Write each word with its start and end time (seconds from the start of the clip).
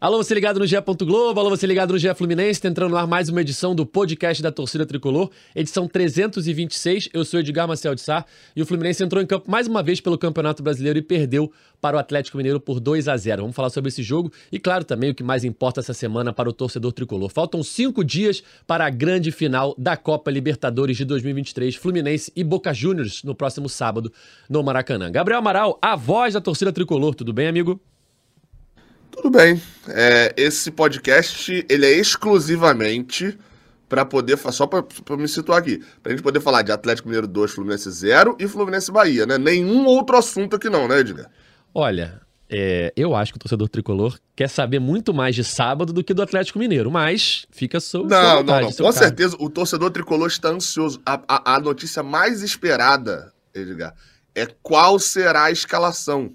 Alô, 0.00 0.16
você 0.16 0.32
ligado 0.32 0.58
no 0.58 0.66
GE. 0.66 0.76
Globo, 1.02 1.38
alô, 1.38 1.50
você 1.50 1.66
ligado 1.66 1.92
no 1.92 1.98
GE 1.98 2.14
Fluminense, 2.14 2.58
tá 2.58 2.68
entrando 2.68 2.92
no 2.92 2.96
ar 2.96 3.06
mais 3.06 3.28
uma 3.28 3.42
edição 3.42 3.74
do 3.74 3.84
podcast 3.84 4.42
da 4.42 4.50
torcida 4.50 4.86
tricolor, 4.86 5.30
edição 5.54 5.86
326. 5.86 7.10
Eu 7.12 7.22
sou 7.22 7.38
Edgar 7.38 7.68
Marcel 7.68 7.94
de 7.94 8.00
Sá 8.00 8.24
e 8.56 8.62
o 8.62 8.64
Fluminense 8.64 9.04
entrou 9.04 9.22
em 9.22 9.26
campo 9.26 9.50
mais 9.50 9.66
uma 9.66 9.82
vez 9.82 10.00
pelo 10.00 10.16
Campeonato 10.16 10.62
Brasileiro 10.62 10.98
e 10.98 11.02
perdeu 11.02 11.52
para 11.82 11.98
o 11.98 12.00
Atlético 12.00 12.38
Mineiro 12.38 12.58
por 12.58 12.80
2 12.80 13.08
a 13.08 13.16
0. 13.18 13.42
Vamos 13.42 13.54
falar 13.54 13.68
sobre 13.68 13.88
esse 13.88 14.02
jogo 14.02 14.32
e, 14.50 14.58
claro, 14.58 14.84
também 14.84 15.10
o 15.10 15.14
que 15.14 15.22
mais 15.22 15.44
importa 15.44 15.80
essa 15.80 15.92
semana 15.92 16.32
para 16.32 16.48
o 16.48 16.52
torcedor 16.54 16.92
tricolor. 16.92 17.28
Faltam 17.28 17.62
cinco 17.62 18.02
dias 18.02 18.42
para 18.66 18.86
a 18.86 18.90
grande 18.90 19.30
final 19.30 19.74
da 19.76 19.98
Copa 19.98 20.30
Libertadores 20.30 20.96
de 20.96 21.04
2023, 21.04 21.76
Fluminense 21.76 22.32
e 22.34 22.42
Boca 22.42 22.72
Juniors, 22.72 23.22
no 23.22 23.34
próximo 23.34 23.68
sábado 23.68 24.10
no 24.48 24.62
Maracanã. 24.62 25.12
Gabriel 25.12 25.40
Amaral, 25.40 25.78
a 25.82 25.94
voz 25.94 26.32
da 26.32 26.40
torcida 26.40 26.72
tricolor, 26.72 27.14
tudo 27.14 27.34
bem, 27.34 27.48
amigo? 27.48 27.78
Tudo 29.20 29.36
bem. 29.36 29.60
É, 29.86 30.32
esse 30.34 30.70
podcast 30.70 31.66
ele 31.68 31.84
é 31.84 31.92
exclusivamente 31.92 33.38
para 33.86 34.04
poder 34.04 34.38
só 34.38 34.66
para 34.66 35.16
me 35.16 35.28
situar 35.28 35.58
aqui, 35.58 35.84
para 36.02 36.12
a 36.12 36.16
gente 36.16 36.24
poder 36.24 36.40
falar 36.40 36.62
de 36.62 36.72
Atlético 36.72 37.08
Mineiro 37.08 37.28
2, 37.28 37.50
Fluminense 37.50 37.90
0 37.90 38.36
e 38.38 38.48
Fluminense 38.48 38.90
Bahia, 38.90 39.26
né? 39.26 39.36
Nenhum 39.36 39.84
outro 39.84 40.16
assunto 40.16 40.56
aqui 40.56 40.70
não, 40.70 40.88
né, 40.88 41.00
Edgar? 41.00 41.28
Olha, 41.74 42.20
é, 42.48 42.94
eu 42.96 43.14
acho 43.14 43.32
que 43.32 43.36
o 43.36 43.40
torcedor 43.40 43.68
tricolor 43.68 44.18
quer 44.34 44.48
saber 44.48 44.78
muito 44.78 45.12
mais 45.12 45.34
de 45.34 45.44
sábado 45.44 45.92
do 45.92 46.02
que 46.02 46.14
do 46.14 46.22
Atlético 46.22 46.58
Mineiro, 46.58 46.90
mas 46.90 47.46
fica 47.50 47.78
só. 47.78 47.98
Não, 47.98 48.38
vontade, 48.38 48.46
não, 48.46 48.60
não. 48.60 48.72
Com 48.72 48.92
certeza, 48.92 49.36
o 49.38 49.50
torcedor 49.50 49.90
tricolor 49.90 50.28
está 50.28 50.48
ansioso. 50.48 50.98
A, 51.04 51.20
a, 51.28 51.56
a 51.56 51.60
notícia 51.60 52.02
mais 52.02 52.42
esperada, 52.42 53.34
Edgar, 53.54 53.94
é 54.34 54.46
qual 54.62 54.98
será 54.98 55.44
a 55.44 55.50
escalação 55.50 56.32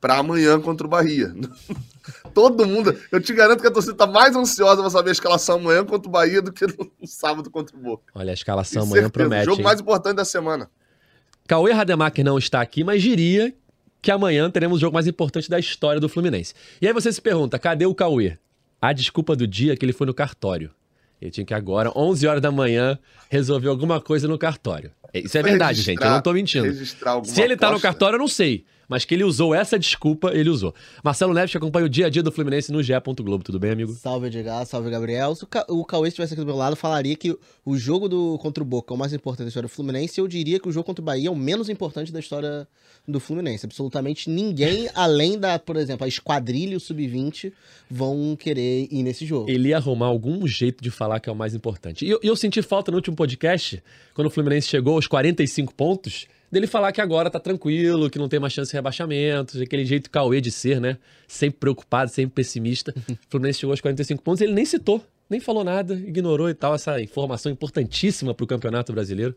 para 0.00 0.18
amanhã 0.18 0.60
contra 0.60 0.86
o 0.86 0.90
Bahia. 0.90 1.32
Todo 2.34 2.66
mundo. 2.66 2.96
Eu 3.10 3.20
te 3.20 3.32
garanto 3.32 3.60
que 3.60 3.66
a 3.66 3.70
torcida 3.70 3.94
tá 3.94 4.06
mais 4.06 4.34
ansiosa 4.36 4.80
pra 4.80 4.90
saber 4.90 5.10
a 5.10 5.12
escalação 5.12 5.56
amanhã 5.56 5.84
contra 5.84 6.08
o 6.08 6.12
Bahia 6.12 6.42
do 6.42 6.52
que 6.52 6.66
no 6.66 7.06
sábado 7.06 7.50
contra 7.50 7.76
o 7.76 7.80
Boca. 7.80 8.04
Olha, 8.14 8.30
a 8.30 8.34
escalação 8.34 8.82
amanhã 8.82 9.08
promete. 9.08 9.42
O 9.42 9.44
jogo 9.46 9.58
hein? 9.58 9.64
mais 9.64 9.80
importante 9.80 10.16
da 10.16 10.24
semana. 10.24 10.70
Cauê 11.46 11.72
Rademacher 11.72 12.24
não 12.24 12.38
está 12.38 12.60
aqui, 12.60 12.84
mas 12.84 13.02
diria 13.02 13.54
que 14.00 14.10
amanhã 14.10 14.50
teremos 14.50 14.78
o 14.78 14.80
jogo 14.80 14.94
mais 14.94 15.06
importante 15.06 15.50
da 15.50 15.58
história 15.58 16.00
do 16.00 16.08
Fluminense. 16.08 16.54
E 16.80 16.86
aí 16.86 16.92
você 16.92 17.12
se 17.12 17.20
pergunta, 17.20 17.58
cadê 17.58 17.86
o 17.86 17.94
Cauê? 17.94 18.38
A 18.80 18.92
desculpa 18.92 19.36
do 19.36 19.46
dia 19.46 19.74
é 19.74 19.76
que 19.76 19.84
ele 19.84 19.92
foi 19.92 20.06
no 20.06 20.14
cartório. 20.14 20.70
Ele 21.20 21.30
tinha 21.30 21.44
que 21.44 21.52
agora, 21.52 21.92
11 21.94 22.26
horas 22.26 22.40
da 22.40 22.50
manhã, 22.50 22.98
resolver 23.28 23.68
alguma 23.68 24.00
coisa 24.00 24.26
no 24.26 24.38
cartório. 24.38 24.90
Isso 25.12 25.36
é 25.36 25.42
verdade, 25.42 25.82
gente. 25.82 26.02
Eu 26.02 26.10
não 26.10 26.22
tô 26.22 26.32
mentindo. 26.32 26.72
Se 27.24 27.42
ele 27.42 27.56
tá 27.56 27.70
no 27.70 27.80
cartório, 27.80 28.14
eu 28.16 28.20
não 28.20 28.28
sei 28.28 28.64
mas 28.90 29.04
que 29.04 29.14
ele 29.14 29.22
usou 29.22 29.54
essa 29.54 29.78
desculpa, 29.78 30.32
ele 30.34 30.50
usou. 30.50 30.74
Marcelo 31.04 31.32
Neves 31.32 31.52
que 31.52 31.56
acompanha 31.56 31.86
o 31.86 31.88
dia 31.88 32.06
a 32.06 32.10
dia 32.10 32.24
do 32.24 32.32
Fluminense 32.32 32.72
no 32.72 32.82
GE. 32.82 32.92
Globo. 33.20 33.44
Tudo 33.44 33.60
bem, 33.60 33.70
amigo? 33.70 33.92
Salve, 33.92 34.26
Edgar. 34.26 34.66
Salve, 34.66 34.90
Gabriel. 34.90 35.32
Se 35.36 35.46
o 35.68 35.84
Cauê 35.84 36.08
estivesse 36.08 36.34
aqui 36.34 36.40
do 36.40 36.46
meu 36.46 36.56
lado, 36.56 36.74
falaria 36.74 37.14
que 37.14 37.38
o 37.64 37.76
jogo 37.76 38.08
do 38.08 38.36
contra 38.38 38.64
o 38.64 38.66
Boca 38.66 38.92
é 38.92 38.96
o 38.96 38.98
mais 38.98 39.12
importante 39.12 39.44
da 39.44 39.48
história 39.48 39.68
do 39.68 39.72
Fluminense. 39.72 40.20
Eu 40.20 40.26
diria 40.26 40.58
que 40.58 40.68
o 40.68 40.72
jogo 40.72 40.86
contra 40.86 41.00
o 41.00 41.04
Bahia 41.04 41.28
é 41.28 41.30
o 41.30 41.36
menos 41.36 41.68
importante 41.68 42.12
da 42.12 42.18
história 42.18 42.66
do 43.06 43.20
Fluminense. 43.20 43.64
Absolutamente 43.64 44.28
ninguém, 44.28 44.88
além 44.94 45.38
da, 45.38 45.56
por 45.56 45.76
exemplo, 45.76 46.04
a 46.04 46.08
esquadrilha 46.08 46.72
e 46.72 46.76
o 46.76 46.80
sub-20, 46.80 47.52
vão 47.88 48.36
querer 48.36 48.88
ir 48.90 49.04
nesse 49.04 49.24
jogo. 49.24 49.48
Ele 49.48 49.68
ia 49.68 49.76
arrumar 49.76 50.06
algum 50.06 50.44
jeito 50.48 50.82
de 50.82 50.90
falar 50.90 51.20
que 51.20 51.28
é 51.28 51.32
o 51.32 51.36
mais 51.36 51.54
importante. 51.54 52.04
E 52.04 52.10
eu, 52.10 52.18
eu 52.24 52.34
senti 52.34 52.60
falta 52.60 52.90
no 52.90 52.96
último 52.96 53.14
podcast, 53.14 53.80
quando 54.14 54.26
o 54.26 54.30
Fluminense 54.30 54.66
chegou 54.66 54.94
aos 54.94 55.06
45 55.06 55.72
pontos 55.74 56.26
dele 56.50 56.66
falar 56.66 56.92
que 56.92 57.00
agora 57.00 57.30
tá 57.30 57.38
tranquilo, 57.38 58.10
que 58.10 58.18
não 58.18 58.28
tem 58.28 58.40
mais 58.40 58.52
chance 58.52 58.70
de 58.70 58.76
rebaixamento, 58.76 59.60
aquele 59.62 59.84
jeito 59.84 60.10
Cauê 60.10 60.40
de 60.40 60.50
ser, 60.50 60.80
né? 60.80 60.98
Sempre 61.28 61.60
preocupado, 61.60 62.10
sempre 62.10 62.34
pessimista. 62.34 62.94
o 63.08 63.16
Fluminense 63.28 63.60
chegou 63.60 63.72
aos 63.72 63.80
45 63.80 64.22
pontos, 64.22 64.40
ele 64.40 64.52
nem 64.52 64.64
citou, 64.64 65.04
nem 65.28 65.40
falou 65.40 65.62
nada, 65.62 65.94
ignorou 65.94 66.50
e 66.50 66.54
tal 66.54 66.74
essa 66.74 67.00
informação 67.00 67.50
importantíssima 67.52 68.34
para 68.34 68.44
o 68.44 68.46
Campeonato 68.46 68.92
Brasileiro. 68.92 69.36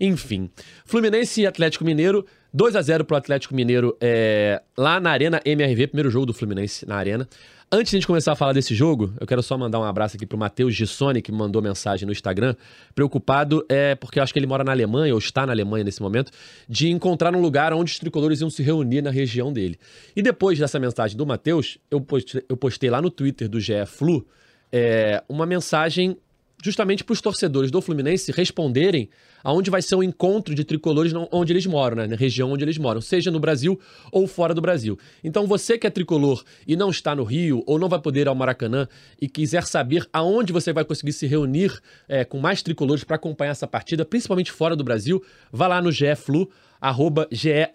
Enfim, 0.00 0.48
Fluminense 0.84 1.40
e 1.40 1.46
Atlético 1.46 1.84
Mineiro, 1.84 2.24
2 2.54 2.76
a 2.76 2.82
0 2.82 3.04
pro 3.04 3.16
Atlético 3.16 3.54
Mineiro 3.54 3.96
é, 4.00 4.62
lá 4.76 5.00
na 5.00 5.10
Arena 5.10 5.40
MRV, 5.44 5.88
primeiro 5.88 6.10
jogo 6.10 6.26
do 6.26 6.32
Fluminense 6.34 6.86
na 6.86 6.96
Arena. 6.96 7.28
Antes 7.70 7.90
de 7.90 7.96
a 7.96 8.00
gente 8.00 8.06
começar 8.06 8.32
a 8.32 8.34
falar 8.34 8.54
desse 8.54 8.74
jogo, 8.74 9.12
eu 9.20 9.26
quero 9.26 9.42
só 9.42 9.58
mandar 9.58 9.78
um 9.78 9.84
abraço 9.84 10.16
aqui 10.16 10.24
pro 10.24 10.38
Matheus 10.38 10.74
Gissoni, 10.74 11.20
que 11.20 11.30
me 11.30 11.36
mandou 11.36 11.60
mensagem 11.60 12.06
no 12.06 12.12
Instagram, 12.12 12.56
preocupado, 12.94 13.62
é 13.68 13.94
porque 13.94 14.18
eu 14.18 14.22
acho 14.22 14.32
que 14.32 14.38
ele 14.38 14.46
mora 14.46 14.64
na 14.64 14.72
Alemanha, 14.72 15.12
ou 15.12 15.18
está 15.18 15.44
na 15.44 15.52
Alemanha 15.52 15.84
nesse 15.84 16.00
momento, 16.00 16.32
de 16.66 16.88
encontrar 16.88 17.36
um 17.36 17.42
lugar 17.42 17.74
onde 17.74 17.92
os 17.92 17.98
tricolores 17.98 18.40
iam 18.40 18.48
se 18.48 18.62
reunir 18.62 19.02
na 19.02 19.10
região 19.10 19.52
dele. 19.52 19.78
E 20.16 20.22
depois 20.22 20.58
dessa 20.58 20.78
mensagem 20.78 21.14
do 21.14 21.26
Matheus, 21.26 21.76
eu 21.90 22.00
postei, 22.00 22.42
eu 22.48 22.56
postei 22.56 22.88
lá 22.88 23.02
no 23.02 23.10
Twitter 23.10 23.50
do 23.50 23.60
GE 23.60 23.84
Flu 23.86 24.26
é, 24.72 25.22
uma 25.28 25.44
mensagem 25.44 26.16
justamente 26.62 27.04
para 27.04 27.12
os 27.12 27.20
torcedores 27.20 27.70
do 27.70 27.80
Fluminense 27.80 28.32
responderem 28.32 29.08
aonde 29.42 29.70
vai 29.70 29.80
ser 29.80 29.94
o 29.94 30.02
encontro 30.02 30.54
de 30.54 30.64
tricolores 30.64 31.12
onde 31.30 31.52
eles 31.52 31.66
moram, 31.66 31.96
né? 31.96 32.06
na 32.06 32.16
região 32.16 32.50
onde 32.50 32.64
eles 32.64 32.76
moram, 32.76 33.00
seja 33.00 33.30
no 33.30 33.38
Brasil 33.38 33.78
ou 34.10 34.26
fora 34.26 34.52
do 34.52 34.60
Brasil. 34.60 34.98
Então 35.22 35.46
você 35.46 35.78
que 35.78 35.86
é 35.86 35.90
tricolor 35.90 36.42
e 36.66 36.76
não 36.76 36.90
está 36.90 37.14
no 37.14 37.22
Rio 37.22 37.62
ou 37.66 37.78
não 37.78 37.88
vai 37.88 38.00
poder 38.00 38.22
ir 38.22 38.28
ao 38.28 38.34
Maracanã 38.34 38.88
e 39.20 39.28
quiser 39.28 39.64
saber 39.64 40.06
aonde 40.12 40.52
você 40.52 40.72
vai 40.72 40.84
conseguir 40.84 41.12
se 41.12 41.26
reunir 41.26 41.78
é, 42.08 42.24
com 42.24 42.38
mais 42.38 42.62
tricolores 42.62 43.04
para 43.04 43.16
acompanhar 43.16 43.52
essa 43.52 43.66
partida, 43.66 44.04
principalmente 44.04 44.50
fora 44.50 44.74
do 44.74 44.82
Brasil, 44.82 45.22
vá 45.52 45.68
lá 45.68 45.80
no 45.80 45.92
GE 45.92 46.14
Flu, 46.16 46.50
arroba 46.80 47.28
GE 47.30 47.68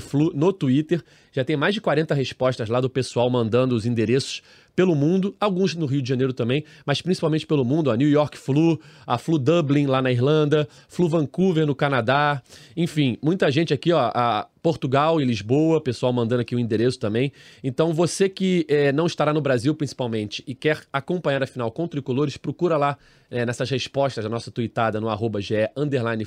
Flu 0.00 0.32
no 0.34 0.52
Twitter. 0.52 1.02
Já 1.32 1.44
tem 1.44 1.56
mais 1.56 1.74
de 1.74 1.80
40 1.80 2.14
respostas 2.14 2.68
lá 2.68 2.80
do 2.80 2.88
pessoal 2.88 3.28
mandando 3.28 3.74
os 3.74 3.84
endereços 3.86 4.42
pelo 4.76 4.94
mundo, 4.94 5.34
alguns 5.40 5.74
no 5.74 5.86
Rio 5.86 6.02
de 6.02 6.08
Janeiro 6.08 6.34
também, 6.34 6.62
mas 6.84 7.00
principalmente 7.00 7.46
pelo 7.46 7.64
mundo, 7.64 7.90
a 7.90 7.96
New 7.96 8.08
York 8.08 8.36
Flu, 8.36 8.78
a 9.06 9.16
Flu 9.16 9.38
Dublin 9.38 9.86
lá 9.86 10.02
na 10.02 10.12
Irlanda, 10.12 10.68
Flu 10.86 11.08
Vancouver 11.08 11.66
no 11.66 11.74
Canadá, 11.74 12.42
enfim, 12.76 13.16
muita 13.22 13.50
gente 13.50 13.72
aqui, 13.72 13.90
ó, 13.92 14.12
a 14.14 14.46
Portugal 14.62 15.20
e 15.20 15.24
Lisboa, 15.24 15.80
pessoal 15.80 16.12
mandando 16.12 16.42
aqui 16.42 16.54
o 16.54 16.58
endereço 16.58 16.98
também. 16.98 17.32
Então, 17.62 17.92
você 17.92 18.28
que 18.28 18.66
é, 18.68 18.92
não 18.92 19.06
estará 19.06 19.32
no 19.32 19.40
Brasil, 19.40 19.74
principalmente, 19.74 20.42
e 20.46 20.54
quer 20.54 20.82
acompanhar 20.92 21.42
a 21.42 21.46
final 21.46 21.70
com 21.70 21.86
tricolores, 21.86 22.36
procura 22.36 22.76
lá 22.76 22.98
é, 23.30 23.44
nessas 23.44 23.68
respostas 23.70 24.24
da 24.24 24.30
nossa 24.30 24.50
tweetada 24.50 25.00
no 25.00 25.08
arroba 25.08 25.40
GE 25.40 25.68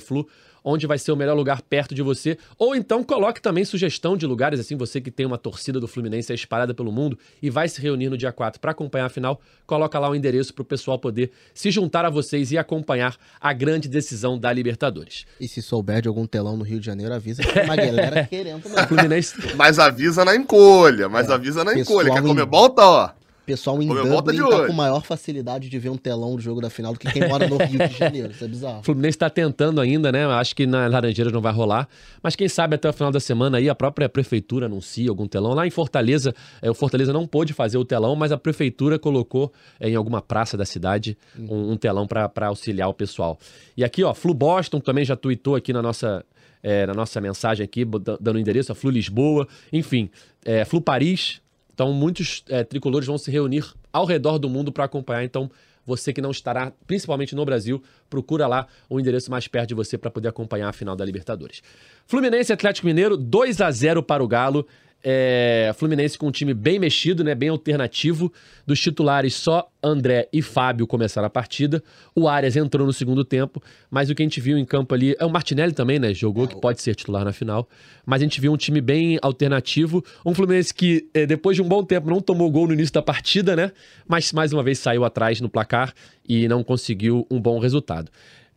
Flu, 0.00 0.26
onde 0.62 0.86
vai 0.86 0.98
ser 0.98 1.12
o 1.12 1.16
melhor 1.16 1.34
lugar 1.34 1.62
perto 1.62 1.94
de 1.94 2.02
você. 2.02 2.36
Ou 2.58 2.74
então 2.74 3.02
coloque 3.02 3.40
também 3.40 3.64
sugestão 3.64 4.16
de 4.16 4.26
lugares, 4.26 4.60
assim, 4.60 4.76
você 4.76 5.00
que 5.00 5.10
tem 5.10 5.26
uma 5.26 5.38
torcida 5.38 5.80
do 5.80 5.88
Fluminense 5.88 6.32
espalhada 6.32 6.74
pelo 6.74 6.92
mundo 6.92 7.18
e 7.42 7.50
vai 7.50 7.68
se 7.68 7.80
reunir 7.80 8.08
no 8.08 8.16
dia 8.16 8.32
4 8.32 8.60
para 8.60 8.72
acompanhar 8.72 9.06
a 9.06 9.08
final, 9.08 9.40
coloca 9.66 9.98
lá 9.98 10.10
o 10.10 10.14
endereço 10.14 10.52
para 10.54 10.62
o 10.62 10.64
pessoal 10.64 10.98
poder 10.98 11.30
se 11.54 11.70
juntar 11.70 12.04
a 12.04 12.10
vocês 12.10 12.52
e 12.52 12.58
acompanhar 12.58 13.16
a 13.40 13.52
grande 13.52 13.88
decisão 13.88 14.38
da 14.38 14.52
Libertadores. 14.52 15.26
E 15.40 15.48
se 15.48 15.62
souber 15.62 16.02
de 16.02 16.08
algum 16.08 16.26
telão 16.26 16.56
no 16.56 16.64
Rio 16.64 16.80
de 16.80 16.86
Janeiro, 16.86 17.14
avisa 17.14 17.42
que 17.42 17.58
uma 17.60 17.76
galera 17.76 18.28
querendo. 18.30 18.62
Fluminense... 18.86 19.34
Mas 19.56 19.78
avisa 19.78 20.24
na 20.24 20.36
encolha, 20.36 21.08
mas 21.08 21.28
é, 21.28 21.32
avisa 21.34 21.64
na 21.64 21.76
encolha, 21.76 22.12
que 22.12 22.18
a 22.18 22.22
Comebol 22.22 22.70
tá, 22.70 22.88
ó. 22.88 23.10
Pessoal 23.44 23.82
em 23.82 23.88
Dublin 23.88 24.38
tá 24.38 24.66
com 24.68 24.72
maior 24.72 25.02
facilidade 25.02 25.68
de 25.68 25.76
ver 25.76 25.88
um 25.88 25.96
telão 25.96 26.36
do 26.36 26.40
jogo 26.40 26.60
da 26.60 26.70
final 26.70 26.92
do 26.92 27.00
que 27.00 27.10
quem 27.10 27.26
mora 27.26 27.48
no 27.48 27.56
Rio 27.56 27.88
de 27.88 27.98
Janeiro. 27.98 28.30
Isso 28.30 28.44
é 28.44 28.46
bizarro. 28.46 28.78
O 28.78 28.82
Fluminense 28.84 29.16
está 29.16 29.28
tentando 29.28 29.80
ainda, 29.80 30.12
né? 30.12 30.24
Acho 30.26 30.54
que 30.54 30.68
na 30.68 30.86
Laranjeira 30.86 31.32
não 31.32 31.40
vai 31.40 31.52
rolar. 31.52 31.88
Mas 32.22 32.36
quem 32.36 32.48
sabe 32.48 32.76
até 32.76 32.88
o 32.88 32.92
final 32.92 33.10
da 33.10 33.18
semana 33.18 33.58
aí 33.58 33.68
a 33.68 33.74
própria 33.74 34.08
prefeitura 34.08 34.66
anuncia 34.66 35.10
algum 35.10 35.26
telão. 35.26 35.52
Lá 35.52 35.66
em 35.66 35.70
Fortaleza, 35.70 36.32
é, 36.62 36.70
o 36.70 36.74
Fortaleza 36.74 37.12
não 37.12 37.26
pôde 37.26 37.52
fazer 37.52 37.76
o 37.76 37.84
telão, 37.84 38.14
mas 38.14 38.30
a 38.30 38.38
prefeitura 38.38 39.00
colocou 39.00 39.52
é, 39.80 39.88
em 39.88 39.96
alguma 39.96 40.22
praça 40.22 40.56
da 40.56 40.64
cidade 40.64 41.18
um, 41.36 41.72
um 41.72 41.76
telão 41.76 42.06
para 42.06 42.46
auxiliar 42.46 42.88
o 42.88 42.94
pessoal. 42.94 43.36
E 43.76 43.82
aqui, 43.82 44.04
ó, 44.04 44.14
Flu 44.14 44.32
Boston 44.32 44.78
também 44.78 45.04
já 45.04 45.16
tweetou 45.16 45.56
aqui 45.56 45.72
na 45.72 45.82
nossa 45.82 46.24
é, 46.62 46.86
na 46.86 46.94
nossa 46.94 47.20
mensagem 47.20 47.64
aqui, 47.64 47.84
dando 48.20 48.38
endereço, 48.38 48.72
a 48.72 48.74
Flu 48.74 48.90
Lisboa, 48.90 49.46
enfim, 49.72 50.10
é, 50.44 50.64
Flu 50.64 50.80
Paris. 50.80 51.40
Então, 51.72 51.92
muitos 51.92 52.44
é, 52.48 52.62
tricolores 52.62 53.06
vão 53.06 53.16
se 53.16 53.30
reunir 53.30 53.64
ao 53.92 54.04
redor 54.04 54.38
do 54.38 54.48
mundo 54.48 54.70
para 54.70 54.84
acompanhar. 54.84 55.24
Então, 55.24 55.50
você 55.84 56.12
que 56.12 56.20
não 56.20 56.30
estará, 56.30 56.72
principalmente 56.86 57.34
no 57.34 57.44
Brasil, 57.44 57.82
procura 58.08 58.46
lá 58.46 58.66
o 58.88 59.00
endereço 59.00 59.30
mais 59.30 59.48
perto 59.48 59.70
de 59.70 59.74
você 59.74 59.96
para 59.96 60.10
poder 60.10 60.28
acompanhar 60.28 60.68
a 60.68 60.72
final 60.72 60.94
da 60.94 61.04
Libertadores. 61.04 61.62
Fluminense 62.06 62.52
Atlético 62.52 62.86
Mineiro, 62.86 63.16
2 63.16 63.60
a 63.60 63.70
0 63.70 64.02
para 64.02 64.22
o 64.22 64.28
Galo. 64.28 64.66
É, 65.02 65.72
Fluminense 65.76 66.18
com 66.18 66.28
um 66.28 66.30
time 66.30 66.52
bem 66.52 66.78
mexido, 66.78 67.24
né, 67.24 67.34
bem 67.34 67.48
alternativo. 67.48 68.32
Dos 68.66 68.80
titulares, 68.80 69.34
só 69.34 69.68
André 69.82 70.28
e 70.32 70.42
Fábio 70.42 70.86
começaram 70.86 71.26
a 71.26 71.30
partida. 71.30 71.82
O 72.14 72.28
Arias 72.28 72.56
entrou 72.56 72.86
no 72.86 72.92
segundo 72.92 73.24
tempo, 73.24 73.62
mas 73.90 74.10
o 74.10 74.14
que 74.14 74.22
a 74.22 74.24
gente 74.24 74.40
viu 74.40 74.58
em 74.58 74.64
campo 74.64 74.94
ali. 74.94 75.16
É 75.18 75.24
o 75.24 75.30
Martinelli 75.30 75.72
também, 75.72 75.98
né? 75.98 76.12
Jogou, 76.12 76.46
que 76.46 76.60
pode 76.60 76.82
ser 76.82 76.94
titular 76.94 77.24
na 77.24 77.32
final. 77.32 77.68
Mas 78.04 78.20
a 78.20 78.24
gente 78.24 78.40
viu 78.40 78.52
um 78.52 78.56
time 78.56 78.80
bem 78.80 79.18
alternativo. 79.22 80.04
Um 80.24 80.34
Fluminense 80.34 80.72
que, 80.72 81.08
é, 81.14 81.26
depois 81.26 81.56
de 81.56 81.62
um 81.62 81.68
bom 81.68 81.82
tempo, 81.82 82.10
não 82.10 82.20
tomou 82.20 82.50
gol 82.50 82.66
no 82.66 82.74
início 82.74 82.92
da 82.92 83.02
partida, 83.02 83.56
né? 83.56 83.72
Mas 84.06 84.32
mais 84.32 84.52
uma 84.52 84.62
vez 84.62 84.78
saiu 84.78 85.04
atrás 85.04 85.40
no 85.40 85.48
placar 85.48 85.94
e 86.28 86.46
não 86.46 86.62
conseguiu 86.62 87.26
um 87.30 87.40
bom 87.40 87.58
resultado. 87.58 88.10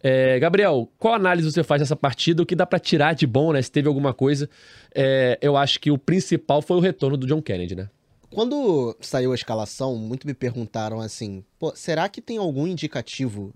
É, 0.06 0.38
Gabriel, 0.38 0.92
qual 1.00 1.14
análise 1.14 1.50
você 1.50 1.64
faz 1.64 1.82
dessa 1.82 1.96
partida? 1.96 2.44
O 2.44 2.46
que 2.46 2.58
dá 2.58 2.66
para 2.66 2.78
tirar 2.78 3.14
de 3.14 3.26
bom, 3.26 3.54
né? 3.54 3.62
Se 3.62 3.72
teve 3.72 3.88
alguma 3.88 4.14
coisa. 4.14 4.50
É, 4.94 5.40
eu 5.42 5.56
acho 5.56 5.80
que 5.80 5.90
o 5.90 5.98
principal 5.98 6.62
foi 6.62 6.76
o 6.76 6.82
retorno 6.82 7.16
do 7.16 7.26
John 7.26 7.42
Kennedy, 7.42 7.74
né? 7.74 7.90
Quando 8.30 8.98
saiu 9.00 9.32
a 9.32 9.36
escalação, 9.36 9.96
muito 9.96 10.28
me 10.28 10.34
perguntaram 10.34 11.00
assim: 11.00 11.46
será 11.74 12.10
que 12.10 12.22
tem 12.22 12.38
algum 12.38 12.68
indicativo 12.68 13.54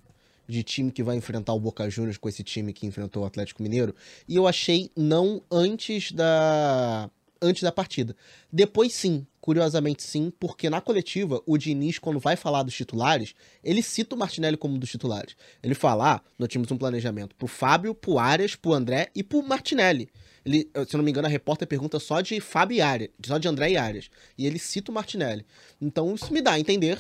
de 0.47 0.63
time 0.63 0.89
que 0.89 1.03
vai 1.03 1.17
enfrentar 1.17 1.53
o 1.53 1.59
Boca 1.59 1.89
Juniors 1.89 2.17
com 2.17 2.29
esse 2.29 2.43
time 2.43 2.71
que 2.71 2.87
enfrentou 2.87 3.23
o 3.23 3.25
Atlético 3.25 3.61
Mineiro? 3.61 3.93
E 4.25 4.35
eu 4.37 4.47
achei 4.47 4.89
não 4.95 5.41
antes 5.51 6.13
da 6.13 7.09
antes 7.41 7.61
da 7.61 7.71
partida. 7.71 8.15
Depois 8.51 8.93
sim, 8.93 9.27
curiosamente 9.47 10.03
sim, 10.03 10.29
porque 10.37 10.69
na 10.69 10.81
coletiva 10.81 11.41
o 11.45 11.57
Diniz 11.57 11.97
quando 11.97 12.19
vai 12.19 12.35
falar 12.35 12.63
dos 12.63 12.73
titulares, 12.73 13.33
ele 13.63 13.81
cita 13.81 14.13
o 14.13 14.19
Martinelli 14.19 14.57
como 14.57 14.75
um 14.75 14.77
dos 14.77 14.89
titulares. 14.89 15.37
Ele 15.63 15.73
fala: 15.73 16.15
ah, 16.15 16.21
nós 16.37 16.49
tínhamos 16.49 16.69
um 16.69 16.77
planejamento 16.77 17.33
pro 17.33 17.47
Fábio, 17.47 17.95
pro 17.95 18.19
Arias, 18.19 18.57
pro 18.57 18.73
André 18.73 19.07
e 19.15 19.23
pro 19.23 19.41
Martinelli. 19.41 20.09
Ele, 20.45 20.69
se 20.85 20.93
eu 20.93 20.97
não 20.97 21.03
me 21.05 21.11
engano, 21.11 21.27
a 21.27 21.31
repórter 21.31 21.65
pergunta 21.65 21.97
só 21.97 22.19
de 22.19 22.41
Fábio 22.41 22.75
e 22.75 22.81
Arias, 22.81 23.09
só 23.25 23.37
de 23.37 23.47
André 23.47 23.71
e 23.71 23.77
Arias. 23.77 24.09
E 24.37 24.45
ele 24.45 24.59
cita 24.59 24.91
o 24.91 24.93
Martinelli. 24.93 25.45
Então 25.79 26.13
isso 26.13 26.33
me 26.33 26.41
dá 26.41 26.51
a 26.51 26.59
entender 26.59 26.99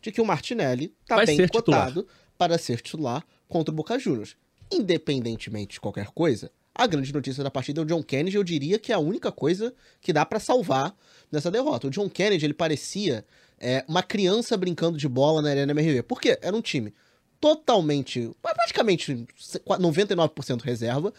de 0.00 0.12
que 0.12 0.20
o 0.20 0.24
Martinelli 0.24 0.94
tá 1.04 1.16
Vai 1.16 1.26
bem 1.26 1.48
cotado 1.48 2.06
para 2.38 2.56
ser 2.58 2.80
titular 2.80 3.26
contra 3.48 3.72
o 3.72 3.76
Boca 3.76 3.98
Juniors. 3.98 4.36
Independentemente 4.70 5.72
de 5.72 5.80
qualquer 5.80 6.12
coisa, 6.12 6.48
a 6.78 6.86
grande 6.86 7.12
notícia 7.12 7.42
da 7.42 7.50
partida 7.50 7.80
é 7.80 7.82
o 7.82 7.84
John 7.84 8.04
Kennedy, 8.04 8.36
eu 8.36 8.44
diria 8.44 8.78
que 8.78 8.92
é 8.92 8.94
a 8.94 9.00
única 9.00 9.32
coisa 9.32 9.74
que 10.00 10.12
dá 10.12 10.24
para 10.24 10.38
salvar 10.38 10.94
nessa 11.30 11.50
derrota. 11.50 11.88
O 11.88 11.90
John 11.90 12.08
Kennedy, 12.08 12.44
ele 12.44 12.54
parecia 12.54 13.24
é, 13.58 13.84
uma 13.88 14.00
criança 14.00 14.56
brincando 14.56 14.96
de 14.96 15.08
bola 15.08 15.42
na 15.42 15.50
Arena 15.50 15.72
MRV. 15.72 16.04
Por 16.04 16.20
quê? 16.20 16.38
Era 16.40 16.56
um 16.56 16.62
time 16.62 16.94
totalmente, 17.40 18.30
praticamente 18.40 19.26
99% 19.66 20.62
reserva, 20.62 21.12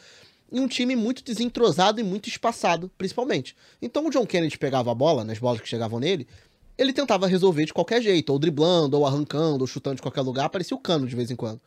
e 0.49 0.61
um 0.61 0.67
time 0.67 0.95
muito 0.95 1.23
desentrosado 1.23 1.99
e 1.99 2.03
muito 2.03 2.29
espaçado, 2.29 2.89
principalmente. 2.97 3.53
Então 3.81 4.07
o 4.07 4.09
John 4.09 4.25
Kennedy 4.25 4.57
pegava 4.57 4.91
a 4.91 4.95
bola, 4.95 5.25
nas 5.25 5.39
bolas 5.39 5.59
que 5.59 5.67
chegavam 5.67 5.99
nele, 5.99 6.25
ele 6.77 6.93
tentava 6.93 7.27
resolver 7.27 7.65
de 7.65 7.73
qualquer 7.73 8.01
jeito, 8.01 8.31
ou 8.31 8.39
driblando, 8.39 8.97
ou 8.97 9.05
arrancando, 9.05 9.61
ou 9.61 9.67
chutando 9.67 9.97
de 9.97 10.01
qualquer 10.01 10.21
lugar, 10.21 10.49
parecia 10.49 10.75
o 10.75 10.79
cano 10.79 11.05
de 11.05 11.15
vez 11.17 11.29
em 11.29 11.35
quando. 11.35 11.59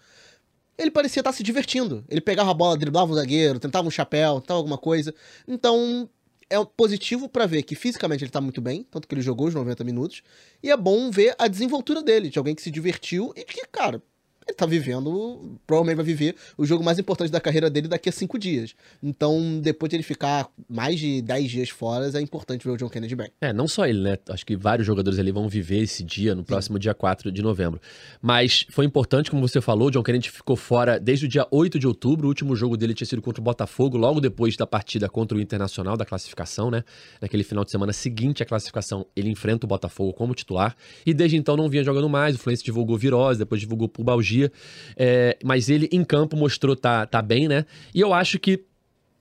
Ele 0.76 0.90
parecia 0.90 1.20
estar 1.20 1.32
se 1.32 1.42
divertindo. 1.42 2.04
Ele 2.08 2.20
pegava 2.20 2.50
a 2.50 2.54
bola, 2.54 2.76
driblava 2.76 3.12
o 3.12 3.14
zagueiro, 3.14 3.60
tentava 3.60 3.86
um 3.86 3.90
chapéu, 3.90 4.40
tentava 4.40 4.58
alguma 4.58 4.78
coisa. 4.78 5.14
Então, 5.46 6.08
é 6.52 6.62
positivo 6.64 7.28
para 7.28 7.46
ver 7.46 7.62
que 7.62 7.74
fisicamente 7.74 8.24
ele 8.24 8.30
tá 8.30 8.40
muito 8.40 8.60
bem, 8.60 8.86
tanto 8.90 9.08
que 9.08 9.14
ele 9.14 9.22
jogou 9.22 9.48
os 9.48 9.54
90 9.54 9.82
minutos, 9.84 10.22
e 10.62 10.70
é 10.70 10.76
bom 10.76 11.10
ver 11.10 11.34
a 11.38 11.48
desenvoltura 11.48 12.02
dele, 12.02 12.28
de 12.28 12.38
alguém 12.38 12.54
que 12.54 12.62
se 12.62 12.70
divertiu 12.70 13.32
e 13.34 13.42
que, 13.44 13.66
cara, 13.68 14.02
ele 14.46 14.56
tá 14.56 14.66
vivendo, 14.66 15.58
provavelmente 15.66 15.96
vai 15.96 16.04
viver 16.04 16.34
o 16.58 16.64
jogo 16.66 16.82
mais 16.82 16.98
importante 16.98 17.30
da 17.30 17.40
carreira 17.40 17.70
dele 17.70 17.86
daqui 17.88 18.08
a 18.08 18.12
cinco 18.12 18.38
dias. 18.38 18.74
Então, 19.02 19.60
depois 19.60 19.88
de 19.90 19.96
ele 19.96 20.02
ficar 20.02 20.48
mais 20.68 20.98
de 20.98 21.22
10 21.22 21.50
dias 21.50 21.68
fora, 21.68 22.10
é 22.12 22.20
importante 22.20 22.64
ver 22.64 22.70
o 22.70 22.76
John 22.76 22.88
Kennedy 22.88 23.14
bem. 23.14 23.30
É, 23.40 23.52
não 23.52 23.68
só 23.68 23.86
ele, 23.86 24.00
né? 24.00 24.18
Acho 24.28 24.44
que 24.44 24.56
vários 24.56 24.86
jogadores 24.86 25.18
ali 25.18 25.30
vão 25.30 25.48
viver 25.48 25.82
esse 25.82 26.02
dia 26.02 26.34
no 26.34 26.42
próximo 26.42 26.76
Sim. 26.76 26.80
dia 26.80 26.94
4 26.94 27.30
de 27.30 27.42
novembro. 27.42 27.80
Mas 28.20 28.66
foi 28.70 28.84
importante, 28.84 29.30
como 29.30 29.46
você 29.46 29.60
falou, 29.60 29.88
o 29.88 29.90
John 29.90 30.02
Kennedy 30.02 30.30
ficou 30.30 30.56
fora 30.56 30.98
desde 30.98 31.26
o 31.26 31.28
dia 31.28 31.46
8 31.50 31.78
de 31.78 31.86
outubro. 31.86 32.26
O 32.26 32.28
último 32.28 32.56
jogo 32.56 32.76
dele 32.76 32.94
tinha 32.94 33.06
sido 33.06 33.22
contra 33.22 33.40
o 33.40 33.44
Botafogo, 33.44 33.96
logo 33.96 34.20
depois 34.20 34.56
da 34.56 34.66
partida 34.66 35.08
contra 35.08 35.38
o 35.38 35.40
Internacional 35.40 35.96
da 35.96 36.04
classificação, 36.04 36.70
né? 36.70 36.82
Naquele 37.20 37.44
final 37.44 37.64
de 37.64 37.70
semana 37.70 37.92
seguinte 37.92 38.42
à 38.42 38.46
classificação, 38.46 39.06
ele 39.14 39.30
enfrenta 39.30 39.66
o 39.66 39.68
Botafogo 39.68 40.12
como 40.12 40.34
titular. 40.34 40.74
E 41.06 41.14
desde 41.14 41.36
então 41.36 41.56
não 41.56 41.68
vinha 41.68 41.84
jogando 41.84 42.08
mais. 42.08 42.34
O 42.34 42.38
Fluminense 42.38 42.64
divulgou 42.64 42.98
virose, 42.98 43.38
depois 43.38 43.60
divulgou 43.60 43.88
pubalgia 43.88 44.31
dia. 44.32 44.52
É, 44.96 45.36
mas 45.44 45.68
ele 45.68 45.88
em 45.92 46.04
campo 46.04 46.36
mostrou 46.36 46.74
tá, 46.74 47.06
tá 47.06 47.20
bem, 47.22 47.48
né? 47.48 47.64
E 47.94 48.00
eu 48.00 48.12
acho 48.12 48.38
que 48.38 48.64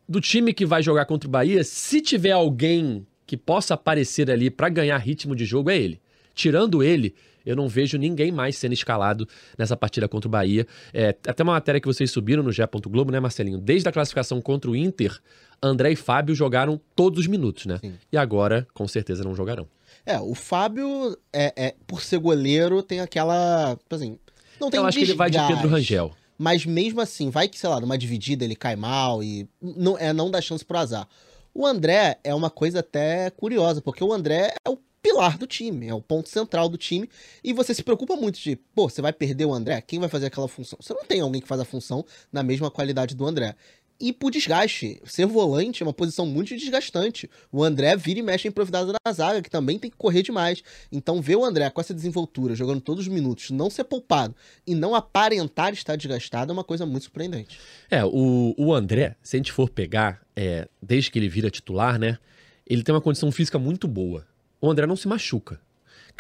do 0.08 0.20
time 0.20 0.54
que 0.54 0.66
vai 0.66 0.84
jogar 0.84 1.06
contra 1.06 1.28
o 1.28 1.32
Bahia, 1.32 1.64
se 1.64 2.02
tiver 2.02 2.32
alguém 2.32 3.06
que 3.26 3.38
possa 3.38 3.76
aparecer 3.76 4.30
ali 4.30 4.50
para 4.50 4.68
ganhar 4.68 4.98
ritmo 4.98 5.36
de 5.36 5.46
jogo, 5.46 5.70
é 5.70 5.78
ele. 5.78 6.02
Tirando 6.34 6.84
ele, 6.84 7.16
eu 7.46 7.56
não 7.56 7.68
vejo 7.68 7.98
ninguém 7.98 8.32
mais 8.32 8.58
sendo 8.58 8.74
escalado 8.74 9.28
nessa 9.58 9.76
partida 9.76 10.08
contra 10.08 10.28
o 10.28 10.32
Bahia. 10.32 10.68
É, 10.94 11.16
até 11.26 11.44
uma 11.44 11.54
matéria 11.54 11.80
que 11.80 11.88
vocês 11.88 12.12
subiram 12.12 12.44
no 12.44 12.52
Gé. 12.52 12.68
Globo, 12.88 13.12
né, 13.12 13.20
Marcelinho? 13.20 13.58
Desde 13.58 13.88
a 13.88 13.92
classificação 13.92 14.42
contra 14.42 14.70
o 14.70 14.76
Inter, 14.76 15.18
André 15.62 15.92
e 15.92 15.96
Fábio 15.96 16.36
jogaram 16.36 16.80
todos 16.96 17.22
os 17.22 17.28
minutos, 17.28 17.66
né? 17.66 17.78
Sim. 17.80 17.94
E 18.12 18.18
agora, 18.18 18.68
com 18.74 18.88
certeza, 18.88 19.24
não 19.24 19.36
jogarão. 19.36 19.68
É, 20.06 20.20
o 20.20 20.34
Fábio, 20.34 21.18
é, 21.32 21.54
é, 21.56 21.76
por 21.86 22.02
ser 22.02 22.18
goleiro, 22.18 22.82
tem 22.82 23.00
aquela. 23.00 23.76
Tipo 23.76 23.96
assim, 23.96 24.18
não 24.62 24.70
tem 24.70 24.80
Eu 24.80 24.86
acho 24.86 25.00
desgaste, 25.00 25.06
que 25.06 25.12
ele 25.12 25.18
vai 25.18 25.30
de 25.30 25.54
Pedro 25.54 25.70
Rangel. 25.70 26.12
Mas 26.38 26.66
mesmo 26.66 27.02
assim, 27.02 27.30
vai 27.30 27.48
que, 27.48 27.60
sei 27.60 27.70
lá, 27.70 27.80
numa 27.80 27.98
dividida 27.98 28.46
ele 28.46 28.56
cai 28.56 28.76
mal 28.76 29.22
e 29.22 29.48
não, 29.62 29.98
é, 29.98 30.14
não 30.14 30.32
dá 30.32 30.42
chance 30.42 30.64
pro 30.64 30.78
azar. 30.78 31.08
O 31.54 31.66
André 31.66 32.18
é 32.24 32.34
uma 32.34 32.50
coisa 32.50 32.80
até 32.80 33.30
curiosa, 33.32 33.82
porque 33.82 34.04
o 34.04 34.14
André 34.14 34.54
é 34.66 34.70
o 34.70 34.78
pilar 35.02 35.38
do 35.38 35.48
time, 35.48 35.88
é 35.88 35.94
o 35.94 36.02
ponto 36.02 36.30
central 36.30 36.70
do 36.70 36.78
time, 36.78 37.10
e 37.44 37.52
você 37.54 37.74
se 37.74 37.84
preocupa 37.84 38.16
muito 38.16 38.40
de, 38.40 38.56
pô, 38.56 38.88
você 38.88 39.02
vai 39.02 39.12
perder 39.12 39.46
o 39.46 39.54
André? 39.54 39.82
Quem 39.82 40.00
vai 40.00 40.08
fazer 40.08 40.28
aquela 40.28 40.48
função? 40.48 40.78
Você 40.80 40.94
não 40.94 41.04
tem 41.04 41.22
alguém 41.22 41.42
que 41.42 41.48
faz 41.48 41.60
a 41.60 41.66
função 41.66 42.06
na 42.32 42.44
mesma 42.44 42.70
qualidade 42.70 43.16
do 43.16 43.26
André 43.26 43.56
e 44.02 44.12
por 44.12 44.32
desgaste. 44.32 45.00
Ser 45.06 45.28
volante 45.28 45.84
é 45.84 45.86
uma 45.86 45.94
posição 45.94 46.26
muito 46.26 46.58
desgastante. 46.58 47.30
O 47.52 47.64
André 47.64 47.96
vira 47.96 48.20
e 48.20 48.24
mexe 48.24 48.48
improvisado 48.48 48.92
na 48.92 49.14
zaga, 49.14 49.42
que 49.42 49.50
também 49.50 49.78
tem 49.78 49.92
que 49.92 49.96
correr 49.96 50.24
demais. 50.24 50.64
Então, 50.92 51.22
ver 51.22 51.36
o 51.36 51.46
André 51.46 51.70
com 51.70 51.80
essa 51.80 51.94
desenvoltura, 51.94 52.56
jogando 52.56 52.82
todos 52.82 53.06
os 53.06 53.14
minutos, 53.14 53.52
não 53.52 53.70
ser 53.70 53.84
poupado 53.84 54.36
e 54.66 54.74
não 54.74 54.96
aparentar 54.96 55.72
estar 55.72 55.96
desgastado 55.96 56.52
é 56.52 56.54
uma 56.54 56.64
coisa 56.64 56.86
muito 56.86 57.04
surpreendente. 57.04 57.60
É, 57.90 58.04
o, 58.04 58.56
o 58.58 58.74
André, 58.74 59.16
se 59.22 59.36
a 59.36 59.40
gente 59.40 59.52
for 59.52 59.70
pegar, 59.70 60.22
é, 60.36 60.68
desde 60.82 61.12
que 61.12 61.20
ele 61.20 61.30
vira 61.30 61.52
titular, 61.52 62.00
né? 62.00 62.18
Ele 62.66 62.84
tem 62.84 62.94
uma 62.94 63.02
condição 63.02 63.32
física 63.32 63.60
muito 63.60 63.88
boa. 63.88 64.26
O 64.60 64.70
André 64.70 64.88
não 64.88 64.96
se 64.96 65.08
machuca. 65.08 65.60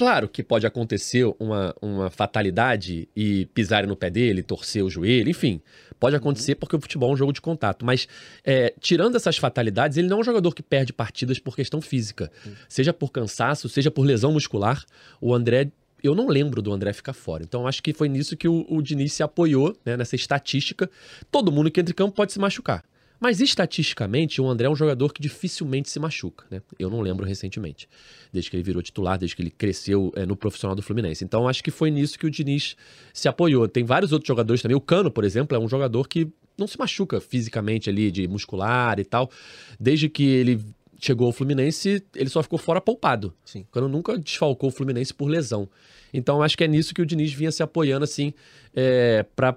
Claro 0.02 0.28
que 0.28 0.42
pode 0.42 0.66
acontecer 0.66 1.32
uma, 1.40 1.76
uma 1.80 2.10
fatalidade 2.10 3.08
e 3.16 3.46
pisar 3.54 3.86
no 3.86 3.96
pé 3.96 4.10
dele, 4.10 4.42
torcer 4.42 4.84
o 4.84 4.90
joelho, 4.90 5.30
enfim. 5.30 5.62
Pode 6.00 6.16
acontecer 6.16 6.56
porque 6.56 6.76
o 6.76 6.82
futebol 6.82 7.12
é 7.12 7.14
um 7.14 7.16
jogo 7.16 7.32
de 7.32 7.40
contato. 7.40 7.86
Mas, 7.86 8.08
é, 8.44 8.74
tirando 8.80 9.16
essas 9.16 9.38
fatalidades, 9.38 9.98
ele 9.98 10.08
não 10.08 10.18
é 10.18 10.22
um 10.22 10.24
jogador 10.24 10.56
que 10.56 10.64
perde 10.64 10.92
partidas 10.92 11.38
por 11.38 11.56
questão 11.56 11.80
física. 11.80 12.32
Seja 12.68 12.92
por 12.92 13.12
cansaço, 13.12 13.70
seja 13.70 13.92
por 13.92 14.02
lesão 14.02 14.32
muscular. 14.32 14.84
O 15.22 15.36
André 15.36 15.70
eu 16.04 16.16
não 16.16 16.30
lembro 16.30 16.64
do 16.64 16.74
André 16.74 16.94
ficar 16.94 17.14
fora. 17.14 17.44
Então 17.44 17.68
acho 17.68 17.84
que 17.84 17.94
foi 17.94 18.10
nisso 18.10 18.36
que 18.36 18.48
o, 18.48 18.66
o 18.68 18.82
Diniz 18.82 19.14
se 19.14 19.22
apoiou, 19.22 19.78
né, 19.86 19.96
nessa 19.96 20.16
estatística. 20.16 20.90
Todo 21.30 21.52
mundo 21.52 21.70
que 21.70 21.80
entra 21.80 21.92
em 21.92 21.96
campo 21.96 22.16
pode 22.16 22.34
se 22.34 22.40
machucar. 22.40 22.84
Mas 23.22 23.40
estatisticamente, 23.40 24.42
o 24.42 24.50
André 24.50 24.66
é 24.66 24.70
um 24.70 24.76
jogador 24.76 25.14
que 25.14 25.22
dificilmente 25.22 25.92
se 25.92 26.00
machuca, 26.00 26.44
né? 26.50 26.60
Eu 26.80 26.90
não 26.90 27.02
lembro 27.02 27.24
recentemente, 27.24 27.88
desde 28.34 28.50
que 28.50 28.56
ele 28.58 28.64
virou 28.64 28.82
titular, 28.82 29.16
desde 29.20 29.36
que 29.36 29.44
ele 29.44 29.52
cresceu 29.52 30.12
é, 30.16 30.26
no 30.26 30.36
profissional 30.36 30.76
do 30.76 30.82
Fluminense. 30.82 31.24
Então 31.24 31.48
acho 31.48 31.64
que 31.64 31.70
foi 31.70 31.92
nisso 31.92 32.18
que 32.18 32.26
o 32.26 32.32
Diniz 32.32 32.76
se 33.14 33.28
apoiou. 33.28 33.68
Tem 33.68 33.84
vários 33.84 34.12
outros 34.12 34.28
jogadores 34.28 34.64
também. 34.64 34.76
O 34.76 34.82
Cano, 34.82 35.12
por 35.12 35.24
exemplo, 35.24 35.56
é 35.56 35.60
um 35.60 35.68
jogador 35.68 36.08
que 36.08 36.28
não 36.58 36.66
se 36.66 36.80
machuca 36.80 37.22
fisicamente 37.22 37.92
ali, 37.92 38.10
de 38.10 38.28
muscular 38.28 39.00
e 39.00 39.06
tal. 39.06 39.30
Desde 39.80 40.10
que 40.10 40.24
ele 40.24 40.60
chegou 41.00 41.28
ao 41.28 41.32
Fluminense, 41.32 42.04
ele 42.16 42.30
só 42.30 42.42
ficou 42.42 42.58
fora 42.58 42.82
poupado. 42.82 43.36
Sim. 43.46 43.62
O 43.62 43.66
Cano 43.66 43.88
nunca 43.88 44.18
desfalcou 44.18 44.70
o 44.70 44.72
Fluminense 44.72 45.14
por 45.14 45.28
lesão. 45.28 45.70
Então 46.12 46.42
acho 46.42 46.58
que 46.58 46.64
é 46.64 46.68
nisso 46.68 46.92
que 46.92 47.04
o 47.04 47.06
Diniz 47.06 47.32
vinha 47.32 47.52
se 47.52 47.62
apoiando, 47.62 48.04
assim, 48.04 48.34
é, 48.76 49.24
para 49.36 49.56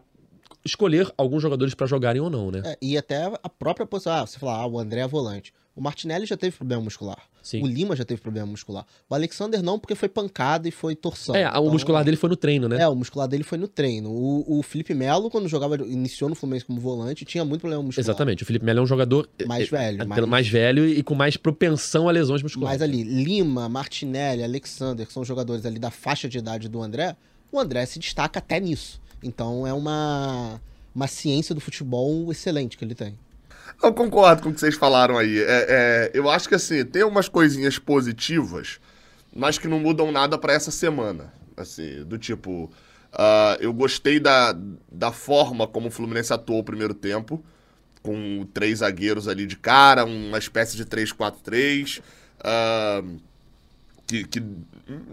escolher 0.64 1.12
alguns 1.16 1.42
jogadores 1.42 1.74
para 1.74 1.86
jogarem 1.86 2.20
ou 2.20 2.30
não, 2.30 2.50
né? 2.50 2.62
É, 2.64 2.78
e 2.80 2.96
até 2.96 3.24
a 3.42 3.48
própria 3.48 3.86
posição. 3.86 4.12
Ah, 4.12 4.26
você 4.26 4.38
fala, 4.38 4.56
ah, 4.56 4.66
o 4.66 4.78
André 4.78 5.00
é 5.00 5.08
volante. 5.08 5.52
O 5.76 5.80
Martinelli 5.80 6.24
já 6.24 6.36
teve 6.36 6.56
problema 6.56 6.82
muscular. 6.82 7.18
Sim. 7.42 7.62
O 7.62 7.66
Lima 7.66 7.96
já 7.96 8.04
teve 8.04 8.20
problema 8.20 8.46
muscular. 8.46 8.86
O 9.10 9.14
Alexander 9.14 9.60
não, 9.60 9.78
porque 9.78 9.94
foi 9.96 10.08
pancada 10.08 10.68
e 10.68 10.70
foi 10.70 10.94
torção. 10.94 11.34
É, 11.34 11.42
então, 11.42 11.66
o 11.66 11.70
muscular 11.70 12.04
dele 12.04 12.16
foi 12.16 12.30
no 12.30 12.36
treino, 12.36 12.68
né? 12.68 12.80
É, 12.80 12.88
o 12.88 12.94
muscular 12.94 13.26
dele 13.26 13.42
foi 13.42 13.58
no 13.58 13.66
treino. 13.66 14.08
O, 14.10 14.60
o 14.60 14.62
Felipe 14.62 14.94
Melo, 14.94 15.28
quando 15.28 15.48
jogava, 15.48 15.76
iniciou 15.76 16.30
no 16.30 16.36
Fluminense 16.36 16.64
como 16.64 16.80
volante, 16.80 17.24
tinha 17.24 17.44
muito 17.44 17.60
problema 17.60 17.82
muscular. 17.82 18.04
Exatamente. 18.04 18.44
O 18.44 18.46
Felipe 18.46 18.64
Melo 18.64 18.78
é 18.78 18.82
um 18.82 18.86
jogador 18.86 19.28
mais 19.46 19.66
é, 19.66 19.70
velho. 19.70 20.02
É, 20.02 20.04
mais... 20.06 20.26
mais 20.26 20.48
velho 20.48 20.88
e 20.88 21.02
com 21.02 21.14
mais 21.14 21.36
propensão 21.36 22.08
a 22.08 22.12
lesões 22.12 22.42
musculares. 22.42 22.80
Mas 22.80 22.88
ali, 22.88 23.02
Lima, 23.02 23.68
Martinelli, 23.68 24.44
Alexander, 24.44 25.04
que 25.04 25.12
são 25.12 25.24
jogadores 25.24 25.66
ali 25.66 25.78
da 25.78 25.90
faixa 25.90 26.28
de 26.28 26.38
idade 26.38 26.68
do 26.68 26.80
André, 26.80 27.16
o 27.50 27.58
André 27.58 27.84
se 27.84 27.98
destaca 27.98 28.38
até 28.38 28.58
nisso. 28.60 29.02
Então 29.24 29.66
é 29.66 29.72
uma 29.72 30.60
uma 30.94 31.08
ciência 31.08 31.54
do 31.54 31.60
futebol 31.60 32.30
excelente 32.30 32.78
que 32.78 32.84
ele 32.84 32.94
tem. 32.94 33.18
Eu 33.82 33.92
concordo 33.92 34.42
com 34.42 34.50
o 34.50 34.54
que 34.54 34.60
vocês 34.60 34.76
falaram 34.76 35.18
aí. 35.18 35.40
É, 35.40 35.66
é, 35.68 36.10
eu 36.14 36.30
acho 36.30 36.48
que 36.48 36.54
assim, 36.54 36.84
tem 36.84 37.02
umas 37.02 37.28
coisinhas 37.28 37.78
positivas, 37.78 38.78
mas 39.34 39.58
que 39.58 39.66
não 39.66 39.80
mudam 39.80 40.12
nada 40.12 40.38
para 40.38 40.52
essa 40.52 40.70
semana. 40.70 41.32
Assim, 41.56 42.04
do 42.04 42.16
tipo, 42.16 42.70
uh, 43.12 43.56
eu 43.60 43.72
gostei 43.72 44.20
da, 44.20 44.56
da 44.90 45.10
forma 45.10 45.66
como 45.66 45.88
o 45.88 45.90
Fluminense 45.90 46.32
atuou 46.32 46.60
o 46.60 46.64
primeiro 46.64 46.94
tempo, 46.94 47.44
com 48.02 48.46
três 48.52 48.78
zagueiros 48.78 49.26
ali 49.26 49.46
de 49.46 49.56
cara, 49.56 50.04
uma 50.04 50.38
espécie 50.38 50.76
de 50.76 50.84
3-4-3. 50.84 52.00
Uh, 52.40 53.18
que, 54.06 54.24
que 54.24 54.40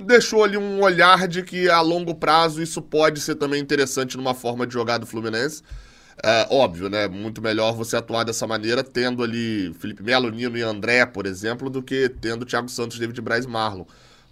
deixou 0.05 0.43
ali 0.43 0.57
um 0.57 0.81
olhar 0.81 1.27
de 1.27 1.43
que 1.43 1.69
a 1.69 1.81
longo 1.81 2.15
prazo 2.15 2.61
isso 2.61 2.81
pode 2.81 3.19
ser 3.21 3.35
também 3.35 3.61
interessante 3.61 4.17
numa 4.17 4.33
forma 4.33 4.67
de 4.67 4.73
jogar 4.73 4.97
do 4.97 5.05
Fluminense. 5.05 5.63
É, 6.23 6.47
óbvio, 6.51 6.89
né? 6.89 7.07
Muito 7.07 7.41
melhor 7.41 7.73
você 7.73 7.95
atuar 7.95 8.23
dessa 8.23 8.45
maneira, 8.45 8.83
tendo 8.83 9.23
ali 9.23 9.73
Felipe 9.79 10.03
Melo, 10.03 10.29
Nino 10.29 10.57
e 10.57 10.61
André, 10.61 11.05
por 11.05 11.25
exemplo, 11.25 11.69
do 11.69 11.81
que 11.81 12.09
tendo 12.09 12.45
Thiago 12.45 12.69
Santos, 12.69 12.99
David 12.99 13.19
Braz 13.21 13.45
e 13.45 13.47
Marlon. 13.47 13.85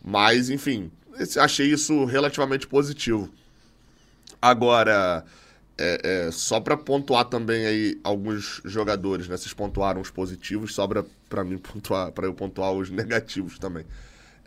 Mas, 0.04 0.50
enfim, 0.50 0.92
achei 1.38 1.68
isso 1.68 2.06
relativamente 2.06 2.68
positivo. 2.68 3.30
Agora, 4.42 5.25
é, 5.78 6.28
é, 6.28 6.32
só 6.32 6.60
para 6.60 6.78
pontuar 6.78 7.25
também 7.25 7.66
aí 7.66 8.00
alguns 8.04 8.62
jogadores, 8.66 9.28
né? 9.28 9.36
Vocês 9.36 9.54
pontuaram 9.54 10.01
os 10.01 10.12
positivos, 10.12 10.75
sobra 10.75 11.06
para 11.28 11.44
mim 11.44 11.58
pontuar, 11.60 12.12
para 12.12 12.28
eu 12.28 12.34
pontuar 12.34 12.72
os 12.72 12.89
negativos 12.89 13.58
também. 13.58 13.86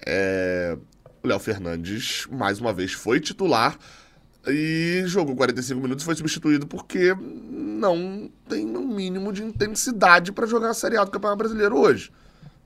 É, 0.06 0.76
o 1.22 1.28
Léo 1.28 1.38
Fernandes, 1.38 2.26
mais 2.30 2.58
uma 2.58 2.72
vez, 2.72 2.92
foi 2.92 3.20
titular 3.20 3.78
e 4.46 5.02
jogou 5.06 5.36
45 5.36 5.80
minutos 5.80 6.02
e 6.02 6.06
foi 6.06 6.16
substituído 6.16 6.66
porque 6.66 7.14
não 7.14 8.30
tem 8.48 8.76
um 8.76 8.88
mínimo 8.88 9.32
de 9.32 9.42
intensidade 9.42 10.32
para 10.32 10.46
jogar 10.46 10.70
a 10.70 10.74
Série 10.74 10.96
A 10.96 11.04
do 11.04 11.10
Campeonato 11.10 11.38
Brasileiro 11.38 11.78
hoje. 11.78 12.10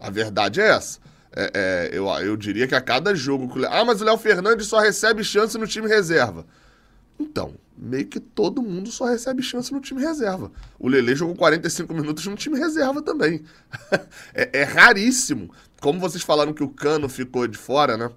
A 0.00 0.10
verdade 0.10 0.60
é 0.60 0.68
essa. 0.68 0.98
É, 1.34 1.50
é, 1.54 1.90
eu, 1.92 2.06
eu 2.06 2.36
diria 2.36 2.66
que 2.66 2.74
a 2.74 2.80
cada 2.80 3.14
jogo. 3.14 3.52
Ah, 3.68 3.84
mas 3.84 4.00
o 4.00 4.04
Léo 4.04 4.16
Fernandes 4.16 4.66
só 4.66 4.78
recebe 4.78 5.22
chance 5.22 5.58
no 5.58 5.66
time 5.66 5.86
reserva. 5.86 6.46
Então, 7.18 7.54
meio 7.76 8.06
que 8.06 8.20
todo 8.20 8.62
mundo 8.62 8.90
só 8.90 9.06
recebe 9.06 9.42
chance 9.42 9.72
no 9.72 9.80
time 9.80 10.00
reserva. 10.00 10.50
O 10.78 10.88
Lele 10.88 11.14
jogou 11.14 11.34
45 11.34 11.92
minutos 11.92 12.26
no 12.26 12.36
time 12.36 12.58
reserva 12.58 13.02
também. 13.02 13.42
é, 14.34 14.60
é, 14.60 14.62
raríssimo. 14.64 15.50
Como 15.80 16.00
vocês 16.00 16.22
falaram 16.22 16.52
que 16.52 16.62
o 16.62 16.68
Cano 16.68 17.08
ficou 17.08 17.46
de 17.46 17.58
fora, 17.58 17.96
né? 17.96 18.10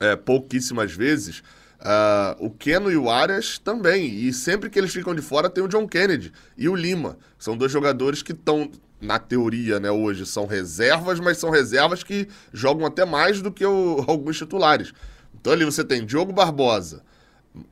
É, 0.00 0.16
pouquíssimas 0.16 0.92
vezes. 0.92 1.42
Uh, 1.80 2.46
o 2.46 2.50
Keno 2.50 2.90
e 2.90 2.96
o 2.96 3.10
Arias 3.10 3.58
também. 3.58 4.06
E 4.06 4.32
sempre 4.32 4.70
que 4.70 4.78
eles 4.78 4.92
ficam 4.92 5.14
de 5.14 5.22
fora 5.22 5.50
tem 5.50 5.62
o 5.62 5.68
John 5.68 5.86
Kennedy 5.86 6.32
e 6.56 6.68
o 6.68 6.74
Lima. 6.74 7.18
São 7.38 7.56
dois 7.56 7.72
jogadores 7.72 8.22
que 8.22 8.32
estão, 8.32 8.70
na 9.00 9.18
teoria, 9.18 9.80
né, 9.80 9.90
hoje, 9.90 10.24
são 10.24 10.46
reservas, 10.46 11.18
mas 11.18 11.38
são 11.38 11.50
reservas 11.50 12.04
que 12.04 12.28
jogam 12.52 12.86
até 12.86 13.04
mais 13.04 13.42
do 13.42 13.50
que 13.50 13.66
o, 13.66 14.04
alguns 14.06 14.38
titulares. 14.38 14.92
Então 15.40 15.52
ali 15.52 15.64
você 15.64 15.84
tem 15.84 16.06
Diogo 16.06 16.32
Barbosa, 16.32 17.02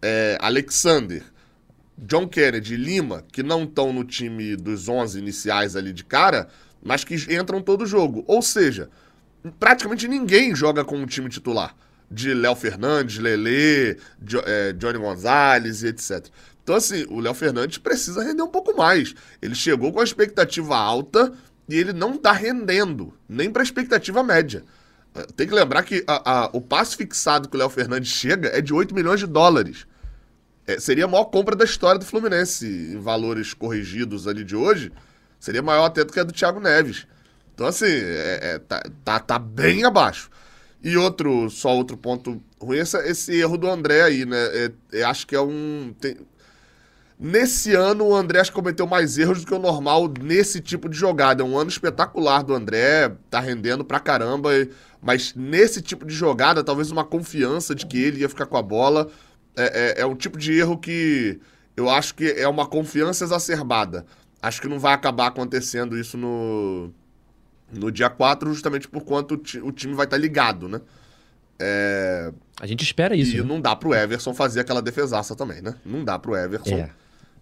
é, 0.02 0.36
Alexander, 0.40 1.22
John 1.96 2.26
Kennedy 2.26 2.74
e 2.74 2.76
Lima, 2.76 3.24
que 3.30 3.42
não 3.42 3.62
estão 3.62 3.92
no 3.92 4.02
time 4.02 4.56
dos 4.56 4.88
11 4.88 5.18
iniciais 5.18 5.76
ali 5.76 5.92
de 5.92 6.02
cara, 6.02 6.48
mas 6.82 7.04
que 7.04 7.14
entram 7.34 7.60
todo 7.60 7.86
jogo. 7.86 8.24
Ou 8.26 8.42
seja, 8.42 8.88
praticamente 9.58 10.08
ninguém 10.08 10.54
joga 10.54 10.84
com 10.84 11.02
o 11.02 11.06
time 11.06 11.28
titular. 11.28 11.74
De 12.10 12.34
Léo 12.34 12.56
Fernandes, 12.56 13.18
Lele, 13.18 13.96
jo, 14.20 14.42
é, 14.44 14.72
Johnny 14.72 14.98
Gonzalez 14.98 15.84
e 15.84 15.88
etc. 15.88 16.26
Então, 16.62 16.74
assim, 16.74 17.06
o 17.08 17.20
Léo 17.20 17.34
Fernandes 17.34 17.78
precisa 17.78 18.24
render 18.24 18.42
um 18.42 18.48
pouco 18.48 18.76
mais. 18.76 19.14
Ele 19.40 19.54
chegou 19.54 19.92
com 19.92 20.00
a 20.00 20.04
expectativa 20.04 20.76
alta 20.76 21.32
e 21.68 21.76
ele 21.76 21.92
não 21.92 22.14
está 22.14 22.32
rendendo, 22.32 23.14
nem 23.28 23.50
para 23.50 23.62
a 23.62 23.64
expectativa 23.64 24.24
média. 24.24 24.64
Tem 25.36 25.46
que 25.46 25.54
lembrar 25.54 25.82
que 25.82 26.04
a, 26.06 26.44
a, 26.44 26.50
o 26.52 26.60
passo 26.60 26.96
fixado 26.96 27.48
que 27.48 27.56
o 27.56 27.58
Léo 27.58 27.68
Fernandes 27.68 28.10
chega 28.10 28.48
é 28.48 28.60
de 28.60 28.72
8 28.72 28.94
milhões 28.94 29.20
de 29.20 29.26
dólares. 29.26 29.86
É, 30.66 30.78
seria 30.78 31.04
a 31.04 31.08
maior 31.08 31.24
compra 31.24 31.56
da 31.56 31.64
história 31.64 31.98
do 31.98 32.04
Fluminense 32.04 32.66
em 32.66 32.98
valores 32.98 33.52
corrigidos 33.52 34.28
ali 34.28 34.44
de 34.44 34.54
hoje. 34.54 34.92
Seria 35.40 35.62
maior 35.62 35.86
até 35.86 36.04
do 36.04 36.12
que 36.12 36.20
a 36.20 36.24
do 36.24 36.32
Thiago 36.32 36.60
Neves. 36.60 37.06
Então, 37.54 37.66
assim, 37.66 37.86
é, 37.86 38.38
é, 38.42 38.58
tá, 38.58 38.82
tá, 39.04 39.18
tá, 39.18 39.38
bem 39.38 39.84
abaixo. 39.84 40.30
E 40.82 40.96
outro, 40.96 41.50
só 41.50 41.74
outro 41.74 41.96
ponto 41.96 42.42
ruim, 42.60 42.78
esse, 42.78 42.96
esse 43.08 43.34
erro 43.34 43.58
do 43.58 43.68
André 43.68 44.02
aí, 44.02 44.24
né? 44.24 44.38
É, 44.38 44.72
é 45.00 45.02
acho 45.02 45.26
que 45.26 45.34
é 45.34 45.40
um. 45.40 45.94
Tem, 46.00 46.16
Nesse 47.22 47.74
ano, 47.74 48.06
o 48.06 48.16
André 48.16 48.40
acho 48.40 48.50
que 48.50 48.54
cometeu 48.54 48.86
mais 48.86 49.18
erros 49.18 49.40
do 49.40 49.46
que 49.46 49.52
o 49.52 49.58
normal 49.58 50.10
nesse 50.22 50.58
tipo 50.58 50.88
de 50.88 50.96
jogada. 50.96 51.42
É 51.42 51.44
um 51.44 51.58
ano 51.58 51.68
espetacular 51.68 52.42
do 52.42 52.54
André, 52.54 53.12
tá 53.28 53.38
rendendo 53.38 53.84
pra 53.84 54.00
caramba, 54.00 54.48
mas 55.02 55.34
nesse 55.34 55.82
tipo 55.82 56.06
de 56.06 56.14
jogada, 56.14 56.64
talvez 56.64 56.90
uma 56.90 57.04
confiança 57.04 57.74
de 57.74 57.84
que 57.84 57.98
ele 57.98 58.20
ia 58.20 58.28
ficar 58.28 58.46
com 58.46 58.56
a 58.56 58.62
bola. 58.62 59.06
É, 59.54 59.98
é, 59.98 60.00
é 60.00 60.06
um 60.06 60.14
tipo 60.14 60.38
de 60.38 60.50
erro 60.54 60.78
que 60.78 61.38
eu 61.76 61.90
acho 61.90 62.14
que 62.14 62.24
é 62.26 62.48
uma 62.48 62.66
confiança 62.66 63.22
exacerbada. 63.22 64.06
Acho 64.42 64.60
que 64.60 64.68
não 64.68 64.78
vai 64.78 64.94
acabar 64.94 65.26
acontecendo 65.26 65.98
isso 65.98 66.16
no, 66.16 66.90
no 67.72 67.90
dia 67.90 68.08
4, 68.08 68.52
justamente 68.52 68.88
por 68.88 69.02
quanto 69.02 69.34
o 69.34 69.72
time 69.72 69.94
vai 69.94 70.06
estar 70.06 70.16
tá 70.16 70.20
ligado, 70.20 70.68
né? 70.68 70.80
É... 71.58 72.32
A 72.60 72.66
gente 72.66 72.82
espera 72.82 73.14
isso. 73.14 73.36
E 73.36 73.38
né? 73.38 73.44
não 73.44 73.60
dá 73.60 73.76
pro 73.76 73.94
Everson 73.94 74.32
fazer 74.32 74.60
aquela 74.60 74.80
defesaça 74.80 75.36
também, 75.36 75.60
né? 75.60 75.74
Não 75.84 76.04
dá 76.04 76.18
pro 76.18 76.34
Everson. 76.34 76.74
É 76.74 76.90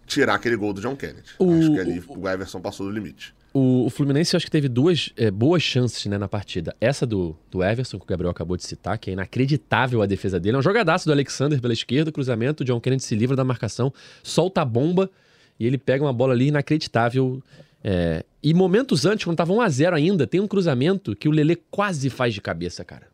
tirar 0.09 0.35
aquele 0.35 0.57
gol 0.57 0.73
do 0.73 0.81
John 0.81 0.95
Kennedy. 0.95 1.29
O, 1.37 1.53
acho 1.53 1.71
que 1.71 1.79
ali 1.79 2.03
o, 2.07 2.19
o 2.19 2.27
Everson 2.27 2.59
passou 2.59 2.87
do 2.87 2.91
limite. 2.91 3.33
O, 3.53 3.85
o 3.85 3.89
Fluminense 3.89 4.35
acho 4.35 4.45
que 4.45 4.51
teve 4.51 4.67
duas 4.67 5.11
é, 5.15 5.31
boas 5.31 5.63
chances 5.63 6.05
né, 6.07 6.17
na 6.17 6.27
partida. 6.27 6.75
Essa 6.81 7.05
do, 7.05 7.35
do 7.49 7.63
Everson, 7.63 7.97
que 7.97 8.03
o 8.03 8.07
Gabriel 8.07 8.31
acabou 8.31 8.57
de 8.57 8.65
citar, 8.65 8.97
que 8.97 9.09
é 9.09 9.13
inacreditável 9.13 10.01
a 10.01 10.05
defesa 10.05 10.39
dele. 10.39 10.57
É 10.57 10.59
um 10.59 10.63
jogadaço 10.63 11.05
do 11.05 11.11
Alexander 11.11 11.61
pela 11.61 11.73
esquerda, 11.73 12.11
cruzamento, 12.11 12.63
o 12.63 12.65
John 12.65 12.79
Kennedy 12.79 13.03
se 13.03 13.15
livra 13.15 13.35
da 13.35 13.43
marcação, 13.43 13.93
solta 14.23 14.61
a 14.61 14.65
bomba 14.65 15.09
e 15.59 15.67
ele 15.67 15.77
pega 15.77 16.03
uma 16.03 16.13
bola 16.13 16.33
ali 16.33 16.47
inacreditável. 16.47 17.41
É, 17.83 18.23
e 18.41 18.53
momentos 18.53 19.05
antes, 19.05 19.25
quando 19.25 19.37
tava 19.37 19.53
1x0 19.53 19.93
ainda, 19.93 20.25
tem 20.25 20.39
um 20.39 20.47
cruzamento 20.47 21.15
que 21.15 21.27
o 21.27 21.31
Lele 21.31 21.57
quase 21.69 22.09
faz 22.09 22.33
de 22.33 22.41
cabeça, 22.41 22.83
cara. 22.85 23.07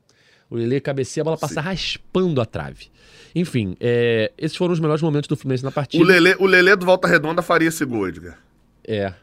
O 0.49 0.55
Lele 0.55 0.79
cabeceia, 0.79 1.23
a 1.23 1.25
bola 1.25 1.37
passa 1.37 1.55
Sim. 1.55 1.67
raspando 1.67 2.39
a 2.39 2.45
trave. 2.45 2.87
Enfim, 3.33 3.75
é, 3.79 4.31
esses 4.37 4.55
foram 4.55 4.73
os 4.73 4.79
melhores 4.79 5.01
momentos 5.01 5.27
do 5.27 5.35
Fluminense 5.35 5.63
na 5.63 5.71
partida. 5.71 6.03
O 6.03 6.07
Lele, 6.07 6.35
o 6.39 6.45
Lele 6.45 6.75
do 6.75 6.85
Volta 6.85 7.07
Redonda 7.07 7.41
faria 7.41 7.67
esse 7.67 7.83
gol, 7.83 8.07
Edgar. 8.07 8.39
É. 8.87 9.13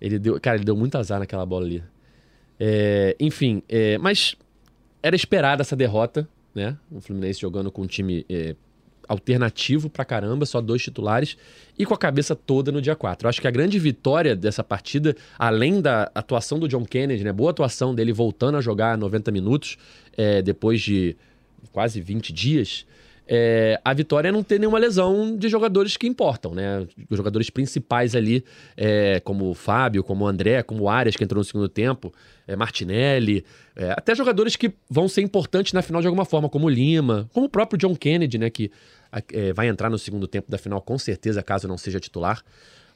Ele 0.00 0.18
deu, 0.18 0.40
cara, 0.40 0.56
ele 0.56 0.64
deu 0.64 0.74
muito 0.74 0.96
azar 0.96 1.18
naquela 1.18 1.44
bola 1.44 1.66
ali. 1.66 1.84
É, 2.58 3.14
enfim, 3.20 3.62
é, 3.68 3.98
mas 3.98 4.34
era 5.02 5.14
esperada 5.14 5.62
essa 5.62 5.76
derrota, 5.76 6.28
né? 6.54 6.76
O 6.90 7.00
Fluminense 7.00 7.40
jogando 7.40 7.70
com 7.70 7.82
um 7.82 7.86
time 7.86 8.24
é, 8.28 8.56
alternativo 9.10 9.90
pra 9.90 10.04
caramba, 10.04 10.46
só 10.46 10.60
dois 10.60 10.80
titulares, 10.80 11.36
e 11.76 11.84
com 11.84 11.92
a 11.92 11.98
cabeça 11.98 12.36
toda 12.36 12.70
no 12.70 12.80
dia 12.80 12.94
4. 12.94 13.26
Eu 13.26 13.28
acho 13.28 13.40
que 13.40 13.48
a 13.48 13.50
grande 13.50 13.76
vitória 13.76 14.36
dessa 14.36 14.62
partida, 14.62 15.16
além 15.36 15.80
da 15.80 16.08
atuação 16.14 16.60
do 16.60 16.68
John 16.68 16.84
Kennedy, 16.84 17.24
né? 17.24 17.32
Boa 17.32 17.50
atuação 17.50 17.92
dele 17.92 18.12
voltando 18.12 18.56
a 18.56 18.60
jogar 18.60 18.96
90 18.96 19.32
minutos, 19.32 19.76
é, 20.16 20.40
depois 20.40 20.80
de 20.80 21.16
quase 21.72 22.00
20 22.00 22.32
dias, 22.32 22.86
é, 23.32 23.80
a 23.84 23.94
vitória 23.94 24.28
é 24.28 24.32
não 24.32 24.42
ter 24.42 24.58
nenhuma 24.58 24.76
lesão 24.76 25.36
de 25.36 25.48
jogadores 25.48 25.96
que 25.96 26.04
importam, 26.04 26.52
né? 26.52 26.84
Os 27.08 27.16
jogadores 27.16 27.48
principais 27.48 28.16
ali, 28.16 28.44
é, 28.76 29.20
como 29.20 29.50
o 29.50 29.54
Fábio, 29.54 30.02
como 30.02 30.24
o 30.24 30.26
André, 30.26 30.64
como 30.64 30.82
o 30.82 30.88
Arias, 30.88 31.14
que 31.14 31.22
entrou 31.22 31.38
no 31.38 31.44
segundo 31.44 31.68
tempo, 31.68 32.12
é, 32.48 32.56
Martinelli, 32.56 33.44
é, 33.76 33.92
até 33.92 34.16
jogadores 34.16 34.56
que 34.56 34.72
vão 34.90 35.06
ser 35.08 35.22
importantes 35.22 35.72
na 35.72 35.80
final 35.80 36.00
de 36.00 36.08
alguma 36.08 36.24
forma, 36.24 36.48
como 36.48 36.66
o 36.66 36.68
Lima, 36.68 37.30
como 37.32 37.46
o 37.46 37.48
próprio 37.48 37.78
John 37.78 37.94
Kennedy, 37.94 38.36
né? 38.36 38.50
Que 38.50 38.68
é, 39.32 39.52
vai 39.52 39.68
entrar 39.68 39.90
no 39.90 39.98
segundo 39.98 40.26
tempo 40.26 40.50
da 40.50 40.58
final, 40.58 40.80
com 40.80 40.98
certeza, 40.98 41.42
caso 41.42 41.66
não 41.68 41.78
seja 41.78 42.00
titular. 42.00 42.42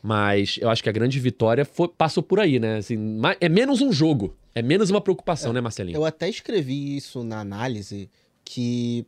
Mas 0.03 0.59
eu 0.61 0.69
acho 0.69 0.83
que 0.83 0.89
a 0.89 0.93
grande 0.93 1.19
vitória 1.19 1.65
foi, 1.65 1.89
passou 1.89 2.23
por 2.23 2.39
aí, 2.39 2.59
né? 2.59 2.77
Assim, 2.77 2.99
é 3.41 3.49
menos 3.49 3.81
um 3.81 3.91
jogo, 3.91 4.37
é 4.55 4.61
menos 4.61 4.91
uma 4.91 5.01
preocupação, 5.01 5.53
né, 5.53 5.63
Marcelinho? 5.63 5.97
Eu 5.97 6.05
até 6.05 6.29
escrevi 6.29 6.97
isso 6.97 7.25
na 7.25 7.41
análise 7.41 8.11
que 8.45 9.07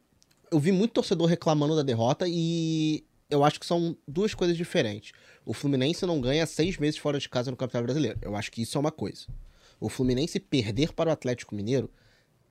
eu 0.50 0.58
vi 0.58 0.72
muito 0.72 0.92
torcedor 0.92 1.26
reclamando 1.26 1.76
da 1.76 1.82
derrota 1.82 2.24
e 2.26 3.04
eu 3.28 3.44
acho 3.44 3.60
que 3.60 3.66
são 3.66 3.96
duas 4.06 4.34
coisas 4.34 4.56
diferentes. 4.56 5.12
O 5.44 5.52
Fluminense 5.52 6.06
não 6.06 6.20
ganha 6.20 6.46
seis 6.46 6.78
meses 6.78 6.96
fora 6.96 7.18
de 7.18 7.28
casa 7.28 7.50
no 7.50 7.56
Campeonato 7.56 7.84
Brasileiro. 7.84 8.18
Eu 8.22 8.34
acho 8.34 8.50
que 8.50 8.62
isso 8.62 8.78
é 8.78 8.80
uma 8.80 8.92
coisa. 8.92 9.26
O 9.78 9.88
Fluminense 9.88 10.40
perder 10.40 10.92
para 10.92 11.10
o 11.10 11.12
Atlético 11.12 11.54
Mineiro 11.54 11.90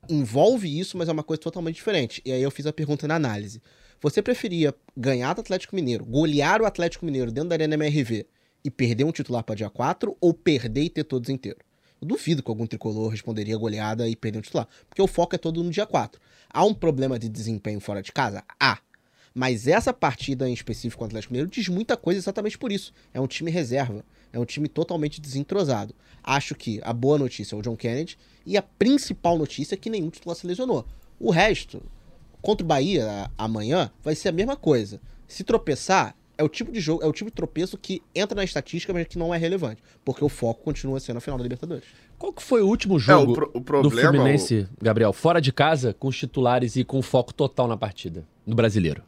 envolve 0.07 0.79
isso, 0.79 0.97
mas 0.97 1.09
é 1.09 1.11
uma 1.11 1.23
coisa 1.23 1.41
totalmente 1.41 1.75
diferente. 1.75 2.21
E 2.23 2.31
aí 2.31 2.41
eu 2.41 2.51
fiz 2.51 2.65
a 2.65 2.73
pergunta 2.73 3.07
na 3.07 3.15
análise. 3.15 3.61
Você 4.05 4.21
preferia 4.21 4.71
ganhar 4.95 5.33
do 5.33 5.41
Atlético 5.41 5.75
Mineiro, 5.75 6.05
golear 6.05 6.61
o 6.61 6.65
Atlético 6.67 7.07
Mineiro 7.07 7.31
dentro 7.31 7.49
da 7.49 7.55
Arena 7.55 7.73
MRV 7.73 8.27
e 8.63 8.69
perder 8.69 9.03
um 9.03 9.11
titular 9.11 9.43
para 9.43 9.55
dia 9.55 9.67
4 9.67 10.15
ou 10.21 10.31
perder 10.31 10.83
e 10.83 10.89
ter 10.91 11.03
todos 11.05 11.27
inteiros? 11.27 11.63
Eu 11.99 12.07
duvido 12.07 12.43
que 12.43 12.51
algum 12.51 12.67
tricolor 12.67 13.09
responderia 13.09 13.57
goleada 13.57 14.07
e 14.07 14.15
perder 14.15 14.37
um 14.37 14.41
titular, 14.43 14.67
porque 14.87 15.01
o 15.01 15.07
foco 15.07 15.33
é 15.33 15.39
todo 15.39 15.63
no 15.63 15.71
dia 15.71 15.87
4. 15.87 16.21
Há 16.51 16.63
um 16.63 16.71
problema 16.71 17.17
de 17.17 17.27
desempenho 17.27 17.79
fora 17.79 18.03
de 18.03 18.11
casa? 18.11 18.43
Há. 18.59 18.77
Mas 19.33 19.65
essa 19.65 19.91
partida 19.91 20.47
em 20.47 20.53
específico 20.53 20.99
contra 20.99 21.15
o 21.15 21.17
Atlético 21.17 21.33
Mineiro 21.33 21.49
diz 21.49 21.67
muita 21.67 21.97
coisa 21.97 22.19
exatamente 22.19 22.59
por 22.59 22.71
isso. 22.71 22.93
É 23.11 23.19
um 23.19 23.25
time 23.25 23.49
reserva. 23.49 24.05
É 24.31 24.37
um 24.37 24.45
time 24.45 24.67
totalmente 24.67 25.19
desentrosado. 25.19 25.95
Acho 26.23 26.53
que 26.53 26.79
a 26.83 26.93
boa 26.93 27.17
notícia 27.17 27.55
é 27.55 27.57
o 27.57 27.61
John 27.63 27.75
Kennedy 27.75 28.19
e 28.45 28.55
a 28.55 28.61
principal 28.61 29.35
notícia 29.35 29.73
é 29.73 29.77
que 29.79 29.89
nenhum 29.89 30.11
titular 30.11 30.37
se 30.37 30.45
lesionou. 30.45 30.85
O 31.19 31.31
resto, 31.31 31.81
contra 32.45 32.63
o 32.63 32.67
Bahia 32.67 33.27
amanhã, 33.35 33.89
vai 34.03 34.13
ser 34.13 34.29
a 34.29 34.31
mesma 34.31 34.55
coisa. 34.55 35.01
Se 35.27 35.43
tropeçar, 35.43 36.15
é 36.37 36.43
o 36.43 36.47
tipo 36.47 36.71
de 36.71 36.79
jogo, 36.79 37.03
é 37.03 37.07
o 37.07 37.11
tipo 37.11 37.31
de 37.31 37.35
tropeço 37.35 37.75
que 37.75 38.03
entra 38.13 38.35
na 38.35 38.43
estatística, 38.43 38.93
mas 38.93 39.07
que 39.07 39.17
não 39.17 39.33
é 39.33 39.37
relevante, 39.39 39.81
porque 40.03 40.23
o 40.23 40.29
foco 40.29 40.63
continua 40.63 40.99
sendo 40.99 41.17
a 41.17 41.19
final 41.19 41.39
da 41.39 41.43
Libertadores. 41.43 41.85
Qual 42.19 42.31
que 42.31 42.43
foi 42.43 42.61
o 42.61 42.67
último 42.67 42.99
jogo 42.99 43.31
é, 43.31 43.33
o 43.33 43.33
pro, 43.33 43.51
o 43.51 43.61
problema, 43.61 43.89
do 43.89 43.89
Fluminense, 43.89 44.67
o... 44.79 44.83
Gabriel, 44.85 45.11
fora 45.11 45.41
de 45.41 45.51
casa, 45.51 45.95
com 45.97 46.07
os 46.07 46.15
titulares 46.15 46.75
e 46.75 46.83
com 46.83 47.01
foco 47.01 47.33
total 47.33 47.67
na 47.67 47.75
partida, 47.75 48.23
no 48.45 48.53
Brasileiro? 48.55 49.01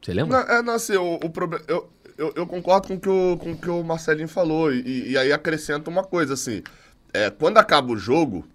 Você 0.00 0.14
lembra? 0.14 0.46
Não, 0.46 0.54
é, 0.54 0.62
não, 0.62 0.72
assim, 0.72 0.96
o, 0.96 1.16
o 1.16 1.28
problema... 1.28 1.62
Eu, 1.68 1.90
eu, 2.16 2.32
eu, 2.36 2.46
concordo 2.46 2.88
com 2.88 2.94
o, 2.94 3.36
com 3.36 3.52
o 3.52 3.56
que 3.56 3.68
o 3.68 3.84
Marcelinho 3.84 4.28
falou, 4.28 4.72
e, 4.72 5.10
e 5.10 5.18
aí 5.18 5.30
acrescenta 5.30 5.90
uma 5.90 6.04
coisa, 6.04 6.32
assim, 6.32 6.62
é, 7.12 7.28
quando 7.28 7.58
acaba 7.58 7.92
o 7.92 7.98
jogo, 7.98 8.46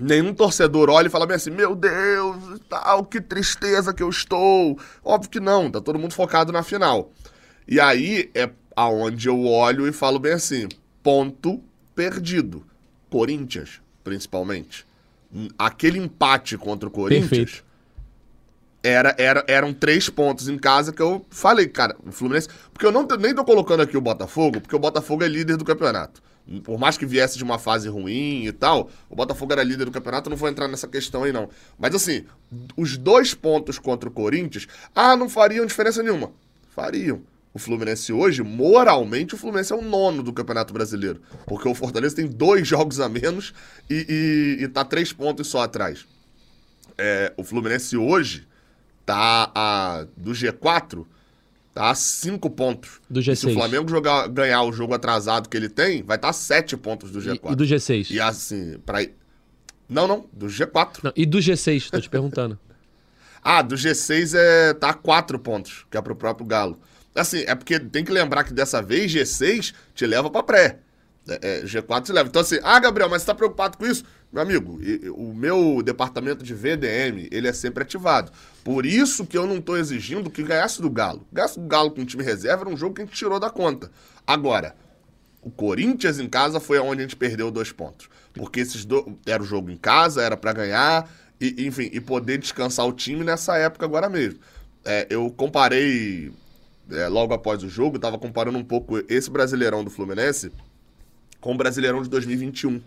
nenhum 0.00 0.34
torcedor 0.34 0.90
olha 0.90 1.06
e 1.06 1.10
fala 1.10 1.26
bem 1.26 1.36
assim, 1.36 1.50
meu 1.50 1.74
Deus, 1.74 2.60
tal, 2.68 3.04
que 3.04 3.20
tristeza 3.20 3.92
que 3.92 4.02
eu 4.02 4.08
estou. 4.08 4.78
Óbvio 5.04 5.30
que 5.30 5.40
não, 5.40 5.70
tá 5.70 5.80
todo 5.80 5.98
mundo 5.98 6.14
focado 6.14 6.52
na 6.52 6.62
final. 6.62 7.10
E 7.66 7.80
aí 7.80 8.30
é 8.34 8.50
aonde 8.74 9.28
eu 9.28 9.44
olho 9.44 9.86
e 9.88 9.92
falo 9.92 10.18
bem 10.18 10.32
assim, 10.32 10.68
ponto 11.02 11.62
perdido. 11.94 12.64
Corinthians, 13.10 13.80
principalmente. 14.04 14.86
Aquele 15.58 15.98
empate 15.98 16.56
contra 16.56 16.88
o 16.88 16.92
Corinthians 16.92 17.28
Perfeito. 17.28 17.64
era, 18.82 19.14
era, 19.18 19.44
eram 19.48 19.72
três 19.74 20.08
pontos 20.08 20.48
em 20.48 20.56
casa 20.56 20.92
que 20.92 21.02
eu 21.02 21.24
falei, 21.28 21.66
cara, 21.66 21.96
o 22.06 22.12
Fluminense. 22.12 22.48
Porque 22.72 22.86
eu 22.86 22.92
não, 22.92 23.06
nem 23.18 23.34
tô 23.34 23.44
colocando 23.44 23.82
aqui 23.82 23.96
o 23.96 24.00
Botafogo, 24.00 24.60
porque 24.60 24.76
o 24.76 24.78
Botafogo 24.78 25.24
é 25.24 25.28
líder 25.28 25.56
do 25.56 25.64
campeonato. 25.64 26.22
Por 26.64 26.78
mais 26.78 26.96
que 26.96 27.04
viesse 27.04 27.36
de 27.36 27.44
uma 27.44 27.58
fase 27.58 27.88
ruim 27.88 28.46
e 28.46 28.52
tal, 28.52 28.90
o 29.10 29.14
Botafogo 29.14 29.52
era 29.52 29.62
líder 29.62 29.84
do 29.84 29.90
campeonato, 29.90 30.30
não 30.30 30.36
vou 30.36 30.48
entrar 30.48 30.66
nessa 30.66 30.88
questão 30.88 31.24
aí 31.24 31.32
não. 31.32 31.50
Mas 31.78 31.94
assim, 31.94 32.24
os 32.76 32.96
dois 32.96 33.34
pontos 33.34 33.78
contra 33.78 34.08
o 34.08 34.12
Corinthians, 34.12 34.66
ah, 34.94 35.16
não 35.16 35.28
fariam 35.28 35.66
diferença 35.66 36.02
nenhuma. 36.02 36.32
Fariam. 36.70 37.22
O 37.52 37.58
Fluminense 37.58 38.12
hoje, 38.12 38.42
moralmente, 38.42 39.34
o 39.34 39.38
Fluminense 39.38 39.72
é 39.72 39.76
o 39.76 39.82
nono 39.82 40.22
do 40.22 40.32
Campeonato 40.32 40.72
Brasileiro. 40.72 41.20
Porque 41.46 41.68
o 41.68 41.74
Fortaleza 41.74 42.16
tem 42.16 42.26
dois 42.26 42.66
jogos 42.68 43.00
a 43.00 43.08
menos 43.08 43.52
e, 43.90 44.56
e, 44.60 44.64
e 44.64 44.68
tá 44.68 44.84
três 44.84 45.12
pontos 45.12 45.48
só 45.48 45.62
atrás. 45.62 46.06
É, 46.96 47.32
o 47.36 47.44
Fluminense 47.44 47.96
hoje 47.96 48.46
tá 49.04 49.50
a, 49.54 50.06
do 50.16 50.32
G4, 50.32 51.04
tá 51.78 51.90
a 51.90 51.94
5 51.94 52.50
pontos. 52.50 53.00
Do 53.08 53.20
E 53.20 53.36
se 53.36 53.46
o 53.46 53.50
G6. 53.50 53.54
Flamengo 53.54 53.88
jogar, 53.88 54.26
ganhar 54.26 54.62
o 54.62 54.72
jogo 54.72 54.94
atrasado 54.94 55.48
que 55.48 55.56
ele 55.56 55.68
tem, 55.68 56.02
vai 56.02 56.16
estar 56.16 56.28
tá 56.28 56.32
7 56.32 56.76
pontos 56.76 57.12
do 57.12 57.20
E, 57.20 57.22
G4. 57.22 57.52
e 57.52 57.54
do 57.54 57.64
G6? 57.64 58.10
E 58.10 58.20
assim, 58.20 58.78
pra... 58.84 59.06
Não, 59.88 60.08
não, 60.08 60.26
do 60.32 60.46
G4. 60.46 60.98
Não, 61.04 61.12
e 61.14 61.24
do 61.24 61.38
G6, 61.38 61.88
tô 61.90 62.00
te 62.00 62.10
perguntando. 62.10 62.58
Ah, 63.40 63.62
do 63.62 63.76
G6 63.76 64.36
é, 64.36 64.74
tá 64.74 64.90
a 64.90 64.94
4 64.94 65.38
pontos, 65.38 65.86
que 65.88 65.96
é 65.96 66.02
pro 66.02 66.14
próprio 66.16 66.44
Galo. 66.44 66.76
Assim, 67.14 67.44
é 67.46 67.54
porque 67.54 67.78
tem 67.78 68.04
que 68.04 68.10
lembrar 68.10 68.42
que 68.42 68.52
dessa 68.52 68.82
vez 68.82 69.12
G6 69.12 69.72
te 69.94 70.04
leva 70.04 70.28
pra 70.28 70.42
pré. 70.42 70.80
É, 71.28 71.60
é, 71.60 71.62
G4 71.62 72.02
te 72.02 72.12
leva. 72.12 72.28
Então 72.28 72.42
assim, 72.42 72.58
ah, 72.64 72.80
Gabriel, 72.80 73.08
mas 73.08 73.22
você 73.22 73.26
tá 73.26 73.34
preocupado 73.36 73.78
com 73.78 73.86
isso? 73.86 74.04
Meu 74.30 74.42
amigo, 74.42 74.78
o 75.14 75.32
meu 75.32 75.82
departamento 75.82 76.44
de 76.44 76.52
VDM, 76.52 77.28
ele 77.30 77.48
é 77.48 77.52
sempre 77.52 77.82
ativado. 77.82 78.30
Por 78.62 78.84
isso 78.84 79.26
que 79.26 79.38
eu 79.38 79.46
não 79.46 79.60
tô 79.60 79.76
exigindo 79.76 80.28
que 80.28 80.42
ganhasse 80.42 80.82
do 80.82 80.90
Galo. 80.90 81.26
Ganhasse 81.32 81.58
do 81.58 81.66
Galo 81.66 81.90
com 81.90 82.02
o 82.02 82.04
time 82.04 82.22
reserva 82.22 82.62
era 82.62 82.70
um 82.70 82.76
jogo 82.76 82.94
que 82.94 83.02
a 83.02 83.04
gente 83.06 83.16
tirou 83.16 83.40
da 83.40 83.48
conta. 83.48 83.90
Agora, 84.26 84.76
o 85.40 85.50
Corinthians 85.50 86.18
em 86.18 86.28
casa 86.28 86.60
foi 86.60 86.78
onde 86.78 87.00
a 87.00 87.02
gente 87.04 87.16
perdeu 87.16 87.50
dois 87.50 87.72
pontos. 87.72 88.10
Porque 88.34 88.60
esses 88.60 88.84
do... 88.84 89.18
era 89.24 89.42
o 89.42 89.46
jogo 89.46 89.70
em 89.70 89.76
casa, 89.78 90.22
era 90.22 90.36
pra 90.36 90.52
ganhar, 90.52 91.10
e, 91.40 91.66
enfim, 91.66 91.88
e 91.90 92.00
poder 92.00 92.36
descansar 92.36 92.86
o 92.86 92.92
time 92.92 93.24
nessa 93.24 93.56
época 93.56 93.86
agora 93.86 94.10
mesmo. 94.10 94.40
É, 94.84 95.06
eu 95.08 95.30
comparei, 95.30 96.32
é, 96.90 97.08
logo 97.08 97.32
após 97.32 97.62
o 97.62 97.68
jogo, 97.68 97.98
tava 97.98 98.18
comparando 98.18 98.58
um 98.58 98.64
pouco 98.64 98.98
esse 99.08 99.30
Brasileirão 99.30 99.82
do 99.82 99.90
Fluminense 99.90 100.52
com 101.40 101.54
o 101.54 101.56
Brasileirão 101.56 102.02
de 102.02 102.08
2021. 102.08 102.80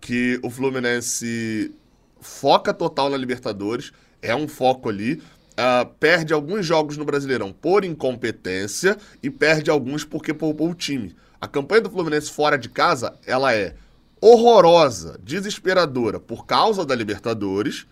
Que 0.00 0.38
o 0.42 0.50
Fluminense 0.50 1.74
foca 2.20 2.72
total 2.72 3.10
na 3.10 3.16
Libertadores, 3.16 3.92
é 4.20 4.34
um 4.34 4.48
foco 4.48 4.88
ali, 4.88 5.22
ah, 5.56 5.86
perde 5.98 6.32
alguns 6.32 6.64
jogos 6.64 6.96
no 6.96 7.04
Brasileirão 7.04 7.52
por 7.52 7.84
incompetência 7.84 8.96
e 9.22 9.30
perde 9.30 9.70
alguns 9.70 10.04
porque 10.04 10.32
poupou 10.32 10.70
o 10.70 10.74
time. 10.74 11.16
A 11.40 11.46
campanha 11.46 11.82
do 11.82 11.90
Fluminense 11.90 12.30
fora 12.30 12.56
de 12.56 12.68
casa, 12.68 13.14
ela 13.26 13.54
é 13.54 13.74
horrorosa, 14.20 15.18
desesperadora 15.22 16.18
por 16.18 16.46
causa 16.46 16.84
da 16.84 16.94
Libertadores 16.94 17.86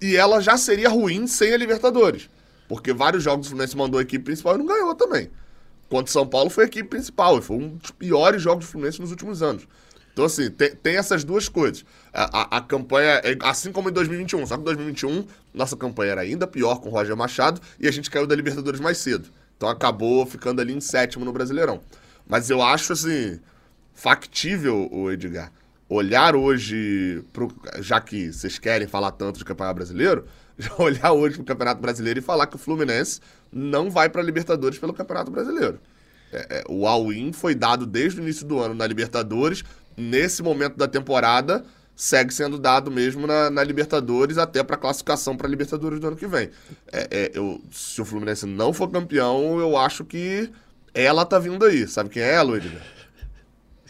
e 0.00 0.16
ela 0.16 0.40
já 0.40 0.56
seria 0.56 0.88
ruim 0.88 1.26
sem 1.26 1.52
a 1.52 1.56
Libertadores. 1.56 2.28
Porque 2.68 2.92
vários 2.92 3.22
jogos 3.22 3.46
o 3.46 3.50
Fluminense 3.50 3.76
mandou 3.76 3.98
a 3.98 4.02
equipe 4.02 4.24
principal 4.24 4.54
e 4.54 4.58
não 4.58 4.66
ganhou 4.66 4.94
também. 4.94 5.30
Contra 5.88 6.08
o 6.08 6.12
São 6.12 6.26
Paulo 6.26 6.48
foi 6.50 6.64
a 6.64 6.66
equipe 6.68 6.88
principal 6.88 7.38
e 7.38 7.42
foi 7.42 7.56
um 7.56 7.76
dos 7.76 7.90
piores 7.90 8.40
jogos 8.40 8.64
do 8.64 8.70
Fluminense 8.70 9.00
nos 9.00 9.10
últimos 9.10 9.42
anos. 9.42 9.66
Então, 10.12 10.24
assim, 10.24 10.50
tem, 10.50 10.74
tem 10.74 10.96
essas 10.96 11.24
duas 11.24 11.48
coisas. 11.48 11.84
A, 12.12 12.42
a- 12.42 12.56
a 12.58 12.60
campanha, 12.60 13.20
é 13.24 13.36
assim 13.42 13.72
como 13.72 13.88
em 13.88 13.92
2021, 13.92 14.46
só 14.46 14.56
que 14.56 14.62
em 14.62 14.64
2021 14.64 15.24
nossa 15.54 15.76
campanha 15.76 16.12
era 16.12 16.20
ainda 16.22 16.46
pior 16.46 16.76
com 16.80 16.88
o 16.88 16.92
Roger 16.92 17.16
Machado 17.16 17.60
e 17.78 17.86
a 17.88 17.90
gente 17.90 18.10
caiu 18.10 18.26
da 18.26 18.34
Libertadores 18.34 18.80
mais 18.80 18.98
cedo. 18.98 19.28
Então 19.56 19.68
acabou 19.68 20.24
ficando 20.26 20.60
ali 20.60 20.72
em 20.74 20.80
sétimo 20.80 21.24
no 21.24 21.32
Brasileirão. 21.32 21.80
Mas 22.26 22.50
eu 22.50 22.62
acho, 22.62 22.92
assim, 22.92 23.40
factível, 23.94 24.88
o 24.92 25.10
Edgar, 25.10 25.52
olhar 25.88 26.34
hoje, 26.36 27.22
pro, 27.32 27.52
já 27.80 28.00
que 28.00 28.32
vocês 28.32 28.58
querem 28.58 28.86
falar 28.86 29.12
tanto 29.12 29.38
de 29.38 29.44
campeonato 29.44 29.74
brasileiro, 29.76 30.24
olhar 30.78 31.12
hoje 31.12 31.36
pro 31.36 31.44
Campeonato 31.44 31.80
Brasileiro 31.80 32.20
e 32.20 32.22
falar 32.22 32.46
que 32.46 32.56
o 32.56 32.58
Fluminense 32.58 33.20
não 33.52 33.90
vai 33.90 34.08
para 34.08 34.22
Libertadores 34.22 34.78
pelo 34.78 34.92
Campeonato 34.92 35.30
Brasileiro. 35.30 35.80
É, 36.32 36.60
é, 36.60 36.64
o 36.68 36.86
all-in 36.86 37.32
foi 37.32 37.54
dado 37.56 37.84
desde 37.86 38.20
o 38.20 38.22
início 38.22 38.46
do 38.46 38.60
ano 38.60 38.74
na 38.74 38.86
Libertadores. 38.86 39.64
Nesse 40.00 40.42
momento 40.42 40.76
da 40.76 40.88
temporada, 40.88 41.64
segue 41.94 42.32
sendo 42.32 42.58
dado 42.58 42.90
mesmo 42.90 43.26
na, 43.26 43.50
na 43.50 43.62
Libertadores, 43.62 44.38
até 44.38 44.62
para 44.62 44.76
classificação 44.76 45.36
para 45.36 45.46
Libertadores 45.46 46.00
do 46.00 46.06
ano 46.06 46.16
que 46.16 46.26
vem. 46.26 46.50
É, 46.90 47.08
é, 47.10 47.30
eu, 47.34 47.60
se 47.70 48.00
o 48.00 48.04
Fluminense 48.04 48.46
não 48.46 48.72
for 48.72 48.90
campeão, 48.90 49.60
eu 49.60 49.76
acho 49.76 50.04
que 50.04 50.50
ela 50.94 51.26
tá 51.26 51.38
vindo 51.38 51.64
aí. 51.64 51.86
Sabe 51.86 52.08
quem 52.08 52.22
é 52.22 52.34
ela, 52.34 52.56
Edgar? 52.56 52.82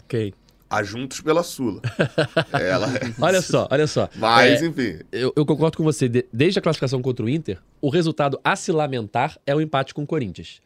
Ok. 0.03 0.33
A 0.71 0.83
Juntos 0.83 1.19
pela 1.21 1.43
Sula. 1.43 1.81
ela. 2.53 2.87
Olha 3.19 3.41
só, 3.41 3.67
olha 3.69 3.85
só. 3.87 4.09
Mas, 4.15 4.61
É, 4.61 4.65
enfim. 4.65 4.99
eu, 5.11 5.33
eu 5.35 5.45
concordo 5.45 5.77
com 5.77 5.83
você. 5.83 6.07
De- 6.07 6.25
desde 6.31 6.59
a 6.59 6.61
classificação 6.61 7.01
contra 7.01 7.25
o 7.25 7.29
Inter, 7.29 7.57
o 7.81 7.89
resultado 7.89 8.39
a 8.43 8.55
se 8.55 8.71
lamentar 8.71 9.37
é 9.45 9.53
o 9.55 9.59
empate 9.61 9.93
com 9.93 10.03
o 10.03 10.07
Corinthians. 10.07 10.61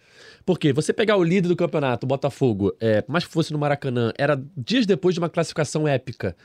Porque 0.45 0.71
você 0.71 0.93
pegar 0.93 1.17
o 1.17 1.23
líder 1.23 1.47
do 1.47 1.55
campeonato, 1.55 2.05
o 2.05 2.07
Botafogo, 2.07 2.73
é, 2.79 3.01
que 3.01 3.33
fosse 3.33 3.51
no 3.51 3.57
Maracanã, 3.59 4.13
era 4.17 4.41
dias 4.55 4.85
depois 4.85 5.15
de 5.15 5.19
uma 5.19 5.29
classificação 5.29 5.87
épica. 5.87 6.35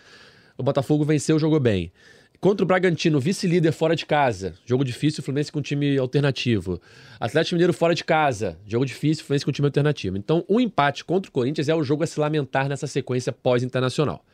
O 0.57 0.63
Botafogo 0.63 1.05
venceu, 1.05 1.39
jogou 1.39 1.61
bem. 1.61 1.93
Contra 2.41 2.65
o 2.65 2.67
Bragantino, 2.67 3.21
vice-líder 3.21 3.71
fora 3.71 3.95
de 3.95 4.07
casa. 4.07 4.55
Jogo 4.65 4.83
difícil, 4.83 5.23
Fluminense 5.23 5.53
com 5.53 5.61
time 5.61 5.99
alternativo. 5.99 6.81
Atlético 7.19 7.55
Mineiro 7.55 7.75
fora 7.75 7.95
de 7.95 8.03
casa. 8.03 8.57
Jogo 8.67 8.87
difícil, 8.87 9.25
Fluminense 9.25 9.45
com 9.45 9.53
time 9.53 9.67
alternativo. 9.67 10.17
Então, 10.17 10.43
o 10.49 10.59
empate 10.59 11.05
contra 11.05 11.29
o 11.29 11.33
Corinthians 11.33 11.69
é 11.69 11.75
o 11.75 11.83
jogo 11.83 12.03
a 12.03 12.07
se 12.07 12.19
lamentar 12.19 12.67
nessa 12.67 12.87
sequência 12.87 13.31
pós-internacional. 13.31 14.25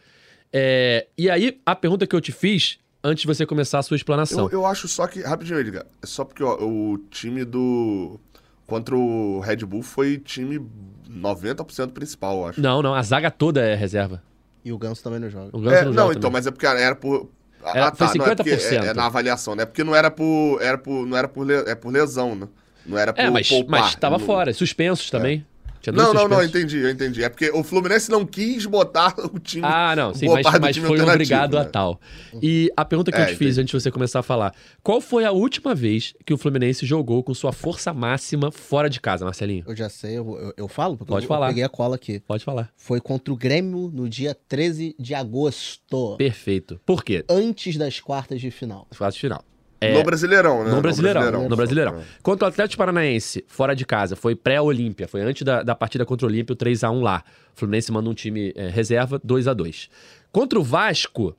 É, 0.53 1.09
e 1.19 1.29
aí, 1.29 1.61
a 1.67 1.75
pergunta 1.75 2.07
que 2.07 2.15
eu 2.15 2.21
te 2.21 2.31
fiz, 2.31 2.79
antes 3.03 3.23
de 3.23 3.27
você 3.27 3.45
começar 3.45 3.81
a 3.81 3.83
sua 3.83 3.97
explanação. 3.97 4.45
Eu, 4.47 4.61
eu 4.61 4.67
acho 4.67 4.87
só 4.87 5.09
que. 5.09 5.21
Rapidinho, 5.23 5.59
Edgar. 5.59 5.85
É 6.01 6.07
só 6.07 6.25
porque 6.25 6.45
ó, 6.45 6.57
o 6.61 6.99
time 7.11 7.45
do. 7.45 8.21
Contra 8.69 8.97
o 8.97 9.41
Red 9.41 9.59
Bull 9.59 9.83
foi 9.83 10.19
time 10.19 10.61
90% 11.09 11.93
principal, 11.93 12.39
eu 12.39 12.47
acho. 12.47 12.61
Não, 12.61 12.83
não, 12.83 12.95
a 12.95 13.03
zaga 13.03 13.31
toda 13.31 13.61
é 13.65 13.75
reserva. 13.75 14.23
E 14.65 14.73
o 14.73 14.79
Ganso 14.79 15.03
também 15.03 15.21
não 15.21 15.31
joga. 15.31 15.57
O 15.57 15.61
Ganso 15.61 15.77
É, 15.77 15.85
não, 15.85 15.93
não, 15.93 15.95
joga 15.95 16.11
então, 16.13 16.23
também. 16.23 16.33
mas 16.33 16.47
é 16.47 16.51
porque 16.51 16.67
era 16.67 16.97
por. 16.97 17.31
Ah, 17.67 17.73
Era- 17.75 17.95
foi 17.95 18.07
não, 18.19 18.27
é 18.27 18.35
porque 18.37 18.51
50%. 18.57 18.85
É, 18.85 18.87
é 18.89 18.95
na 18.95 19.07
avaliação, 19.07 19.55
né? 19.57 19.65
Porque 19.67 19.83
não 19.83 19.95
era 19.95 20.11
por. 20.11 20.61
Era 20.63 20.79
por 20.79 21.07
não 21.07 21.17
era 21.17 21.27
por, 21.29 21.45
le- 21.45 21.69
é 21.71 21.75
por 21.75 21.93
lesão, 21.93 22.35
né? 22.35 22.47
Não 22.87 22.97
era 22.97 23.13
por. 23.13 23.21
É, 23.21 23.29
mas, 23.29 23.49
poupar. 23.49 23.81
mas 23.81 23.95
tava 23.97 24.19
No- 24.19 24.25
fora. 24.25 24.53
Suspensos 24.55 25.11
também. 25.11 25.45
Tinha 25.87 25.93
dois 25.93 26.07
Não, 26.09 26.15
não, 26.15 26.29
não, 26.29 26.43
entendi, 26.45 26.79
eu 26.79 26.91
entendi. 26.91 27.23
É 27.23 27.29
porque 27.29 27.51
o 27.51 27.63
Fluminense 27.63 28.11
não 28.11 28.27
quis 28.27 28.67
botar 28.67 29.15
o 29.33 29.39
time. 29.39 29.63
Ah, 29.65 29.95
não, 29.95 30.13
sim, 30.15 30.27
mas, 30.29 30.45
mas 30.61 30.77
foi 30.77 31.01
obrigado 31.01 31.57
a 31.57 31.65
né? 31.65 31.71
tal. 31.71 32.01
E 32.43 32.71
a 32.77 32.85
pergunta 32.85 33.13
que 33.13 33.19
eu 33.19 33.23
É, 33.23 33.27
te 33.27 33.37
fiz 33.37 33.41
entendi. 33.57 33.61
antes 33.61 33.71
de 33.73 33.81
você 33.83 33.91
começar 33.91 34.21
a 34.21 34.23
falar: 34.23 34.53
qual 34.83 35.01
foi 35.01 35.25
a 35.25 35.31
última 35.33 35.75
vez 35.75 36.15
que 36.25 36.35
o 36.35 36.39
Fluminense 36.39 36.85
jogou 36.85 37.23
com 37.23 37.33
sua 37.35 37.53
força 37.53 37.93
máxima 37.93 38.51
fora 38.51 38.91
de 38.91 39.01
casa, 39.01 39.25
Marcelinho? 39.25 39.65
Eu 39.67 39.77
já 39.77 39.89
sei, 39.89 40.19
eu, 40.19 40.37
eu, 40.39 40.55
eu 40.57 40.69
falo? 40.69 40.97
Porque 40.97 41.13
Pode 41.13 41.25
eu, 41.25 41.29
falar. 41.29 41.47
eu 41.47 41.51
peguei 41.51 41.65
a 41.65 41.69
cola 41.69 41.97
aqui. 41.97 42.21
Pode 42.21 42.45
falar. 42.45 42.71
Foi 42.77 43.01
contra 43.01 43.33
o 43.33 43.37
Grêmio 43.37 43.91
no 43.93 44.09
dia 44.09 44.37
13 44.49 44.95
de 44.99 45.15
agosto. 45.15 46.17
Perfeito. 46.17 46.81
Por 46.85 47.05
quê? 47.05 47.25
Antes 47.29 47.77
das 47.77 48.01
quartas 48.01 48.41
de 48.41 48.51
final. 48.51 48.87
Fase 48.93 49.19
final. 49.19 49.45
No 49.81 50.03
Brasileirão, 50.03 50.65
né? 50.65 50.71
No 50.71 50.81
Brasileirão, 50.81 51.21
Brasileirão. 51.21 51.49
no 51.49 51.57
Brasileirão. 51.57 52.03
Contra 52.23 52.47
o 52.47 52.49
Atlético 52.49 52.79
Paranaense, 52.79 53.45
fora 53.47 53.75
de 53.75 53.85
casa, 53.85 54.17
foi 54.17 54.35
pré-Olímpia, 54.35 55.07
foi 55.07 55.21
antes 55.21 55.43
da, 55.43 55.63
da 55.63 55.75
partida 55.75 56.05
contra 56.07 56.27
o 56.27 56.31
Olímpia, 56.31 56.55
o 56.55 56.57
3x1 56.57 57.03
lá. 57.03 57.23
O 57.55 57.59
Fluminense 57.59 57.93
manda 57.93 58.09
um 58.09 58.15
time 58.15 58.53
é, 58.57 58.69
reserva, 58.69 59.21
2 59.23 59.49
a 59.49 59.55
2 59.55 59.91
Contra 60.33 60.59
o 60.59 60.63
Vasco, 60.63 61.37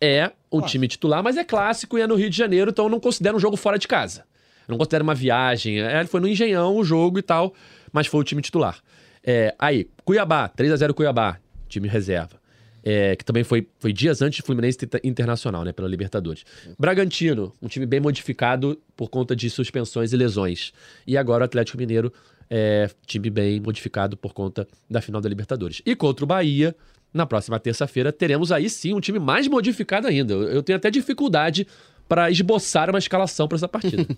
é 0.00 0.30
um 0.50 0.62
time 0.62 0.88
titular, 0.88 1.22
mas 1.22 1.36
é 1.36 1.44
clássico 1.44 1.98
e 1.98 2.00
é 2.00 2.06
no 2.06 2.14
Rio 2.14 2.30
de 2.30 2.36
Janeiro, 2.36 2.70
então 2.70 2.86
eu 2.86 2.90
não 2.90 2.98
considero 2.98 3.36
um 3.36 3.40
jogo 3.40 3.56
fora 3.56 3.78
de 3.78 3.86
casa. 3.86 4.24
Eu 4.66 4.72
não 4.72 4.78
considero 4.78 5.04
uma 5.04 5.14
viagem. 5.14 5.80
É, 5.80 6.04
foi 6.06 6.20
no 6.20 6.28
Engenhão 6.28 6.76
o 6.76 6.84
jogo 6.84 7.18
e 7.18 7.22
tal, 7.22 7.52
mas 7.92 8.06
foi 8.06 8.20
o 8.20 8.24
time 8.24 8.40
titular. 8.40 8.78
É, 9.22 9.54
aí, 9.58 9.88
Cuiabá, 10.04 10.48
3 10.48 10.72
a 10.72 10.76
0 10.76 10.94
Cuiabá, 10.94 11.38
time 11.68 11.86
reserva. 11.88 12.39
É, 12.82 13.14
que 13.14 13.24
também 13.24 13.44
foi, 13.44 13.66
foi 13.78 13.92
dias 13.92 14.22
antes 14.22 14.36
de 14.36 14.42
Fluminense 14.42 14.78
Inter- 14.82 15.00
Internacional, 15.04 15.64
né, 15.64 15.72
pela 15.72 15.86
Libertadores. 15.88 16.44
Bragantino, 16.78 17.52
um 17.60 17.68
time 17.68 17.84
bem 17.84 18.00
modificado 18.00 18.80
por 18.96 19.08
conta 19.10 19.36
de 19.36 19.50
suspensões 19.50 20.12
e 20.12 20.16
lesões. 20.16 20.72
E 21.06 21.16
agora 21.18 21.42
o 21.42 21.44
Atlético 21.44 21.76
Mineiro, 21.76 22.10
é, 22.48 22.88
time 23.06 23.28
bem 23.30 23.60
modificado 23.60 24.16
por 24.16 24.32
conta 24.32 24.66
da 24.88 25.00
final 25.02 25.20
da 25.20 25.28
Libertadores. 25.28 25.82
E 25.84 25.94
contra 25.94 26.24
o 26.24 26.26
Bahia, 26.26 26.74
na 27.12 27.26
próxima 27.26 27.60
terça-feira 27.60 28.10
teremos 28.12 28.50
aí 28.50 28.70
sim 28.70 28.94
um 28.94 29.00
time 29.00 29.18
mais 29.18 29.46
modificado 29.46 30.06
ainda. 30.06 30.32
Eu, 30.32 30.42
eu 30.44 30.62
tenho 30.62 30.76
até 30.78 30.90
dificuldade 30.90 31.66
para 32.08 32.30
esboçar 32.30 32.88
uma 32.88 32.98
escalação 32.98 33.46
para 33.46 33.56
essa 33.56 33.68
partida. 33.68 34.06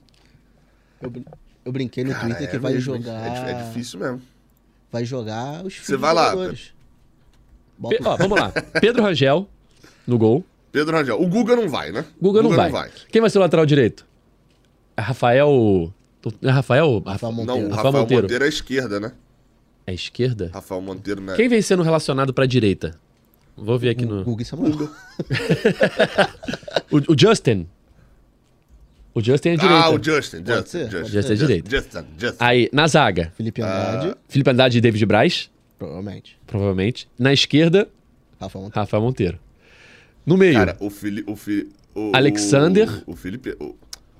Eu, 1.02 1.10
brin- 1.10 1.24
eu 1.64 1.72
brinquei 1.72 2.04
no 2.04 2.12
Cara, 2.12 2.26
Twitter 2.26 2.48
que 2.50 2.56
é 2.56 2.58
vai 2.60 2.72
mesmo, 2.74 2.94
jogar. 2.94 3.48
É, 3.48 3.50
é 3.50 3.64
difícil 3.64 3.98
mesmo. 3.98 4.22
Vai 4.90 5.04
jogar 5.04 5.64
os 5.66 5.74
Você 5.78 5.96
vai 5.96 6.14
lá, 6.14 6.30
jogadores. 6.30 6.72
Pe- 7.90 7.98
ó, 8.04 8.16
vamos 8.16 8.38
lá. 8.38 8.50
Pedro 8.80 9.02
Rangel 9.02 9.48
no 10.06 10.18
gol. 10.18 10.44
Pedro 10.70 10.96
Rangel. 10.96 11.20
O 11.20 11.26
Guga 11.26 11.54
não 11.56 11.68
vai, 11.68 11.92
né? 11.92 12.04
Guga, 12.20 12.42
não, 12.42 12.50
vai. 12.50 12.90
Quem 13.10 13.20
vai 13.20 13.28
ser 13.30 13.38
o 13.38 13.40
lateral 13.42 13.66
direito? 13.66 14.06
É 14.96 15.00
Rafael. 15.02 15.92
É 16.42 16.50
Rafael? 16.50 17.02
Rafael 17.04 17.32
Não, 17.32 17.36
Monteiro. 17.44 17.60
o 17.66 17.70
Rafael 17.70 17.76
Rafael 17.84 17.92
Monteiro. 18.02 18.22
Monteiro. 18.22 18.44
é 18.44 18.46
a 18.46 18.48
esquerda, 18.48 19.00
né? 19.00 19.12
É 19.86 19.92
esquerda? 19.94 20.50
Rafael 20.54 20.80
Monteiro, 20.80 21.20
né? 21.20 21.34
Quem 21.34 21.48
vem 21.48 21.60
sendo 21.60 21.82
relacionado 21.82 22.32
pra 22.32 22.46
direita? 22.46 22.94
Vou 23.56 23.78
ver 23.78 23.90
aqui 23.90 24.06
no. 24.06 24.24
Guga 24.24 24.42
e 24.42 24.44
Samuel. 24.46 24.72
O, 26.90 27.12
o 27.12 27.18
Justin. 27.18 27.66
O 29.14 29.20
Justin 29.22 29.50
é 29.50 29.56
direita. 29.56 29.84
Ah, 29.84 29.90
o 29.90 30.02
Justin. 30.02 30.42
Pode 30.42 30.54
Justin, 30.56 30.70
ser, 30.70 30.90
Justin, 30.90 31.04
ser. 31.04 31.12
Justin 31.12 31.32
é 31.32 31.36
direito. 31.36 31.70
Justin, 31.70 32.04
Justin. 32.18 32.36
Aí, 32.38 32.68
na 32.72 32.86
zaga, 32.86 33.32
Felipe 33.36 33.60
Andrade, 33.62 34.14
Felipe 34.28 34.50
Andrade 34.50 34.78
e 34.78 34.80
David 34.80 35.04
Braz, 35.06 35.50
provavelmente. 35.86 36.38
provavelmente. 36.46 37.08
Na 37.18 37.32
esquerda, 37.32 37.88
Rafael 38.40 38.64
Monteiro. 38.64 38.80
Rafael 38.80 39.02
Monteiro. 39.02 39.38
No 40.24 40.36
meio, 40.36 40.54
Cara, 40.54 40.76
o 40.80 40.88
Fili, 40.90 41.24
o 41.26 41.34
Fili, 41.34 41.68
o, 41.94 42.12
Alexander. 42.14 42.88
O, 43.06 43.12
o 43.12 43.16
Felipe. 43.16 43.56
O, 43.60 43.74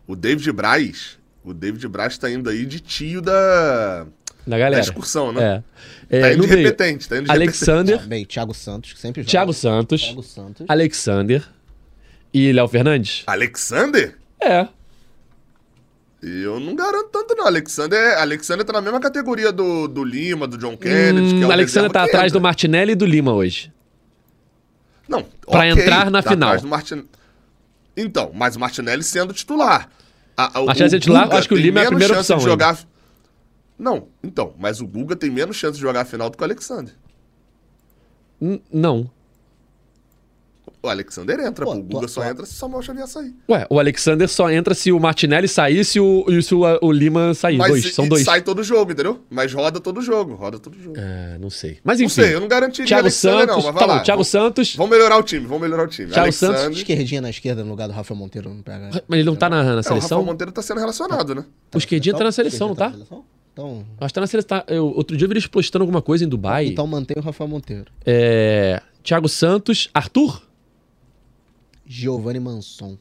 o 0.07 0.17
David 0.17 0.51
Braz. 0.53 1.19
O 1.45 1.53
David 1.55 1.87
Braz 1.89 2.19
tá 2.19 2.31
indo 2.31 2.49
aí 2.51 2.67
de 2.67 2.81
tio 2.81 3.21
da. 3.21 4.05
da 4.05 4.07
Da 4.47 4.59
galera. 4.59 4.83
excursão, 4.83 5.33
né? 5.33 5.63
É. 6.11 6.21
Tá 6.21 6.29
É, 6.29 6.33
indo 6.33 6.39
no 6.43 6.49
de 6.49 6.55
meio, 6.55 6.67
repetente, 6.67 7.09
tá 7.09 7.17
indo 7.17 7.25
de 7.27 7.31
Alexander, 7.31 8.01
Ah, 8.03 8.07
bem, 8.07 8.25
Thiago 8.25 8.53
Santos, 8.55 8.93
que 8.93 8.99
sempre 9.01 9.23
joga. 9.23 9.31
Thiago 9.31 9.53
Santos, 9.53 10.03
Thiago 10.03 10.23
Santos. 10.23 10.67
Alexander 10.69 11.45
e 12.35 12.53
Léo 12.53 12.67
Fernandes? 12.69 13.23
Alexander? 13.27 14.17
É. 14.41 14.67
Eu 16.23 16.61
não 16.61 16.77
garanto 16.77 17.09
tanto, 17.11 17.35
não. 17.35 17.47
Alexander, 17.47 17.99
é- 17.99 18.21
Alexander 18.21 18.65
tá 18.65 18.73
na 18.73 18.81
mesma 18.81 19.01
categoria 19.01 19.51
do, 19.51 19.89
do 19.89 20.05
Lima, 20.05 20.47
do 20.47 20.57
John 20.57 20.77
Kennedy. 20.77 21.35
que 21.35 21.43
é 21.43 21.47
Hum, 21.47 21.49
o 21.49 21.53
Alexander 21.53 21.91
tá 21.91 22.05
atrás 22.05 22.27
entra. 22.27 22.39
do 22.39 22.43
Martinelli 22.43 22.93
e 22.93 22.95
do 22.95 23.05
Lima 23.05 23.33
hoje. 23.33 23.73
Não, 25.09 25.25
Pra 25.25 25.59
ok, 25.61 25.71
entrar 25.73 26.11
na 26.11 26.23
tá 26.23 26.31
final. 26.31 26.63
Martin... 26.63 27.05
Então, 27.97 28.31
mas 28.33 28.55
o 28.57 28.61
Martinelli 28.61 29.03
sendo 29.03 29.33
titular. 29.35 29.89
A, 30.37 30.61
a, 30.61 30.65
Martinelli 30.65 30.91
sendo 30.91 31.01
titular, 31.01 31.25
Guga 31.25 31.39
acho 31.39 31.49
que 31.49 31.55
o 31.55 31.57
Lima 31.59 31.81
é 31.81 31.85
a 31.85 31.89
primeira 31.89 32.15
opção 32.19 32.39
De 32.39 32.45
jogar... 32.45 32.79
Não, 33.79 34.07
então, 34.23 34.55
mas 34.61 34.81
o 34.81 34.87
Guga 34.87 35.17
tem 35.17 35.29
menos 35.29 35.57
chance 35.57 35.75
de 35.75 35.81
jogar 35.83 36.03
a 36.03 36.05
final 36.05 36.31
do 36.31 36.37
que 36.37 36.43
o 36.43 36.47
Alexander. 36.47 36.95
N- 38.41 38.63
não. 38.73 39.11
O 40.83 40.89
Alexander 40.89 41.39
entra, 41.39 41.65
Pô, 41.65 41.75
o 41.75 41.83
Guga 41.83 42.09
só 42.09 42.25
entra 42.25 42.45
se 42.45 42.53
o 42.55 42.57
Samuel 42.57 42.83
Xavier 42.83 43.07
sair. 43.07 43.33
Ué, 43.49 43.65
o 43.71 43.79
Alexander 43.79 44.29
só 44.29 44.51
entra 44.51 44.75
se 44.75 44.91
o 44.91 44.99
Martinelli 44.99 45.47
sair 45.47 45.79
e 45.79 45.85
se 45.85 46.01
o, 46.01 46.25
e 46.29 46.43
se 46.43 46.53
o, 46.55 46.63
o 46.83 46.91
Lima 46.91 47.35
sair. 47.35 47.57
Mas 47.57 47.71
dois, 47.71 47.85
e- 47.85 47.93
são 47.93 48.05
e 48.05 48.09
dois. 48.09 48.25
sai 48.25 48.43
todo 48.43 48.65
jogo, 48.65 48.91
entendeu? 48.91 49.21
Mas 49.31 49.53
roda 49.55 49.79
todo 49.79 50.03
jogo, 50.03 50.35
roda 50.35 50.59
todo 50.59 50.77
jogo. 50.77 50.97
É, 50.99 51.39
não 51.39 51.51
sei. 51.51 51.79
Mas 51.85 52.01
Não 52.01 52.07
enfim. 52.07 52.15
sei, 52.23 52.35
eu 52.35 52.41
não 52.41 52.49
garantiria 52.49 52.87
Thiago 52.87 53.03
Alexander, 53.03 53.39
Santos. 53.49 53.57
não, 53.65 53.73
mas 53.73 53.81
tá 53.81 53.87
lá. 53.87 53.99
bom, 53.99 54.03
Thiago 54.03 54.17
Vamos- 54.19 54.29
Santos. 54.29 54.75
Vamos 54.77 54.91
melhorar 54.91 55.19
o 55.19 55.23
time, 55.23 55.47
vamos 55.47 55.63
melhorar 55.63 55.85
o 55.85 55.89
time. 55.89 56.11
Thiago 56.11 56.33
Santos, 56.33 56.57
Alexander- 56.63 56.79
Esquerdinha 56.79 57.21
na 57.21 57.31
esquerda 57.31 57.63
no 57.63 57.71
lugar 57.71 57.87
do 57.87 57.95
Rafael 57.95 58.19
Monteiro 58.19 58.51
no 58.53 58.63
PH. 58.65 59.03
Mas 59.07 59.19
ele 59.21 59.25
não 59.25 59.37
tá 59.37 59.49
na, 59.49 59.63
na 59.63 59.71
É, 59.71 59.79
o 59.79 59.83
seleção? 59.85 60.19
Rafael 60.19 60.25
Monteiro 60.25 60.51
tá 60.51 60.63
sendo 60.63 60.81
relacionado, 60.81 61.33
né? 61.35 61.45
O 61.73 61.79
esquerdinho 61.79 62.17
tá 62.17 62.25
na 62.25 62.33
seleção, 62.33 62.67
não 62.69 62.75
tá? 62.75 62.91
seleção? 62.91 63.25
Então, 63.53 63.85
Acho 64.01 64.09
que 64.09 64.15
tá 64.15 64.21
na 64.23 64.27
seleção. 64.27 64.49
tá- 64.59 64.65
eu- 64.67 64.87
outro 64.87 65.17
dia 65.17 65.27
eu 65.27 65.29
vi 65.29 65.35
eles 65.35 65.47
postando 65.47 65.85
alguma 65.85 66.03
coisa 66.03 66.25
em 66.25 66.29
Dubai. 66.29 66.67
então 66.67 66.87
mantém 66.89 67.17
o 67.19 67.23
Rafael 67.23 67.47
Monteiro. 67.47 67.85
É, 68.05 68.81
Thiago 69.05 69.29
Santos. 69.29 69.89
Arthur? 69.95 70.43
Giovanni 71.93 72.41
Manson. 72.41 72.99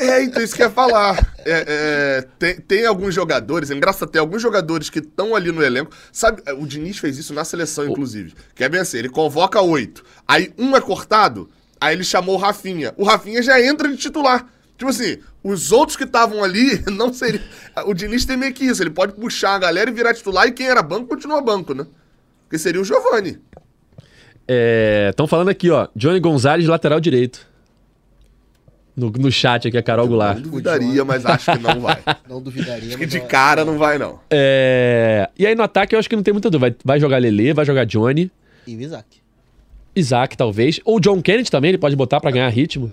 É, 0.00 0.22
então 0.22 0.40
isso 0.40 0.54
que 0.54 0.62
eu 0.62 0.66
ia 0.66 0.72
falar. 0.72 1.16
É, 1.44 1.64
é, 1.66 2.28
tem, 2.38 2.54
tem 2.60 2.86
alguns 2.86 3.12
jogadores, 3.12 3.68
é 3.68 3.74
engraçado, 3.74 4.08
tem 4.08 4.20
alguns 4.20 4.40
jogadores 4.40 4.88
que 4.88 5.00
estão 5.00 5.34
ali 5.34 5.50
no 5.50 5.60
elenco. 5.60 5.90
Sabe, 6.12 6.40
o 6.56 6.66
Diniz 6.66 6.98
fez 6.98 7.18
isso 7.18 7.34
na 7.34 7.44
seleção, 7.44 7.84
inclusive. 7.84 8.32
Que 8.54 8.62
é 8.62 8.68
bem 8.68 8.80
assim, 8.80 8.98
ele 8.98 9.08
convoca 9.08 9.60
oito. 9.60 10.04
Aí 10.26 10.52
um 10.56 10.76
é 10.76 10.80
cortado, 10.80 11.50
aí 11.80 11.96
ele 11.96 12.04
chamou 12.04 12.36
o 12.36 12.38
Rafinha. 12.38 12.94
O 12.96 13.02
Rafinha 13.02 13.42
já 13.42 13.60
entra 13.60 13.88
de 13.88 13.96
titular. 13.96 14.46
Tipo 14.76 14.90
assim, 14.90 15.18
os 15.42 15.72
outros 15.72 15.96
que 15.96 16.04
estavam 16.04 16.44
ali 16.44 16.80
não 16.90 17.12
seriam. 17.12 17.42
O 17.84 17.92
Diniz 17.92 18.24
tem 18.24 18.36
meio 18.36 18.54
que 18.54 18.64
isso, 18.64 18.80
ele 18.82 18.90
pode 18.90 19.14
puxar 19.14 19.56
a 19.56 19.58
galera 19.58 19.90
e 19.90 19.92
virar 19.92 20.14
titular, 20.14 20.46
e 20.46 20.52
quem 20.52 20.68
era 20.68 20.80
banco 20.80 21.08
continua 21.08 21.40
banco, 21.40 21.74
né? 21.74 21.84
Porque 22.44 22.56
seria 22.56 22.80
o 22.80 22.84
Giovani. 22.84 23.40
Estão 25.10 25.26
falando 25.26 25.48
aqui, 25.50 25.70
ó. 25.70 25.88
Johnny 25.94 26.20
Gonzalez, 26.20 26.66
lateral 26.66 27.00
direito. 27.00 27.46
No, 28.96 29.10
no 29.10 29.30
chat 29.30 29.68
aqui, 29.68 29.78
a 29.78 29.82
Carol 29.82 30.06
Não 30.06 30.10
Goulart. 30.10 30.38
duvidaria, 30.40 31.04
mas 31.04 31.24
acho 31.24 31.52
que 31.52 31.58
não 31.58 31.80
vai. 31.80 32.02
Não 32.28 32.42
duvidaria. 32.42 32.88
Acho 32.88 32.98
que 32.98 33.06
de 33.06 33.20
cara 33.20 33.64
não 33.64 33.78
vai, 33.78 33.96
não. 33.96 34.18
É, 34.28 35.30
E 35.38 35.46
aí 35.46 35.54
no 35.54 35.62
ataque 35.62 35.94
eu 35.94 35.98
acho 36.00 36.08
que 36.08 36.16
não 36.16 36.22
tem 36.22 36.32
muita 36.34 36.50
dúvida. 36.50 36.68
Vai, 36.70 36.76
vai 36.84 37.00
jogar 37.00 37.18
Lele, 37.18 37.52
vai 37.52 37.64
jogar 37.64 37.84
Johnny, 37.86 38.28
E 38.66 38.74
o 38.74 38.80
Isaac. 38.80 39.06
Isaac 39.94 40.36
talvez. 40.36 40.80
Ou 40.84 40.98
John 40.98 41.22
Kennedy 41.22 41.48
também, 41.50 41.68
ele 41.70 41.78
pode 41.78 41.94
botar 41.94 42.18
pra 42.20 42.30
ganhar 42.32 42.48
ritmo. 42.48 42.92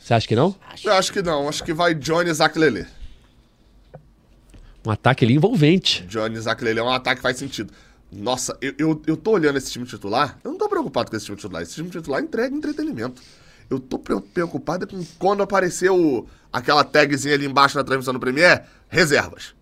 Você 0.00 0.12
acha 0.12 0.26
que 0.26 0.34
não? 0.34 0.54
Eu 0.82 0.92
acho 0.94 1.12
que 1.12 1.22
não, 1.22 1.48
acho 1.48 1.62
que 1.62 1.72
vai 1.72 1.94
Johnny 1.94 2.30
Isaac 2.30 2.58
Lele. 2.58 2.84
Um 4.84 4.90
ataque 4.90 5.24
ali 5.24 5.34
envolvente. 5.34 6.04
Johnny 6.08 6.34
Isaac 6.36 6.62
Lele 6.64 6.80
é 6.80 6.82
um 6.82 6.90
ataque 6.90 7.16
que 7.16 7.22
faz 7.22 7.36
sentido. 7.36 7.72
Nossa, 8.16 8.56
eu, 8.60 8.74
eu, 8.78 9.02
eu 9.06 9.16
tô 9.16 9.32
olhando 9.32 9.56
esse 9.58 9.70
time 9.72 9.84
titular, 9.86 10.38
eu 10.44 10.50
não 10.52 10.58
tô 10.58 10.68
preocupado 10.68 11.10
com 11.10 11.16
esse 11.16 11.26
time 11.26 11.36
titular. 11.36 11.62
Esse 11.62 11.74
time 11.74 11.90
titular 11.90 12.22
entrega 12.22 12.54
entretenimento. 12.54 13.20
Eu 13.68 13.80
tô 13.80 13.98
pre- 13.98 14.20
preocupado 14.20 14.86
com 14.86 15.02
quando 15.18 15.42
apareceu 15.42 16.26
aquela 16.52 16.84
tagzinha 16.84 17.34
ali 17.34 17.46
embaixo 17.46 17.76
na 17.76 17.84
transmissão 17.84 18.12
do 18.14 18.20
Premier, 18.20 18.64
reservas. 18.88 19.54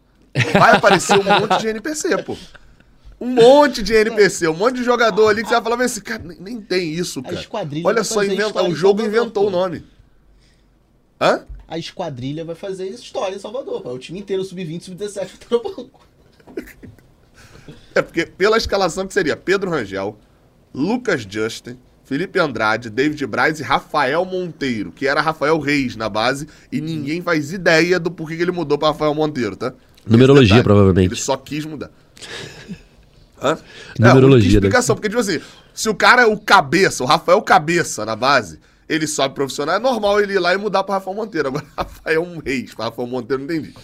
Vai 0.52 0.76
aparecer 0.76 1.18
um 1.18 1.22
monte 1.24 1.60
de 1.60 1.68
NPC, 1.68 2.22
pô. 2.24 2.36
Um 3.20 3.28
monte 3.28 3.82
de 3.82 3.94
NPC, 3.94 4.48
um 4.48 4.56
monte 4.56 4.76
de 4.76 4.82
jogador 4.84 5.28
ali 5.28 5.42
que 5.42 5.48
você 5.48 5.54
vai 5.54 5.62
falar 5.62 5.84
assim, 5.84 6.00
cara, 6.00 6.22
nem, 6.24 6.36
nem 6.40 6.60
tem 6.60 6.90
isso, 6.92 7.22
cara. 7.22 7.36
Olha 7.86 8.02
só, 8.02 8.24
inventa, 8.34 8.62
o 8.62 8.74
jogo 8.74 9.00
inventou 9.02 9.46
o 9.46 9.50
nome. 9.50 9.84
Hã? 11.20 11.44
A 11.68 11.78
esquadrilha 11.78 12.44
vai 12.44 12.56
fazer 12.56 12.88
história 12.88 13.36
em 13.36 13.38
Salvador. 13.38 13.80
pô. 13.82 13.90
O 13.92 13.98
time 13.98 14.18
inteiro, 14.18 14.42
sub-20, 14.44 14.82
sub-17, 14.82 15.38
tá 15.38 15.46
no 15.52 15.62
banco. 15.62 16.00
É 17.94 18.02
porque 18.02 18.26
pela 18.26 18.56
escalação 18.56 19.06
que 19.06 19.14
seria 19.14 19.36
Pedro 19.36 19.70
Rangel, 19.70 20.18
Lucas 20.74 21.26
Justin, 21.28 21.78
Felipe 22.04 22.38
Andrade, 22.38 22.90
David 22.90 23.24
Braz 23.26 23.60
e 23.60 23.62
Rafael 23.62 24.24
Monteiro, 24.24 24.92
que 24.92 25.06
era 25.06 25.20
Rafael 25.20 25.58
Reis 25.58 25.96
na 25.96 26.08
base, 26.08 26.48
e 26.70 26.80
ninguém 26.80 27.22
faz 27.22 27.52
ideia 27.52 27.98
do 27.98 28.10
porquê 28.10 28.36
que 28.36 28.42
ele 28.42 28.52
mudou 28.52 28.76
pra 28.76 28.88
Rafael 28.88 29.14
Monteiro, 29.14 29.56
tá? 29.56 29.72
Numerologia, 30.06 30.48
detalhe. 30.48 30.62
provavelmente. 30.64 31.08
Ele 31.08 31.20
só 31.20 31.36
quis 31.36 31.64
mudar. 31.64 31.90
Hã? 33.40 33.58
Numerologia, 33.98 34.50
É, 34.50 34.54
explicação, 34.54 34.96
porque, 34.96 35.08
tipo 35.08 35.20
assim, 35.20 35.40
se 35.72 35.88
o 35.88 35.94
cara 35.94 36.22
é 36.22 36.26
o 36.26 36.36
cabeça, 36.36 37.02
o 37.02 37.06
Rafael 37.06 37.40
Cabeça 37.40 38.04
na 38.04 38.16
base, 38.16 38.58
ele 38.88 39.06
sobe 39.06 39.34
profissional, 39.34 39.76
é 39.76 39.78
normal 39.78 40.20
ele 40.20 40.34
ir 40.34 40.38
lá 40.38 40.52
e 40.52 40.58
mudar 40.58 40.82
pra 40.84 40.96
Rafael 40.96 41.16
Monteiro. 41.16 41.48
Agora, 41.48 41.64
Rafael 41.76 42.42
Reis 42.44 42.74
pra 42.74 42.86
Rafael 42.86 43.08
Monteiro, 43.08 43.42
não 43.42 43.54
entendi. 43.54 43.74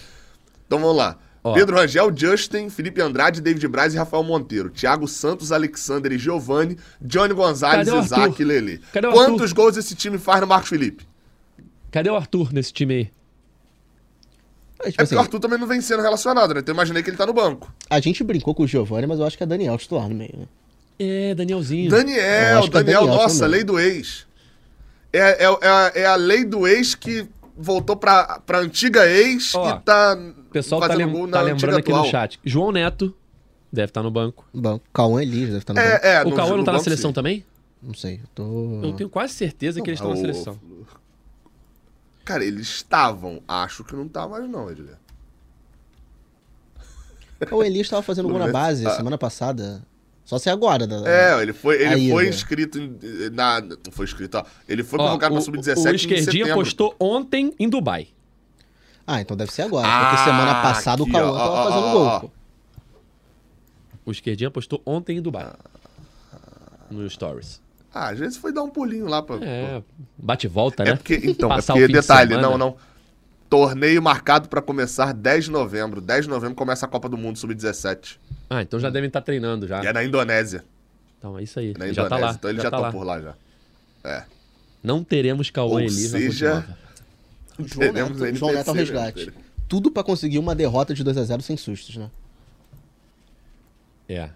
Então 0.66 0.78
vamos 0.80 0.96
lá. 0.96 1.16
Ó. 1.44 1.52
Pedro 1.54 1.76
Rangel, 1.76 2.10
Justin, 2.14 2.68
Felipe 2.68 3.00
Andrade, 3.00 3.40
David 3.40 3.66
Braz 3.68 3.94
e 3.94 3.96
Rafael 3.96 4.22
Monteiro. 4.24 4.70
Thiago 4.70 5.06
Santos, 5.06 5.52
Alexander 5.52 6.12
e 6.12 6.18
Giovanni, 6.18 6.76
Johnny 7.00 7.32
Gonzalez, 7.32 7.86
Isaac 7.88 8.40
e 8.42 8.44
Lele. 8.44 8.80
Cadê 8.92 9.06
o 9.06 9.12
Quantos 9.12 9.42
Arthur? 9.42 9.54
gols 9.54 9.76
esse 9.76 9.94
time 9.94 10.18
faz 10.18 10.40
no 10.40 10.46
Marcos 10.46 10.68
Felipe? 10.68 11.06
Cadê 11.90 12.10
o 12.10 12.16
Arthur 12.16 12.52
nesse 12.52 12.72
time 12.72 12.94
aí? 12.94 13.10
Mas, 14.78 14.88
tipo 14.92 15.00
É 15.00 15.04
assim, 15.04 15.08
porque 15.10 15.14
o 15.16 15.18
Arthur 15.20 15.40
também 15.40 15.58
não 15.58 15.66
vem 15.66 15.80
sendo 15.80 16.02
relacionado, 16.02 16.54
né? 16.54 16.60
Então 16.60 16.72
eu 16.72 16.76
imaginei 16.76 17.02
que 17.02 17.10
ele 17.10 17.16
tá 17.16 17.26
no 17.26 17.32
banco. 17.32 17.72
a 17.90 18.00
gente 18.00 18.22
brincou 18.22 18.54
com 18.54 18.62
o 18.62 18.66
Giovanni, 18.66 19.06
mas 19.06 19.18
eu 19.18 19.26
acho 19.26 19.36
que 19.36 19.42
é 19.42 19.46
Daniel 19.46 19.76
titular 19.78 20.08
no 20.08 20.14
meio, 20.14 20.34
né? 20.38 20.46
É, 21.00 21.34
Danielzinho. 21.34 21.90
Daniel, 21.90 22.20
é 22.20 22.50
Daniel, 22.54 22.70
Daniel 22.70 23.06
nossa, 23.06 23.36
também. 23.36 23.50
lei 23.52 23.64
do 23.64 23.78
ex. 23.78 24.26
É, 25.12 25.18
é, 25.18 25.58
é, 25.62 25.68
a- 25.68 25.92
é 25.94 26.04
a 26.06 26.16
lei 26.16 26.44
do 26.44 26.66
ex 26.66 26.94
que 26.94 27.26
voltou 27.56 27.96
pra, 27.96 28.40
pra 28.44 28.58
antiga 28.58 29.06
ex 29.08 29.54
Ó, 29.54 29.68
e 29.70 29.80
tá 29.80 30.16
O 30.48 30.50
pessoal 30.50 30.80
tá, 30.80 30.94
lem- 30.94 31.30
tá 31.30 31.42
lembrando 31.42 31.76
aqui 31.78 31.90
atual. 31.90 32.04
no 32.04 32.10
chat. 32.10 32.40
João 32.44 32.72
Neto 32.72 33.14
deve 33.72 33.90
estar 33.90 34.02
no 34.02 34.10
banco. 34.10 34.46
Banco. 34.54 34.84
Cauã 34.92 35.22
Elias 35.22 35.48
deve 35.48 35.58
estar 35.58 35.74
no 35.74 35.80
banco. 35.80 36.06
É, 36.06 36.14
é, 36.16 36.22
o 36.24 36.32
Cauã 36.34 36.56
não 36.56 36.64
tá 36.64 36.72
na 36.72 36.78
seleção 36.80 37.10
sim. 37.10 37.14
também? 37.14 37.44
Não 37.82 37.94
sei, 37.94 38.14
eu 38.22 38.26
tô... 38.34 38.80
Eu 38.82 38.92
tenho 38.94 39.08
quase 39.10 39.34
certeza 39.34 39.80
que 39.80 39.88
eles 39.90 39.98
estão 40.00 40.10
na 40.12 40.16
O- 40.16 40.20
seleção. 40.20 40.58
Cara, 42.24 42.44
eles 42.44 42.66
estavam. 42.68 43.40
Acho 43.46 43.84
que 43.84 43.94
não 43.94 44.08
tá 44.08 44.26
mais, 44.26 44.48
não, 44.48 44.70
Edilha. 44.70 44.98
O 47.52 47.62
Elias 47.62 47.88
tava 47.88 48.02
fazendo 48.02 48.28
gol 48.28 48.38
na 48.38 48.48
base 48.52 48.86
Ah. 48.86 48.90
semana 48.96 49.16
passada. 49.16 49.82
Só 50.24 50.38
se 50.38 50.50
agora. 50.50 50.86
Da... 50.86 51.08
É, 51.08 51.40
ele 51.40 51.52
foi, 51.52 51.76
ele 51.76 51.94
Aí, 51.94 52.10
foi 52.10 52.24
né? 52.24 52.30
inscrito 52.30 52.78
em- 52.78 52.98
na. 53.32 53.60
Não 53.60 53.78
foi 53.92 54.04
inscrito, 54.04 54.36
ó. 54.38 54.44
Ele 54.68 54.82
foi 54.82 54.98
Ó, 54.98 55.04
convocado 55.06 55.34
pra 55.34 55.40
o, 55.40 55.44
Sub-17 55.44 55.76
o 55.86 55.88
em 55.90 55.94
esquerdinha 55.94 56.44
setembro. 56.44 56.54
postou 56.64 56.94
ontem 57.00 57.54
em 57.58 57.68
Dubai. 57.68 58.08
Ah, 59.10 59.22
então 59.22 59.34
deve 59.34 59.50
ser 59.50 59.62
agora. 59.62 59.88
Ah, 59.88 60.10
porque 60.10 60.24
semana 60.24 60.54
passada 60.60 61.02
aqui, 61.02 61.10
o 61.10 61.12
Cauã 61.14 61.38
tava 61.38 61.50
ó, 61.50 61.64
fazendo 61.64 61.86
ó, 61.86 61.92
gol, 61.92 62.06
ó. 62.06 62.22
O 64.04 64.12
esquerdinha 64.12 64.50
postou 64.50 64.82
ontem 64.84 65.16
em 65.16 65.22
Dubai. 65.22 65.50
no 66.90 67.08
Stories. 67.08 67.60
Ah, 67.92 68.10
às 68.10 68.18
vezes 68.18 68.36
foi 68.36 68.52
dar 68.52 68.62
um 68.62 68.68
pulinho 68.68 69.06
lá 69.06 69.22
pra. 69.22 69.36
É, 69.40 69.82
bate 70.18 70.46
e 70.46 70.48
volta, 70.50 70.84
né? 70.84 70.90
É 70.90 70.94
porque, 70.96 71.14
então, 71.24 71.50
é 71.50 71.56
Passar 71.56 71.72
o 71.72 71.76
porque, 71.76 71.86
fim 71.86 71.92
de 71.94 72.00
detalhe, 72.00 72.34
semana. 72.34 72.48
não, 72.48 72.58
não. 72.58 72.76
Torneio 73.48 74.02
marcado 74.02 74.46
pra 74.46 74.60
começar 74.60 75.14
10 75.14 75.46
de 75.46 75.50
novembro. 75.50 76.02
10 76.02 76.26
de 76.26 76.30
novembro 76.30 76.54
começa 76.54 76.84
a 76.84 76.88
Copa 76.88 77.08
do 77.08 77.16
Mundo 77.16 77.38
Sub-17. 77.38 78.18
Ah, 78.50 78.60
então 78.60 78.78
já 78.78 78.90
devem 78.90 79.08
estar 79.08 79.22
treinando 79.22 79.66
já. 79.66 79.82
E 79.82 79.86
é 79.86 79.92
na 79.92 80.04
Indonésia. 80.04 80.62
Então 81.18 81.38
é 81.38 81.42
isso 81.42 81.58
aí. 81.58 81.70
É 81.74 81.78
na 81.78 81.86
já 81.86 82.02
Indonésia. 82.04 82.08
tá 82.10 82.26
lá. 82.26 82.32
então 82.38 82.50
eles 82.50 82.62
já 82.62 82.70
tá 82.70 82.76
estão 82.76 82.82
lá. 82.82 82.92
por 82.92 83.04
lá 83.04 83.20
já. 83.22 83.34
É. 84.04 84.24
Não 84.82 85.02
teremos 85.02 85.48
Cauã 85.50 85.70
Ou 85.72 85.80
Elias 85.80 86.12
na 86.12 86.18
seja. 86.18 86.78
João 87.58 87.78
Teremos 87.92 88.20
Neto, 88.20 88.36
João 88.36 88.52
Neto 88.52 88.68
ao 88.68 88.74
resgate. 88.74 89.32
Tudo 89.68 89.90
pra 89.90 90.02
conseguir 90.02 90.38
uma 90.38 90.54
derrota 90.54 90.94
de 90.94 91.04
2x0 91.04 91.40
sem 91.42 91.56
sustos, 91.56 91.96
né? 91.96 92.10
É. 94.08 94.30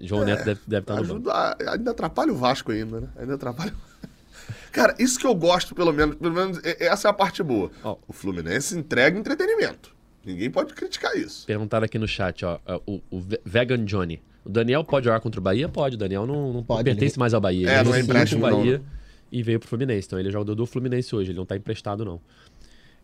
João 0.00 0.24
Neto 0.24 0.44
deve, 0.44 0.60
deve 0.66 0.82
estar 0.84 0.94
no 0.96 1.00
banco. 1.02 1.12
Ajuda, 1.14 1.32
a- 1.32 1.72
ainda 1.72 1.90
atrapalha 1.90 2.32
o 2.32 2.36
Vasco 2.36 2.72
ainda, 2.72 3.00
né? 3.00 3.08
Ainda 3.18 3.34
atrapalha. 3.34 3.74
Cara, 4.72 4.94
isso 4.98 5.18
que 5.18 5.26
eu 5.26 5.34
gosto, 5.34 5.74
pelo 5.74 5.92
menos, 5.92 6.16
pelo 6.16 6.32
menos 6.34 6.58
é- 6.64 6.86
essa 6.86 7.08
é 7.08 7.10
a 7.10 7.14
parte 7.14 7.42
boa. 7.42 7.70
Ó. 7.84 7.96
O 8.08 8.12
Fluminense 8.12 8.76
entrega 8.78 9.18
entretenimento. 9.18 9.92
Ninguém 10.24 10.50
pode 10.50 10.72
criticar 10.72 11.14
isso. 11.16 11.44
Perguntaram 11.46 11.84
aqui 11.84 11.98
no 11.98 12.06
chat, 12.06 12.44
ó. 12.44 12.58
O, 12.86 13.00
o 13.10 13.20
Ve- 13.20 13.40
Vegan 13.44 13.84
Johnny. 13.84 14.22
O 14.44 14.48
Daniel 14.48 14.82
pode 14.84 15.04
jogar 15.04 15.20
contra 15.20 15.40
o 15.40 15.42
Bahia? 15.42 15.68
Pode. 15.68 15.96
O 15.96 15.98
Daniel 15.98 16.26
não, 16.26 16.52
não 16.52 16.62
Pode, 16.62 16.84
pertence 16.84 17.14
ele- 17.14 17.20
mais 17.20 17.34
ao 17.34 17.40
Bahia. 17.40 17.68
É, 17.68 17.80
ele 17.80 17.88
não 17.88 17.94
é 17.94 18.00
empréstimo, 18.00 18.48
não, 18.48 18.58
Bahia 18.60 18.78
né? 18.78 18.84
E 19.32 19.42
veio 19.42 19.58
pro 19.58 19.68
Fluminense. 19.68 20.06
Então 20.06 20.18
ele 20.18 20.28
é 20.28 20.32
jogador 20.32 20.54
do 20.54 20.66
Fluminense 20.66 21.14
hoje. 21.16 21.30
Ele 21.30 21.38
não 21.38 21.46
tá 21.46 21.56
emprestado, 21.56 22.04
não. 22.04 22.20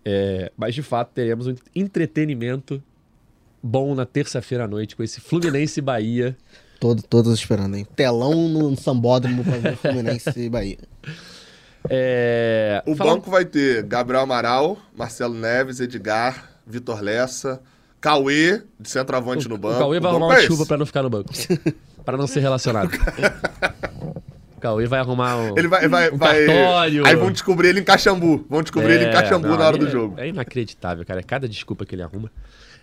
É, 0.04 0.52
mas 0.56 0.74
de 0.74 0.82
fato 0.82 1.10
teremos 1.14 1.46
um 1.48 1.54
entretenimento 1.74 2.80
bom 3.62 3.94
na 3.94 4.06
terça-feira 4.06 4.64
à 4.64 4.68
noite 4.68 4.94
com 4.94 5.02
esse 5.02 5.20
Fluminense 5.20 5.80
e 5.80 5.82
Bahia. 5.82 6.36
Todo, 6.78 7.02
todos 7.02 7.34
esperando, 7.34 7.76
hein? 7.76 7.84
Telão 7.96 8.48
no 8.48 8.76
Sambódromo 8.76 9.42
pra 9.42 9.56
ver 9.58 9.76
Fluminense 9.76 10.30
e 10.38 10.48
Bahia. 10.48 10.78
É, 11.90 12.82
O 12.86 12.94
fala- 12.94 13.14
banco 13.14 13.28
vai 13.30 13.44
ter 13.44 13.82
Gabriel 13.82 14.22
Amaral, 14.22 14.78
Marcelo 14.96 15.34
Neves, 15.34 15.80
Edgar, 15.80 16.50
Vitor 16.64 17.00
Lessa, 17.02 17.60
Cauê, 18.00 18.62
de 18.78 18.88
centroavante 18.88 19.48
no 19.48 19.56
O 19.56 19.58
banco. 19.58 19.78
Cauê 19.80 19.98
vai 19.98 20.08
O 20.12 20.14
arrumar 20.14 20.26
uma 20.26 20.38
é 20.38 20.42
chuva 20.46 20.64
pra 20.66 20.76
não 20.76 20.86
ficar 20.86 21.02
no 21.02 21.10
banco. 21.10 21.30
pra 22.04 22.16
não 22.16 22.28
ser 22.28 22.38
relacionado. 22.40 22.90
Cauê 24.58 24.86
vai 24.86 25.00
arrumar 25.00 25.36
um, 25.36 25.56
Ele 25.58 25.68
vai. 25.68 25.88
vai, 25.88 26.10
um 26.12 26.16
vai... 26.16 26.44
cartório. 26.46 27.06
Aí 27.06 27.16
vão 27.16 27.30
descobrir 27.30 27.68
ele 27.68 27.80
em 27.80 27.84
Caxambu. 27.84 28.44
Vão 28.48 28.62
descobrir 28.62 28.92
ele 28.94 29.04
em 29.04 29.08
É, 29.08 29.12
Caxambu 29.12 29.48
não, 29.48 29.56
na 29.56 29.66
hora 29.66 29.78
do 29.78 29.86
é- 29.86 29.90
jogo. 29.90 30.18
É 30.18 30.28
inacreditável, 30.28 31.04
cara. 31.06 31.20
É 31.20 31.22
cada 31.22 31.48
desculpa 31.48 31.86
que 31.86 31.94
ele 31.94 32.02
arruma. 32.02 32.30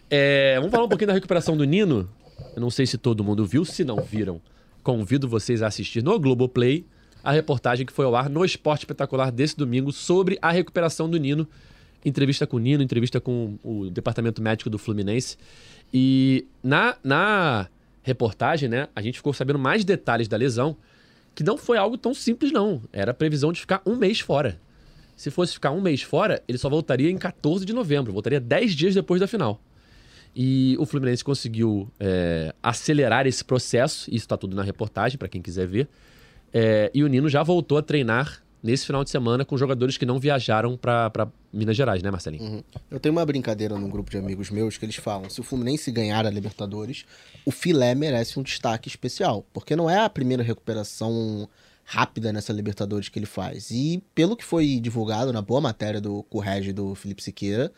É, 0.09 0.55
vamos 0.57 0.71
falar 0.71 0.85
um 0.85 0.89
pouquinho 0.89 1.07
da 1.07 1.13
recuperação 1.13 1.55
do 1.57 1.63
Nino. 1.63 2.09
Eu 2.55 2.61
não 2.61 2.69
sei 2.69 2.85
se 2.85 2.97
todo 2.97 3.23
mundo 3.23 3.45
viu. 3.45 3.63
Se 3.65 3.83
não 3.83 3.97
viram, 3.97 4.41
convido 4.83 5.27
vocês 5.27 5.61
a 5.61 5.67
assistir 5.67 6.03
no 6.03 6.19
Globoplay 6.19 6.85
a 7.23 7.31
reportagem 7.31 7.85
que 7.85 7.91
foi 7.93 8.05
ao 8.05 8.15
ar 8.15 8.29
no 8.29 8.45
Esporte 8.45 8.81
Espetacular 8.81 9.31
desse 9.31 9.57
domingo 9.57 9.91
sobre 9.91 10.37
a 10.41 10.51
recuperação 10.51 11.09
do 11.09 11.17
Nino. 11.17 11.47
Entrevista 12.05 12.45
com 12.45 12.57
o 12.57 12.59
Nino, 12.59 12.83
entrevista 12.83 13.19
com 13.19 13.57
o 13.63 13.89
departamento 13.89 14.41
médico 14.43 14.69
do 14.69 14.77
Fluminense. 14.77 15.35
E 15.91 16.45
na, 16.63 16.95
na 17.03 17.67
reportagem, 18.03 18.69
né, 18.69 18.87
a 18.95 19.01
gente 19.01 19.17
ficou 19.17 19.33
sabendo 19.33 19.57
mais 19.57 19.83
detalhes 19.83 20.27
da 20.27 20.37
lesão, 20.37 20.77
que 21.35 21.43
não 21.43 21.57
foi 21.57 21.77
algo 21.77 21.97
tão 21.97 22.13
simples, 22.13 22.51
não. 22.51 22.81
Era 22.91 23.11
a 23.11 23.13
previsão 23.13 23.51
de 23.51 23.59
ficar 23.59 23.81
um 23.85 23.95
mês 23.95 24.21
fora. 24.21 24.59
Se 25.15 25.29
fosse 25.29 25.53
ficar 25.53 25.71
um 25.71 25.81
mês 25.81 26.01
fora, 26.01 26.41
ele 26.47 26.57
só 26.57 26.69
voltaria 26.69 27.11
em 27.11 27.17
14 27.17 27.65
de 27.65 27.73
novembro, 27.73 28.11
voltaria 28.11 28.39
10 28.39 28.73
dias 28.73 28.95
depois 28.95 29.19
da 29.19 29.27
final. 29.27 29.61
E 30.35 30.75
o 30.79 30.85
Fluminense 30.85 31.23
conseguiu 31.23 31.89
é, 31.99 32.53
acelerar 32.61 33.25
esse 33.25 33.43
processo, 33.43 34.09
isso 34.09 34.25
está 34.25 34.35
tudo 34.35 34.55
na 34.55 34.63
reportagem, 34.63 35.17
para 35.17 35.29
quem 35.29 35.41
quiser 35.41 35.67
ver. 35.67 35.87
É, 36.53 36.89
e 36.93 37.03
o 37.03 37.07
Nino 37.07 37.29
já 37.29 37.43
voltou 37.43 37.77
a 37.77 37.81
treinar 37.81 38.41
nesse 38.65 38.83
final 38.83 39.03
de 39.03 39.11
semana 39.11 39.45
com 39.45 39.55
jogadores 39.55 39.95
que 39.95 40.07
não 40.07 40.19
viajaram 40.19 40.75
para 40.75 41.31
Minas 41.53 41.77
Gerais, 41.77 42.01
né, 42.01 42.09
Marcelinho? 42.09 42.65
Eu 42.89 42.99
tenho 42.99 43.13
uma 43.13 43.23
brincadeira 43.23 43.77
num 43.77 43.87
grupo 43.87 44.09
de 44.09 44.17
amigos 44.17 44.49
meus 44.49 44.75
que 44.75 44.83
eles 44.83 44.95
falam: 44.95 45.29
se 45.29 45.39
o 45.39 45.43
Fluminense 45.43 45.91
ganhar 45.91 46.25
a 46.25 46.29
Libertadores, 46.31 47.05
o 47.45 47.51
filé 47.51 47.93
merece 47.93 48.39
um 48.39 48.43
destaque 48.43 48.89
especial. 48.89 49.45
Porque 49.53 49.75
não 49.75 49.87
é 49.87 49.99
a 49.99 50.09
primeira 50.09 50.41
recuperação 50.41 51.47
rápida 51.83 52.33
nessa 52.33 52.51
Libertadores 52.51 53.07
que 53.07 53.19
ele 53.19 53.27
faz. 53.27 53.69
E 53.69 54.03
pelo 54.15 54.35
que 54.35 54.43
foi 54.43 54.79
divulgado 54.79 55.31
na 55.31 55.43
boa 55.43 55.61
matéria 55.61 56.01
do 56.01 56.23
Correge 56.23 56.73
do 56.73 56.95
Felipe 56.95 57.21
Siqueira, 57.21 57.71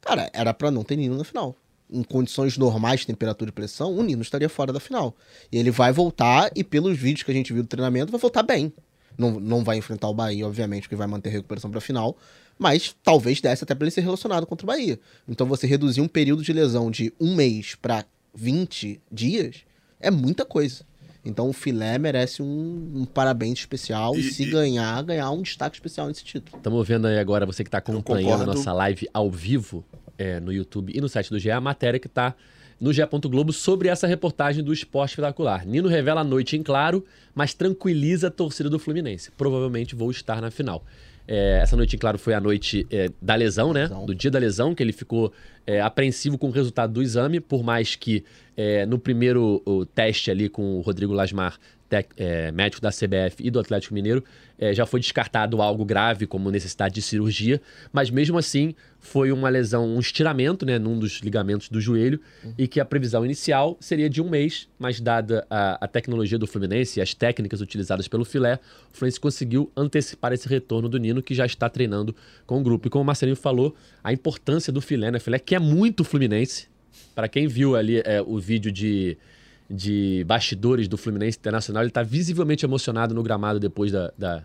cara, 0.00 0.30
era 0.32 0.54
pra 0.54 0.70
não 0.70 0.84
ter 0.84 0.94
Nino 0.94 1.18
na 1.18 1.24
final. 1.24 1.56
Em 1.90 2.04
condições 2.04 2.56
normais 2.56 3.00
de 3.00 3.08
temperatura 3.08 3.48
e 3.48 3.52
pressão, 3.52 3.92
o 3.92 4.02
Nino 4.02 4.22
estaria 4.22 4.48
fora 4.48 4.72
da 4.72 4.78
final. 4.78 5.16
E 5.50 5.58
ele 5.58 5.72
vai 5.72 5.92
voltar, 5.92 6.52
e 6.54 6.62
pelos 6.62 6.96
vídeos 6.96 7.24
que 7.24 7.30
a 7.32 7.34
gente 7.34 7.52
viu 7.52 7.64
do 7.64 7.68
treinamento, 7.68 8.12
vai 8.12 8.20
voltar 8.20 8.44
bem. 8.44 8.72
Não, 9.16 9.38
não 9.38 9.62
vai 9.64 9.76
enfrentar 9.76 10.08
o 10.08 10.14
Bahia, 10.14 10.46
obviamente, 10.46 10.82
porque 10.82 10.96
vai 10.96 11.06
manter 11.06 11.28
a 11.28 11.32
recuperação 11.32 11.70
pra 11.70 11.80
final. 11.80 12.16
Mas 12.58 12.94
talvez 13.02 13.40
desse 13.40 13.64
até 13.64 13.74
pra 13.74 13.84
ele 13.84 13.90
ser 13.90 14.00
relacionado 14.02 14.46
contra 14.46 14.64
o 14.64 14.68
Bahia. 14.68 14.98
Então 15.28 15.46
você 15.46 15.66
reduzir 15.66 16.00
um 16.00 16.08
período 16.08 16.42
de 16.42 16.52
lesão 16.52 16.90
de 16.90 17.12
um 17.20 17.34
mês 17.34 17.74
pra 17.74 18.04
20 18.34 19.00
dias 19.10 19.56
é 20.00 20.10
muita 20.10 20.44
coisa. 20.44 20.84
Então 21.24 21.48
o 21.48 21.52
filé 21.52 21.96
merece 21.98 22.42
um, 22.42 22.92
um 22.94 23.04
parabéns 23.06 23.60
especial 23.60 24.14
e, 24.16 24.20
E- 24.20 24.22
se 24.32 24.42
e- 24.42 24.50
ganhar, 24.50 25.02
ganhar 25.02 25.30
um 25.30 25.40
destaque 25.42 25.74
especial 25.76 26.08
nesse 26.08 26.22
título. 26.22 26.56
Estamos 26.58 26.86
vendo 26.86 27.06
aí 27.06 27.18
agora, 27.18 27.46
você 27.46 27.64
que 27.64 27.68
está 27.68 27.78
acompanhando 27.78 28.42
a 28.42 28.46
nossa 28.46 28.72
live 28.72 29.08
ao 29.12 29.30
vivo 29.30 29.84
é, 30.18 30.38
no 30.38 30.52
YouTube 30.52 30.92
e 30.94 31.00
no 31.00 31.08
site 31.08 31.30
do 31.30 31.38
GE, 31.38 31.50
a 31.50 31.60
matéria 31.60 31.98
que 31.98 32.06
está 32.06 32.34
no 32.80 32.92
GE. 32.92 33.02
Globo 33.24 33.52
sobre 33.52 33.88
essa 33.88 34.06
reportagem 34.06 34.62
do 34.62 34.72
esporte 34.72 35.12
espetacular. 35.12 35.66
Nino 35.66 35.88
revela 35.88 36.20
a 36.20 36.24
noite 36.24 36.56
em 36.56 36.62
claro, 36.62 37.04
mas 37.34 37.54
tranquiliza 37.54 38.28
a 38.28 38.30
torcida 38.30 38.68
do 38.70 38.78
Fluminense. 38.78 39.30
Provavelmente 39.32 39.94
vou 39.94 40.10
estar 40.10 40.40
na 40.40 40.50
final. 40.50 40.84
É, 41.26 41.60
essa 41.62 41.76
noite 41.76 41.96
em 41.96 41.98
claro 41.98 42.18
foi 42.18 42.34
a 42.34 42.40
noite 42.40 42.86
é, 42.90 43.10
da 43.20 43.34
lesão, 43.34 43.72
né? 43.72 43.82
Lesão. 43.82 44.06
Do 44.06 44.14
dia 44.14 44.30
da 44.30 44.38
lesão, 44.38 44.74
que 44.74 44.82
ele 44.82 44.92
ficou 44.92 45.32
é, 45.66 45.80
apreensivo 45.80 46.36
com 46.36 46.48
o 46.48 46.50
resultado 46.50 46.92
do 46.92 47.02
exame, 47.02 47.40
por 47.40 47.62
mais 47.62 47.96
que 47.96 48.24
é, 48.56 48.84
no 48.84 48.98
primeiro 48.98 49.62
teste 49.94 50.30
ali 50.30 50.48
com 50.48 50.76
o 50.76 50.80
Rodrigo 50.80 51.12
Lasmar, 51.12 51.58
tec- 51.88 52.12
é, 52.16 52.50
médico 52.52 52.80
da 52.82 52.90
CBF 52.90 53.36
e 53.40 53.50
do 53.50 53.58
Atlético 53.60 53.94
Mineiro, 53.94 54.24
é, 54.58 54.72
já 54.72 54.86
foi 54.86 55.00
descartado 55.00 55.60
algo 55.60 55.84
grave, 55.84 56.26
como 56.26 56.50
necessidade 56.50 56.94
de 56.94 57.02
cirurgia, 57.02 57.60
mas 57.92 58.10
mesmo 58.10 58.38
assim 58.38 58.74
foi 59.00 59.32
uma 59.32 59.48
lesão, 59.48 59.86
um 59.86 59.98
estiramento, 60.00 60.64
né, 60.64 60.78
num 60.78 60.98
dos 60.98 61.20
ligamentos 61.20 61.68
do 61.68 61.80
joelho, 61.80 62.20
e 62.56 62.66
que 62.66 62.80
a 62.80 62.84
previsão 62.84 63.24
inicial 63.24 63.76
seria 63.80 64.08
de 64.08 64.22
um 64.22 64.30
mês, 64.30 64.68
mas 64.78 65.00
dada 65.00 65.46
a, 65.50 65.84
a 65.84 65.88
tecnologia 65.88 66.38
do 66.38 66.46
Fluminense 66.46 66.98
e 66.98 67.02
as 67.02 67.12
técnicas 67.12 67.60
utilizadas 67.60 68.08
pelo 68.08 68.24
filé, 68.24 68.58
o 68.92 68.96
Fluminense 68.96 69.20
conseguiu 69.20 69.70
antecipar 69.76 70.32
esse 70.32 70.48
retorno 70.48 70.88
do 70.88 70.98
Nino, 70.98 71.22
que 71.22 71.34
já 71.34 71.44
está 71.44 71.68
treinando 71.68 72.14
com 72.46 72.60
o 72.60 72.62
grupo. 72.62 72.86
E 72.88 72.90
como 72.90 73.02
o 73.02 73.06
Marcelinho 73.06 73.36
falou, 73.36 73.74
a 74.02 74.12
importância 74.12 74.72
do 74.72 74.80
filé, 74.80 75.10
né, 75.10 75.18
filé 75.18 75.38
que 75.38 75.54
é 75.54 75.58
muito 75.58 76.04
Fluminense, 76.04 76.68
para 77.14 77.28
quem 77.28 77.46
viu 77.46 77.76
ali 77.76 78.00
é, 78.04 78.22
o 78.22 78.38
vídeo 78.38 78.72
de, 78.72 79.18
de 79.68 80.24
bastidores 80.26 80.88
do 80.88 80.96
Fluminense 80.96 81.38
Internacional, 81.38 81.82
ele 81.82 81.90
está 81.90 82.02
visivelmente 82.02 82.64
emocionado 82.64 83.14
no 83.14 83.22
gramado 83.22 83.58
depois 83.58 83.90
da, 83.90 84.12
da, 84.16 84.44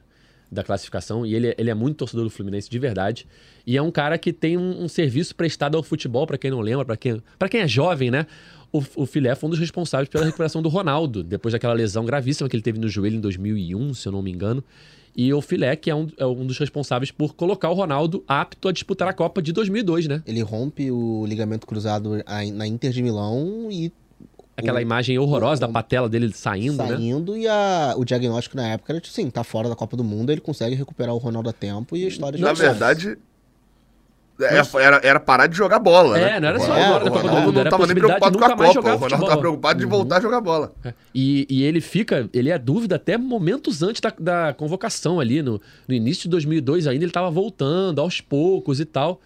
da 0.51 0.63
classificação. 0.63 1.25
E 1.25 1.36
ele, 1.36 1.53
ele 1.58 1.69
é 1.69 1.73
muito 1.73 1.97
torcedor 1.97 2.25
do 2.25 2.29
Fluminense 2.29 2.69
de 2.69 2.79
verdade. 2.79 3.27
E 3.65 3.77
é 3.77 3.82
um 3.82 3.91
cara 3.91 4.17
que 4.17 4.32
tem 4.32 4.58
um, 4.58 4.84
um 4.84 4.88
serviço 4.88 5.36
prestado 5.36 5.75
ao 5.75 5.84
futebol, 5.84 6.25
para 6.25 6.38
quem 6.38 6.51
não 6.51 6.62
lembra, 6.62 6.86
para 6.86 6.97
quem, 6.97 7.21
pra 7.38 7.49
quem 7.49 7.62
é 7.62 7.67
jovem, 7.67 8.10
né? 8.10 8.25
O, 8.71 8.84
o 8.95 9.05
Filé 9.05 9.34
foi 9.36 9.47
um 9.47 9.51
dos 9.51 9.60
responsáveis 9.60 10.10
pela 10.10 10.25
recuperação 10.25 10.62
do 10.62 10.69
Ronaldo, 10.69 11.23
depois 11.23 11.53
daquela 11.53 11.73
lesão 11.73 12.05
gravíssima 12.05 12.47
que 12.47 12.55
ele 12.55 12.63
teve 12.63 12.79
no 12.79 12.88
joelho 12.88 13.17
em 13.17 13.21
2001, 13.21 13.93
se 13.95 14.08
eu 14.08 14.12
não 14.12 14.21
me 14.21 14.32
engano. 14.32 14.63
E 15.15 15.34
o 15.34 15.41
Filé, 15.41 15.75
que 15.75 15.89
é 15.89 15.95
um, 15.95 16.08
é 16.17 16.25
um 16.25 16.45
dos 16.45 16.58
responsáveis 16.58 17.12
por 17.12 17.34
colocar 17.34 17.69
o 17.69 17.73
Ronaldo 17.73 18.23
apto 18.27 18.67
a 18.67 18.71
disputar 18.71 19.08
a 19.08 19.13
Copa 19.13 19.41
de 19.41 19.51
2002, 19.51 20.08
né? 20.08 20.21
Ele 20.25 20.41
rompe 20.41 20.91
o 20.91 21.25
ligamento 21.25 21.65
cruzado 21.65 22.23
na 22.53 22.67
Inter 22.67 22.91
de 22.91 23.01
Milão 23.01 23.69
e 23.71 23.91
Aquela 24.60 24.80
O- 24.80 24.82
imagem 24.82 25.17
horrorosa 25.17 25.63
o- 25.63 25.67
da 25.67 25.74
patela 25.74 26.08
dele 26.08 26.32
saindo, 26.34 26.78
né? 26.78 26.88
saindo 26.89 27.36
e 27.36 27.48
a- 27.48 27.93
o 27.98 28.06
diagnóstico 28.06 28.56
na 28.56 28.67
época 28.67 28.93
era 28.93 29.02
tipo 29.02 29.12
assim, 29.12 29.30
tá 29.30 29.43
fora 29.43 29.67
da 29.69 29.76
Copa 29.76 29.98
do 29.98 30.04
Mundo, 30.04 30.32
ele 30.32 30.41
consegue 30.41 30.76
recuperar 30.76 31.13
o 31.13 31.17
Ronaldo 31.17 31.50
a 31.50 31.54
tempo 31.54 31.95
e 31.98 32.06
a 32.06 32.08
história 32.08 32.38
já 32.38 32.45
Na 32.45 32.54
verdade, 32.54 33.17
é, 34.41 34.62
era, 34.82 35.02
era 35.04 35.19
parar 35.19 35.48
de 35.48 35.58
jogar 35.58 35.80
bola, 35.80 36.17
É, 36.17 36.34
né? 36.36 36.39
não 36.39 36.48
era 36.48 36.60
só 36.62 36.72
O 36.72 36.74
agora 36.74 37.04
da 37.04 37.10
o 37.10 37.13
Copa 37.13 37.22
do 37.24 37.28
Ronaldo 37.28 37.45
Mundo, 37.48 37.54
não 37.56 37.60
era 37.62 37.69
a 37.69 37.72
tava 37.72 37.86
nem 37.88 37.95
preocupado 37.95 38.32
de 38.32 38.38
com 38.39 38.45
a 38.45 38.50
Copa. 38.50 38.63
O 38.63 38.72
Ronaldo 38.74 39.00
futebol. 39.04 39.28
tava 39.28 39.39
preocupado 39.41 39.80
de 39.80 39.86
voltar 39.86 40.17
a 40.17 40.22
jogar 40.22 40.39
bola. 40.39 40.72
E, 41.13 41.45
e 41.50 41.63
ele 41.63 41.82
fica, 41.82 42.30
ele 42.34 42.50
é 42.50 42.58
dúvida 42.58 42.95
até 42.95 43.17
momentos 43.17 43.84
antes 43.84 44.00
da, 44.00 44.13
da 44.17 44.54
convocação 44.54 45.19
ali, 45.19 45.41
no, 45.41 45.60
no 45.86 45.93
início 45.93 46.24
de 46.24 46.30
2002 46.30 46.88
ainda, 46.88 47.04
ele 47.04 47.12
tava 47.12 47.30
voltando 47.30 48.00
aos 48.00 48.22
poucos 48.22 48.80
e 48.80 48.86
tal. 48.86 49.19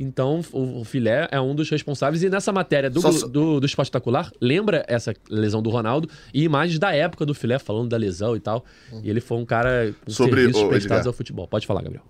Então, 0.00 0.40
o, 0.52 0.80
o 0.80 0.84
Filé 0.84 1.26
é 1.30 1.40
um 1.40 1.54
dos 1.54 1.68
responsáveis. 1.68 2.22
E 2.22 2.30
nessa 2.30 2.52
matéria 2.52 2.88
do, 2.88 3.00
Só- 3.00 3.26
do, 3.26 3.58
do 3.58 3.66
Espetacular, 3.66 4.30
lembra 4.40 4.84
essa 4.86 5.12
lesão 5.28 5.60
do 5.60 5.70
Ronaldo 5.70 6.08
e 6.32 6.44
imagens 6.44 6.78
da 6.78 6.94
época 6.94 7.26
do 7.26 7.34
Filé 7.34 7.58
falando 7.58 7.88
da 7.88 7.96
lesão 7.96 8.36
e 8.36 8.40
tal. 8.40 8.64
E 9.02 9.10
ele 9.10 9.20
foi 9.20 9.38
um 9.38 9.44
cara 9.44 9.92
com 10.04 10.10
Sobre- 10.10 10.42
serviços 10.42 10.62
ô, 10.62 10.68
prestados 10.68 11.06
ao 11.06 11.12
futebol. 11.12 11.48
Pode 11.48 11.66
falar, 11.66 11.82
Gabriel. 11.82 12.04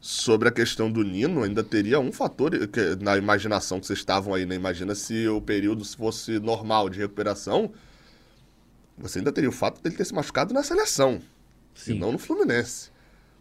Sobre 0.00 0.48
a 0.48 0.52
questão 0.52 0.90
do 0.90 1.02
Nino, 1.02 1.42
ainda 1.42 1.64
teria 1.64 1.98
um 1.98 2.12
fator 2.12 2.50
que, 2.68 2.94
na 3.02 3.16
imaginação 3.16 3.80
que 3.80 3.86
vocês 3.86 3.98
estavam 3.98 4.34
aí, 4.34 4.44
né? 4.44 4.54
Imagina 4.54 4.94
se 4.94 5.26
o 5.28 5.40
período 5.40 5.82
fosse 5.84 6.38
normal 6.38 6.90
de 6.90 6.98
recuperação. 7.00 7.72
você 8.98 9.18
ainda 9.18 9.32
teria 9.32 9.48
o 9.48 9.52
fato 9.52 9.82
dele 9.82 9.96
ter 9.96 10.04
se 10.04 10.14
machucado 10.14 10.52
na 10.54 10.62
seleção, 10.62 11.20
Sim. 11.74 11.94
e 11.94 11.98
não 11.98 12.12
no 12.12 12.18
Fluminense. 12.18 12.90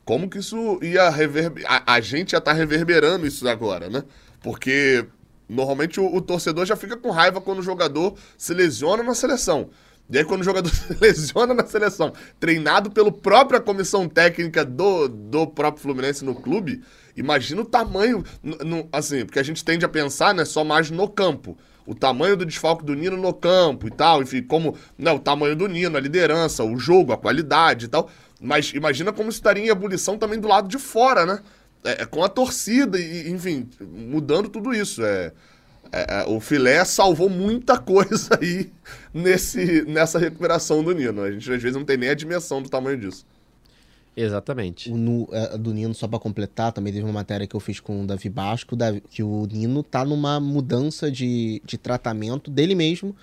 Como 0.05 0.29
que 0.29 0.39
isso 0.39 0.79
ia 0.81 1.09
reverberar? 1.09 1.83
A, 1.85 2.01
gente 2.01 2.31
já 2.33 2.41
tá 2.41 2.51
reverberando 2.51 3.25
isso 3.25 3.47
agora, 3.47 3.89
né? 3.89 4.03
Porque 4.41 5.05
normalmente 5.47 5.99
o, 5.99 6.13
o 6.13 6.21
torcedor 6.21 6.65
já 6.65 6.75
fica 6.75 6.97
com 6.97 7.09
raiva 7.09 7.39
quando 7.39 7.59
o 7.59 7.63
jogador 7.63 8.15
se 8.37 8.53
lesiona 8.53 9.01
na 9.01 9.13
seleção. 9.15 9.69
E 10.09 10.17
aí, 10.17 10.25
quando 10.25 10.41
o 10.41 10.43
jogador 10.43 10.67
se 10.75 10.93
lesiona 10.99 11.53
na 11.53 11.65
seleção, 11.65 12.11
treinado 12.39 12.91
pela 12.91 13.11
própria 13.11 13.61
comissão 13.61 14.07
técnica 14.09 14.65
do, 14.65 15.07
do 15.07 15.47
próprio 15.47 15.81
Fluminense 15.81 16.25
no 16.25 16.35
clube, 16.35 16.83
imagina 17.15 17.61
o 17.61 17.65
tamanho. 17.65 18.23
n- 18.43 18.57
n- 18.61 18.89
assim, 18.91 19.25
porque 19.25 19.39
a 19.39 19.43
gente 19.43 19.63
tende 19.63 19.85
a 19.85 19.89
pensar 19.89 20.33
né, 20.33 20.43
só 20.43 20.63
mais 20.63 20.91
no 20.91 21.07
campo. 21.07 21.57
O 21.85 21.95
tamanho 21.95 22.37
do 22.37 22.45
desfalque 22.45 22.83
do 22.85 22.93
Nino 22.95 23.17
no 23.17 23.33
campo 23.33 23.87
e 23.87 23.91
tal, 23.91 24.21
enfim, 24.21 24.41
como 24.41 24.77
né, 24.97 25.11
o 25.11 25.19
tamanho 25.19 25.55
do 25.55 25.67
Nino, 25.67 25.97
a 25.97 25.99
liderança, 25.99 26.63
o 26.63 26.77
jogo, 26.77 27.11
a 27.11 27.17
qualidade 27.17 27.85
e 27.85 27.89
tal. 27.89 28.09
Mas 28.43 28.73
imagina 28.73 29.13
como 29.13 29.29
estaria 29.29 29.63
em 29.63 29.69
ebulição 29.69 30.17
também 30.17 30.37
do 30.37 30.49
lado 30.49 30.67
de 30.67 30.77
fora, 30.77 31.25
né? 31.25 31.39
É, 31.81 32.01
é 32.03 32.05
com 32.05 32.21
a 32.21 32.27
torcida, 32.27 32.99
e, 32.99 33.31
enfim, 33.31 33.69
mudando 33.79 34.49
tudo 34.49 34.73
isso. 34.73 35.01
É, 35.03 35.31
é, 35.93 36.21
é, 36.21 36.25
o 36.27 36.41
filé 36.41 36.83
salvou 36.83 37.29
muita 37.29 37.77
coisa 37.79 38.31
aí 38.41 38.69
nesse, 39.13 39.83
nessa 39.83 40.19
recuperação 40.19 40.83
do 40.83 40.93
Nino. 40.93 41.21
A 41.21 41.31
gente 41.31 41.49
às 41.51 41.61
vezes 41.61 41.77
não 41.77 41.85
tem 41.85 41.95
nem 41.95 42.09
a 42.09 42.13
dimensão 42.13 42.61
do 42.61 42.69
tamanho 42.69 42.97
disso. 42.97 43.25
Exatamente. 44.15 44.91
O 44.91 44.97
Nu- 44.97 45.29
é, 45.31 45.57
do 45.57 45.73
Nino, 45.73 45.93
só 45.95 46.07
pra 46.07 46.19
completar, 46.19 46.73
também 46.73 46.91
teve 46.91 47.05
uma 47.05 47.13
matéria 47.13 47.47
que 47.47 47.55
eu 47.55 47.59
fiz 47.61 47.79
com 47.79 48.03
o 48.03 48.07
Davi 48.07 48.29
Basco, 48.29 48.75
que 49.09 49.23
o 49.23 49.47
Nino 49.49 49.81
tá 49.81 50.03
numa 50.03 50.39
mudança 50.39 51.09
de, 51.09 51.61
de 51.65 51.77
tratamento 51.77 52.51
dele 52.51 52.75
mesmo 52.75 53.15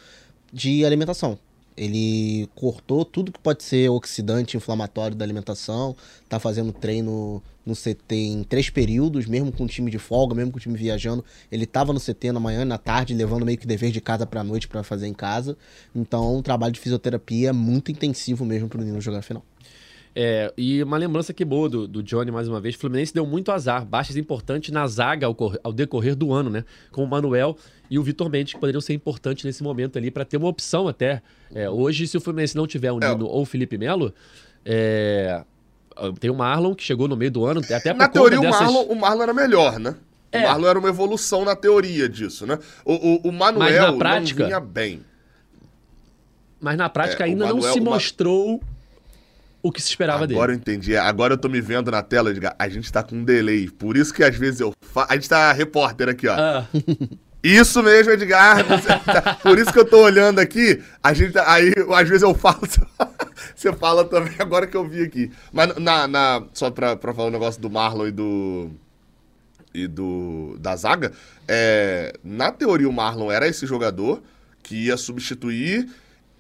de 0.52 0.85
alimentação. 0.85 1.38
Ele 1.81 2.47
cortou 2.55 3.07
tudo 3.07 3.33
que 3.33 3.38
pode 3.38 3.62
ser 3.62 3.88
oxidante 3.88 4.55
inflamatório 4.55 5.16
da 5.16 5.25
alimentação, 5.25 5.97
tá 6.29 6.38
fazendo 6.38 6.75
treino 6.75 7.43
no 7.64 7.75
CT 7.75 8.14
em 8.14 8.43
três 8.43 8.69
períodos, 8.69 9.25
mesmo 9.25 9.51
com 9.51 9.64
o 9.64 9.66
time 9.66 9.90
de 9.90 9.99
folga, 9.99 10.35
mesmo 10.35 10.53
com 10.53 10.59
o 10.59 10.61
time 10.61 10.77
viajando. 10.77 11.25
Ele 11.51 11.64
tava 11.64 11.95
no 11.95 11.99
CT 11.99 12.33
na 12.33 12.40
manhã 12.40 12.61
e 12.61 12.64
na 12.66 12.77
tarde, 12.77 13.14
levando 13.14 13.47
meio 13.47 13.57
que 13.57 13.66
dever 13.66 13.90
de 13.93 14.01
casa 14.03 14.27
pra 14.27 14.45
noite 14.45 14.69
pra 14.69 14.83
fazer 14.83 15.07
em 15.07 15.14
casa. 15.14 15.57
Então, 15.97 16.37
o 16.37 16.43
trabalho 16.43 16.75
de 16.75 16.81
fisioterapia 16.81 17.49
é 17.49 17.53
muito 17.53 17.90
intensivo 17.90 18.45
mesmo 18.45 18.69
pro 18.69 18.83
Nino 18.83 19.01
jogar 19.01 19.23
final. 19.23 19.43
É, 20.14 20.53
e 20.57 20.83
uma 20.83 20.96
lembrança 20.96 21.33
que 21.33 21.44
boa 21.44 21.68
do, 21.68 21.87
do 21.87 22.03
Johnny, 22.03 22.31
mais 22.33 22.49
uma 22.49 22.61
vez. 22.61 22.75
O 22.75 22.79
Fluminense 22.79 23.14
deu 23.14 23.25
muito 23.25 23.53
azar, 23.53 23.85
baixas 23.85 24.16
importantes 24.16 24.70
na 24.73 24.85
zaga 24.87 25.27
ao, 25.27 25.37
ao 25.62 25.73
decorrer 25.73 26.16
do 26.16 26.33
ano, 26.33 26.51
né? 26.51 26.64
Com 26.90 27.05
o 27.05 27.07
Manuel 27.07 27.57
e 27.88 27.96
o 27.99 28.03
Vitor 28.03 28.29
Mendes, 28.29 28.53
que 28.55 28.59
poderiam 28.59 28.81
ser 28.81 28.92
importantes 28.92 29.44
nesse 29.44 29.62
momento 29.62 29.96
ali, 29.99 30.11
para 30.11 30.25
ter 30.25 30.37
uma 30.37 30.49
opção 30.49 30.88
até. 30.88 31.23
É, 31.55 31.70
hoje, 31.70 32.07
se 32.09 32.16
o 32.16 32.20
Fluminense 32.20 32.57
não 32.57 32.66
tiver 32.66 32.90
o 32.90 32.99
É. 33.03 33.09
Nino 33.09 33.27
ou 33.27 33.42
o 33.42 33.44
Felipe 33.46 33.79
Melo, 33.79 34.12
é, 34.64 35.44
tem 36.18 36.29
o 36.31 36.35
Marlon, 36.35 36.75
que 36.75 36.83
chegou 36.83 37.07
no 37.07 37.16
meio 37.16 37.31
do 37.31 37.44
ano, 37.46 37.61
até 37.70 37.92
Na 37.94 38.09
teoria, 38.09 38.38
o, 38.38 38.42
dessas... 38.42 38.61
Marlon, 38.62 38.83
o 38.87 38.96
Marlon 38.96 39.23
era 39.23 39.33
melhor, 39.35 39.79
né? 39.79 39.94
É. 40.33 40.40
O 40.40 40.42
Marlon 40.42 40.66
era 40.68 40.79
uma 40.79 40.88
evolução 40.88 41.44
na 41.44 41.55
teoria 41.55 42.09
disso, 42.09 42.46
né? 42.49 42.59
O, 42.85 42.94
o, 42.94 43.29
o 43.29 43.33
Manuel 43.33 43.96
prática- 43.96 44.40
não 44.40 44.46
vinha 44.49 44.61
bem. 44.61 45.01
Mas 46.61 46.77
na 46.77 46.88
prática 46.88 47.25
É, 47.25 47.27
o 47.27 47.31
ainda 47.31 47.46
não 47.46 47.55
Manuel- 47.57 47.73
se 47.73 47.79
o 47.81 47.85
Ma- 47.85 47.90
mostrou 47.92 48.61
o 49.62 49.70
que 49.70 49.81
se 49.83 49.88
esperava 49.88 50.25
Agora 50.25 50.53
eu 50.53 50.59
dele. 50.59 50.73
entendi. 50.77 50.96
Agora 50.96 51.35
eu 51.35 51.38
tô 51.38 51.49
me 51.49 51.61
vendo 51.61 51.90
na 51.90 52.03
tela, 52.03 52.31
Edgar. 52.31 52.55
A 52.59 52.68
gente 52.68 52.90
tá 52.92 53.03
com 53.03 53.16
um 53.16 53.25
delay. 53.25 53.68
Por 53.68 53.96
isso 53.96 54.12
que 54.14 54.23
às 54.25 54.35
vezes 54.37 54.61
eu 54.61 54.73
fa... 54.81 55.07
A 55.09 55.14
gente 55.14 55.29
tá 55.29 55.53
repórter 55.53 56.09
aqui, 56.09 56.27
ó. 56.29 56.35
Ah, 56.38 56.66
Isso 57.42 57.83
mesmo, 57.83 58.12
Edgar. 58.12 58.62
Tá- 59.03 59.35
Por 59.42 59.59
isso 59.59 59.73
que 59.73 59.79
eu 59.79 59.85
tô 59.87 60.03
olhando 60.03 60.38
aqui. 60.40 60.83
A 61.03 61.14
gente 61.14 61.33
tá- 61.33 61.51
aí, 61.51 61.73
às 61.94 62.07
vezes 62.07 62.23
eu 62.23 62.35
falo, 62.35 62.61
você 63.57 63.73
fala 63.73 64.05
também 64.05 64.35
agora 64.38 64.66
que 64.66 64.77
eu 64.77 64.87
vi 64.87 65.03
aqui. 65.03 65.31
Mas 65.51 65.75
na, 65.77 66.07
na- 66.07 66.42
só 66.53 66.70
pra, 66.70 66.96
pra 66.96 67.14
falar 67.14 67.29
o 67.29 67.31
negócio 67.31 67.59
do 67.59 67.70
Marlon 67.70 68.09
e 68.09 68.11
do 68.11 68.70
e 69.73 69.87
do 69.87 70.57
da 70.61 70.75
zaga, 70.77 71.12
é, 71.49 72.12
na 72.25 72.51
teoria 72.51 72.88
o 72.88 72.92
Marlon 72.92 73.31
era 73.31 73.46
esse 73.49 73.66
jogador 73.66 74.20
que 74.62 74.87
ia 74.87 74.96
substituir 74.99 75.88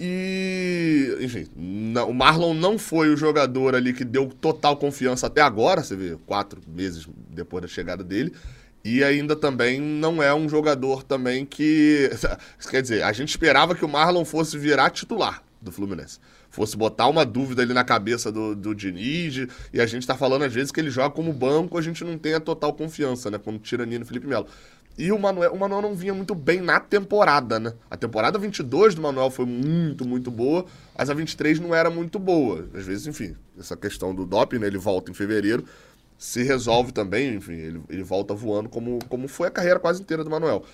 e, 0.00 1.18
enfim, 1.20 1.46
não- 1.54 2.08
o 2.08 2.14
Marlon 2.14 2.54
não 2.54 2.78
foi 2.78 3.10
o 3.10 3.16
jogador 3.16 3.74
ali 3.74 3.92
que 3.92 4.04
deu 4.04 4.28
total 4.40 4.76
confiança 4.76 5.26
até 5.26 5.42
agora, 5.42 5.82
você 5.82 5.94
vê, 5.94 6.16
quatro 6.26 6.60
meses 6.66 7.06
depois 7.28 7.60
da 7.62 7.68
chegada 7.68 8.02
dele. 8.02 8.32
E 8.82 9.04
ainda 9.04 9.36
também 9.36 9.78
não 9.78 10.22
é 10.22 10.34
um 10.34 10.48
jogador 10.48 11.02
também 11.02 11.44
que. 11.44 12.10
Quer 12.70 12.80
dizer, 12.80 13.02
a 13.02 13.12
gente 13.12 13.28
esperava 13.28 13.74
que 13.74 13.84
o 13.84 13.88
Marlon 13.88 14.24
fosse 14.24 14.56
virar 14.56 14.88
titular 14.88 15.42
do 15.60 15.70
Fluminense. 15.70 16.18
Fosse 16.48 16.76
botar 16.76 17.06
uma 17.06 17.24
dúvida 17.24 17.60
ali 17.62 17.74
na 17.74 17.84
cabeça 17.84 18.32
do, 18.32 18.56
do 18.56 18.74
Diniz. 18.74 19.46
E 19.72 19.80
a 19.80 19.86
gente 19.86 20.06
tá 20.06 20.16
falando 20.16 20.42
às 20.44 20.52
vezes 20.52 20.72
que 20.72 20.80
ele 20.80 20.90
joga 20.90 21.10
como 21.10 21.30
banco, 21.32 21.76
a 21.76 21.82
gente 21.82 22.02
não 22.02 22.16
tem 22.16 22.32
a 22.32 22.40
total 22.40 22.72
confiança, 22.72 23.30
né? 23.30 23.38
Quando 23.38 23.58
tira 23.58 23.84
Nino 23.84 24.06
Felipe 24.06 24.26
Melo. 24.26 24.46
E 24.98 25.10
o 25.12 25.18
Manuel, 25.18 25.54
o 25.54 25.58
Manuel 25.58 25.82
não 25.82 25.94
vinha 25.94 26.12
muito 26.12 26.34
bem 26.34 26.60
na 26.60 26.78
temporada, 26.78 27.58
né? 27.58 27.72
A 27.90 27.96
temporada 27.96 28.38
22 28.38 28.94
do 28.94 29.02
Manuel 29.02 29.30
foi 29.30 29.46
muito, 29.46 30.06
muito 30.06 30.30
boa, 30.30 30.66
mas 30.96 31.08
a 31.08 31.14
23 31.14 31.58
não 31.58 31.74
era 31.74 31.88
muito 31.88 32.18
boa. 32.18 32.68
Às 32.74 32.84
vezes, 32.84 33.06
enfim, 33.06 33.34
essa 33.58 33.76
questão 33.76 34.14
do 34.14 34.26
doping, 34.26 34.58
né? 34.58 34.66
Ele 34.66 34.78
volta 34.78 35.10
em 35.10 35.14
fevereiro, 35.14 35.64
se 36.18 36.42
resolve 36.42 36.92
também, 36.92 37.34
enfim, 37.36 37.54
ele, 37.54 37.82
ele 37.88 38.02
volta 38.02 38.34
voando 38.34 38.68
como, 38.68 38.98
como 39.08 39.26
foi 39.26 39.48
a 39.48 39.50
carreira 39.50 39.80
quase 39.80 40.02
inteira 40.02 40.22
do 40.22 40.28
Manuel. 40.28 40.64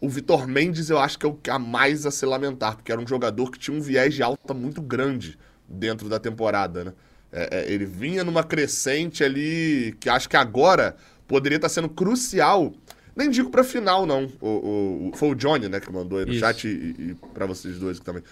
O 0.00 0.08
Vitor 0.08 0.46
Mendes 0.46 0.90
eu 0.90 0.98
acho 0.98 1.18
que 1.18 1.26
é 1.26 1.28
o 1.28 1.38
há 1.50 1.58
mais 1.58 2.06
a 2.06 2.10
se 2.12 2.24
lamentar, 2.24 2.76
porque 2.76 2.92
era 2.92 3.00
um 3.00 3.06
jogador 3.06 3.50
que 3.50 3.58
tinha 3.58 3.76
um 3.76 3.80
viés 3.80 4.14
de 4.14 4.22
alta 4.22 4.54
muito 4.54 4.80
grande 4.80 5.36
dentro 5.68 6.08
da 6.08 6.20
temporada, 6.20 6.84
né? 6.84 6.92
É, 7.32 7.58
é, 7.58 7.72
ele 7.72 7.84
vinha 7.84 8.22
numa 8.22 8.44
crescente 8.44 9.24
ali 9.24 9.96
que 9.98 10.08
acho 10.08 10.28
que 10.28 10.36
agora 10.36 10.96
poderia 11.26 11.56
estar 11.56 11.68
sendo 11.68 11.88
crucial. 11.88 12.72
Nem 13.16 13.30
digo 13.30 13.48
pra 13.50 13.64
final, 13.64 14.04
não. 14.06 14.30
O, 14.40 15.08
o- 15.08 15.12
foi 15.14 15.30
o 15.30 15.34
Johnny, 15.34 15.68
né, 15.68 15.80
que 15.80 15.90
mandou 15.90 16.18
aí 16.18 16.26
no 16.26 16.32
Isso. 16.32 16.40
chat 16.40 16.68
e, 16.68 16.94
e 17.12 17.16
para 17.32 17.46
vocês 17.46 17.78
dois 17.78 17.96
aqui 17.96 18.04
também. 18.04 18.22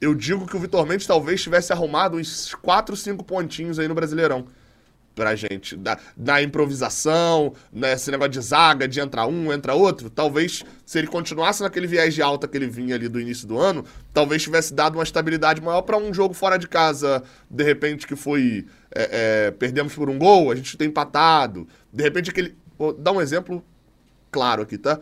Eu 0.00 0.14
digo 0.14 0.46
que 0.46 0.56
o 0.56 0.58
Vitor 0.58 0.84
Mendes 0.84 1.06
talvez 1.06 1.40
tivesse 1.40 1.72
arrumado 1.72 2.16
uns 2.16 2.54
4, 2.56 2.96
5 2.96 3.22
pontinhos 3.22 3.78
aí 3.78 3.86
no 3.86 3.94
Brasileirão 3.94 4.44
pra 5.14 5.36
gente. 5.36 5.76
Da, 5.76 5.96
da 6.16 6.42
improvisação, 6.42 7.52
nesse 7.72 8.10
negócio 8.10 8.32
de 8.32 8.40
zaga, 8.40 8.88
de 8.88 8.98
entrar 8.98 9.26
um, 9.28 9.52
entra 9.52 9.74
outro. 9.74 10.10
Talvez, 10.10 10.64
se 10.84 10.98
ele 10.98 11.06
continuasse 11.06 11.62
naquele 11.62 11.86
viés 11.86 12.14
de 12.14 12.20
alta 12.22 12.48
que 12.48 12.56
ele 12.56 12.66
vinha 12.66 12.96
ali 12.96 13.08
do 13.08 13.20
início 13.20 13.46
do 13.46 13.58
ano, 13.58 13.84
talvez 14.12 14.42
tivesse 14.42 14.74
dado 14.74 14.94
uma 14.96 15.04
estabilidade 15.04 15.60
maior 15.62 15.82
pra 15.82 15.96
um 15.96 16.12
jogo 16.12 16.34
fora 16.34 16.58
de 16.58 16.66
casa, 16.66 17.22
de 17.48 17.62
repente 17.62 18.06
que 18.06 18.16
foi. 18.16 18.66
é, 18.92 19.46
é, 19.46 19.50
perdemos 19.52 19.94
por 19.94 20.10
um 20.10 20.18
gol, 20.18 20.50
a 20.50 20.56
gente 20.56 20.76
tem 20.76 20.88
empatado. 20.88 21.68
De 21.92 22.02
repente 22.02 22.30
aquele. 22.30 22.56
Vou 22.76 22.92
dar 22.92 23.12
um 23.12 23.20
exemplo 23.20 23.62
claro 24.32 24.62
aqui, 24.62 24.76
tá? 24.76 24.98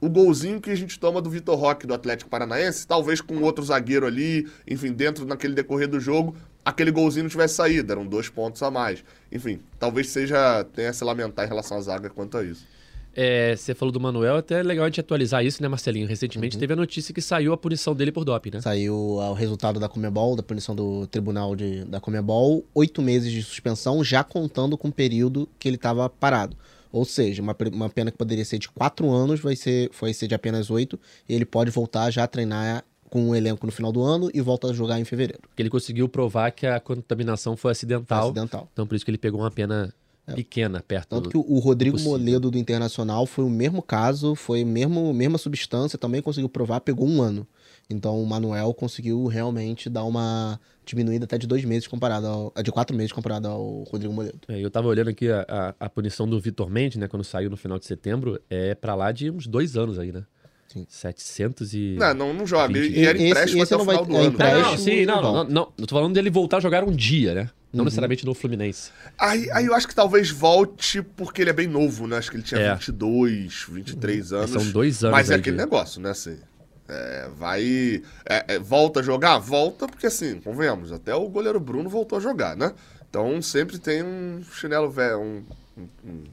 O 0.00 0.08
golzinho 0.08 0.60
que 0.60 0.70
a 0.70 0.74
gente 0.74 0.98
toma 0.98 1.22
do 1.22 1.30
Vitor 1.30 1.56
Roque 1.56 1.86
do 1.86 1.94
Atlético 1.94 2.28
Paranaense, 2.28 2.84
talvez 2.84 3.20
com 3.20 3.40
outro 3.42 3.62
zagueiro 3.64 4.04
ali, 4.04 4.48
enfim, 4.66 4.92
dentro 4.92 5.24
naquele 5.24 5.54
decorrer 5.54 5.86
do 5.86 6.00
jogo, 6.00 6.34
aquele 6.64 6.90
golzinho 6.90 7.22
não 7.24 7.30
tivesse 7.30 7.54
saído, 7.54 7.92
eram 7.92 8.04
dois 8.04 8.28
pontos 8.28 8.60
a 8.64 8.70
mais. 8.70 9.04
Enfim, 9.30 9.60
talvez 9.78 10.08
seja 10.08 10.64
tenha 10.74 10.90
a 10.90 10.92
se 10.92 11.04
lamentar 11.04 11.44
em 11.44 11.48
relação 11.48 11.76
à 11.76 11.80
zaga 11.80 12.10
quanto 12.10 12.36
a 12.36 12.42
isso. 12.42 12.66
é, 13.14 13.54
você 13.54 13.74
falou 13.74 13.92
do 13.92 14.00
Manuel, 14.00 14.38
até 14.38 14.58
é 14.58 14.62
legal 14.62 14.86
a 14.86 14.88
gente 14.88 14.98
atualizar 14.98 15.44
isso, 15.44 15.62
né, 15.62 15.68
Marcelinho? 15.68 16.08
Recentemente 16.08 16.58
teve 16.58 16.72
a 16.72 16.76
notícia 16.76 17.14
que 17.14 17.20
saiu 17.20 17.52
a 17.52 17.56
punição 17.56 17.94
dele 17.94 18.10
por 18.10 18.24
doping, 18.24 18.50
né? 18.54 18.60
Saiu 18.60 18.96
o 18.96 19.34
resultado 19.34 19.78
da 19.78 19.88
Comebol, 19.88 20.34
da 20.34 20.42
punição 20.42 20.74
do 20.74 21.06
tribunal 21.06 21.54
de, 21.54 21.84
da 21.84 22.00
Comebol, 22.00 22.64
oito 22.74 23.00
meses 23.02 23.30
de 23.30 23.42
suspensão, 23.42 24.02
já 24.02 24.24
contando 24.24 24.76
com 24.76 24.88
o 24.88 24.92
período 24.92 25.48
que 25.60 25.68
ele 25.68 25.76
estava 25.76 26.08
parado. 26.08 26.56
Ou 26.92 27.04
seja, 27.06 27.40
uma, 27.42 27.56
uma 27.72 27.88
pena 27.88 28.10
que 28.10 28.18
poderia 28.18 28.44
ser 28.44 28.58
de 28.58 28.68
quatro 28.68 29.10
anos, 29.10 29.40
vai 29.40 29.56
ser, 29.56 29.88
foi 29.92 30.12
ser 30.12 30.28
de 30.28 30.34
apenas 30.34 30.70
oito, 30.70 31.00
e 31.28 31.34
ele 31.34 31.46
pode 31.46 31.70
voltar 31.70 32.10
já 32.10 32.24
a 32.24 32.26
treinar 32.28 32.84
com 33.08 33.30
o 33.30 33.34
elenco 33.34 33.64
no 33.66 33.72
final 33.72 33.90
do 33.90 34.02
ano 34.02 34.30
e 34.32 34.40
volta 34.40 34.68
a 34.68 34.72
jogar 34.72 35.00
em 35.00 35.04
fevereiro. 35.04 35.42
Porque 35.48 35.62
ele 35.62 35.70
conseguiu 35.70 36.08
provar 36.08 36.50
que 36.50 36.66
a 36.66 36.78
contaminação 36.78 37.56
foi 37.56 37.72
acidental. 37.72 38.24
Acidental. 38.24 38.68
Então 38.72 38.86
por 38.86 38.94
isso 38.94 39.04
que 39.04 39.10
ele 39.10 39.18
pegou 39.18 39.40
uma 39.40 39.50
pena 39.50 39.92
pequena 40.34 40.82
perto 40.86 41.08
Tanto 41.08 41.24
do... 41.24 41.30
que 41.30 41.36
o- 41.36 41.58
Rodrigo. 41.58 41.98
Moledo 42.00 42.50
do 42.50 42.56
Internacional 42.58 43.26
foi 43.26 43.44
o 43.44 43.50
mesmo 43.50 43.82
caso, 43.82 44.34
foi 44.34 44.64
mesmo 44.64 45.12
mesma 45.12 45.36
substância, 45.36 45.98
também 45.98 46.22
conseguiu 46.22 46.48
provar, 46.48 46.80
pegou 46.80 47.06
um 47.08 47.20
ano. 47.20 47.46
Então 47.92 48.20
o 48.22 48.26
Manuel 48.26 48.72
conseguiu 48.74 49.26
realmente 49.26 49.88
dar 49.88 50.04
uma 50.04 50.58
diminuída 50.84 51.24
até 51.24 51.38
de 51.38 51.46
dois 51.46 51.64
meses 51.64 51.86
comparado 51.86 52.26
ao. 52.26 52.52
de 52.62 52.72
quatro 52.72 52.96
meses 52.96 53.12
comparado 53.12 53.46
ao 53.48 53.82
Rodrigo 53.84 54.12
Moledo. 54.12 54.38
É, 54.48 54.58
eu 54.60 54.70
tava 54.70 54.88
olhando 54.88 55.08
aqui 55.10 55.28
a, 55.30 55.44
a, 55.48 55.74
a 55.86 55.88
punição 55.88 56.28
do 56.28 56.40
Vitor 56.40 56.68
Mendes, 56.70 56.98
né? 56.98 57.06
Quando 57.08 57.22
saiu 57.24 57.48
no 57.50 57.56
final 57.56 57.78
de 57.78 57.86
setembro, 57.86 58.40
é 58.50 58.74
pra 58.74 58.94
lá 58.94 59.12
de 59.12 59.30
uns 59.30 59.46
dois 59.46 59.76
anos 59.76 59.98
aí, 59.98 60.10
né? 60.10 60.24
Sim. 60.68 60.86
700 60.88 61.74
e... 61.74 61.96
Não, 61.98 62.14
não, 62.14 62.32
não 62.32 62.46
joga. 62.46 62.76
E, 62.78 62.80
Vinte. 62.80 62.98
e 62.98 63.04
era 63.06 63.18
Esse- 63.18 63.26
empréstimo 63.28 63.62
esse 63.62 63.74
até 63.74 63.82
o 63.82 63.84
não 63.84 63.84
vai- 63.84 63.96
final 63.96 64.08
do 64.08 64.16
é 64.16 64.20
ano. 64.26 64.34
empréstimo. 64.34 64.62
Não, 64.64 64.70
não, 64.70 64.78
sim, 64.78 65.04
não, 65.06 65.22
não, 65.22 65.32
não, 65.32 65.44
não. 65.44 65.72
Eu 65.76 65.86
tô 65.86 65.94
falando 65.94 66.14
dele 66.14 66.30
voltar 66.30 66.56
a 66.56 66.60
jogar 66.60 66.82
um 66.82 66.90
dia, 66.92 67.34
né? 67.34 67.50
Não 67.70 67.84
necessariamente 67.84 68.24
no 68.26 68.34
Fluminense. 68.34 68.90
Aí, 69.18 69.50
aí 69.50 69.64
eu 69.66 69.74
acho 69.74 69.88
que 69.88 69.94
talvez 69.94 70.30
volte 70.30 71.00
porque 71.02 71.40
ele 71.42 71.50
é 71.50 71.52
bem 71.54 71.66
novo, 71.66 72.06
né? 72.06 72.16
Acho 72.18 72.30
que 72.30 72.36
ele 72.36 72.42
tinha 72.42 72.60
É. 72.60 72.74
22, 72.74 73.66
23 73.68 74.32
anos. 74.32 74.50
São 74.50 74.70
dois 74.70 75.02
anos 75.04 75.12
Mas 75.16 75.30
é 75.30 75.34
aquele 75.36 75.56
de- 75.56 75.62
negócio, 75.62 76.00
né? 76.00 76.10
Assim, 76.10 76.36
É, 76.88 77.28
vai. 77.36 78.02
é, 78.28 78.54
é, 78.54 78.58
volta 78.58 79.00
a 79.00 79.02
jogar? 79.02 79.38
Volta, 79.38 79.86
porque 79.86 80.06
assim, 80.06 80.40
convenhamos, 80.40 80.92
até 80.92 81.14
o 81.14 81.28
goleiro 81.28 81.60
Bruno 81.60 81.88
voltou 81.88 82.18
a 82.18 82.20
jogar, 82.20 82.56
né? 82.56 82.72
Então 83.08 83.40
sempre 83.42 83.78
tem 83.78 84.02
um 84.02 84.42
chinelo 84.52 84.90
velho, 84.90 85.20
um, 85.20 85.44
um, 86.04 86.24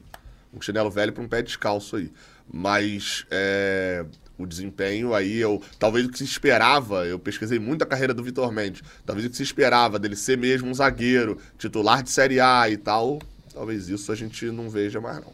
um 0.54 0.60
chinelo 0.60 0.90
velho 0.90 1.12
para 1.12 1.22
um 1.22 1.28
pé 1.28 1.42
descalço 1.42 1.96
aí. 1.96 2.12
Mas 2.52 3.24
é, 3.30 4.04
o 4.36 4.46
desempenho 4.46 5.14
aí, 5.14 5.36
eu 5.36 5.62
talvez 5.78 6.06
o 6.06 6.10
que 6.10 6.18
se 6.18 6.24
esperava, 6.24 7.06
eu 7.06 7.18
pesquisei 7.18 7.58
muito 7.58 7.82
a 7.82 7.86
carreira 7.86 8.12
do 8.12 8.24
Vitor 8.24 8.50
Mendes, 8.50 8.82
talvez 9.06 9.26
o 9.26 9.30
que 9.30 9.36
se 9.36 9.42
esperava 9.42 9.98
dele 9.98 10.16
ser 10.16 10.36
mesmo 10.36 10.68
um 10.68 10.74
zagueiro, 10.74 11.38
titular 11.58 12.02
de 12.02 12.10
Série 12.10 12.40
A 12.40 12.68
e 12.68 12.76
tal, 12.76 13.20
talvez 13.52 13.88
isso 13.88 14.10
a 14.10 14.14
gente 14.16 14.46
não 14.46 14.68
veja 14.68 15.00
mais 15.00 15.20
não. 15.20 15.32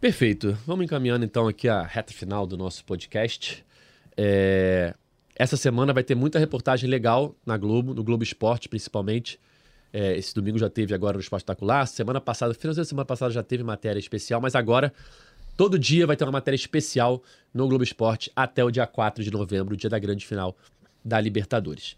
Perfeito. 0.00 0.56
Vamos 0.66 0.84
encaminhando 0.84 1.24
então 1.24 1.48
aqui 1.48 1.68
a 1.68 1.82
reta 1.82 2.12
final 2.12 2.46
do 2.46 2.56
nosso 2.56 2.84
podcast. 2.84 3.65
É, 4.16 4.94
Essa 5.34 5.56
semana 5.56 5.92
vai 5.92 6.02
ter 6.02 6.14
muita 6.14 6.38
reportagem 6.38 6.88
legal 6.88 7.34
na 7.44 7.56
Globo, 7.56 7.92
no 7.94 8.02
Globo 8.02 8.22
Esporte 8.22 8.68
principalmente. 8.68 9.38
É, 9.92 10.16
esse 10.16 10.34
domingo 10.34 10.58
já 10.58 10.68
teve 10.68 10.94
agora 10.94 11.14
no 11.14 11.20
Espetacular. 11.20 11.86
Semana 11.86 12.20
passada, 12.20 12.52
finalzinho 12.54 12.84
da 12.84 12.88
semana 12.88 13.04
passada 13.04 13.32
já 13.32 13.42
teve 13.42 13.62
matéria 13.62 13.98
especial, 13.98 14.40
mas 14.40 14.54
agora 14.54 14.92
todo 15.56 15.78
dia 15.78 16.06
vai 16.06 16.16
ter 16.16 16.24
uma 16.24 16.32
matéria 16.32 16.56
especial 16.56 17.22
no 17.52 17.68
Globo 17.68 17.84
Esporte 17.84 18.30
até 18.34 18.64
o 18.64 18.70
dia 18.70 18.86
4 18.86 19.22
de 19.22 19.30
novembro, 19.30 19.76
dia 19.76 19.90
da 19.90 19.98
grande 19.98 20.26
final 20.26 20.56
da 21.04 21.20
Libertadores. 21.20 21.96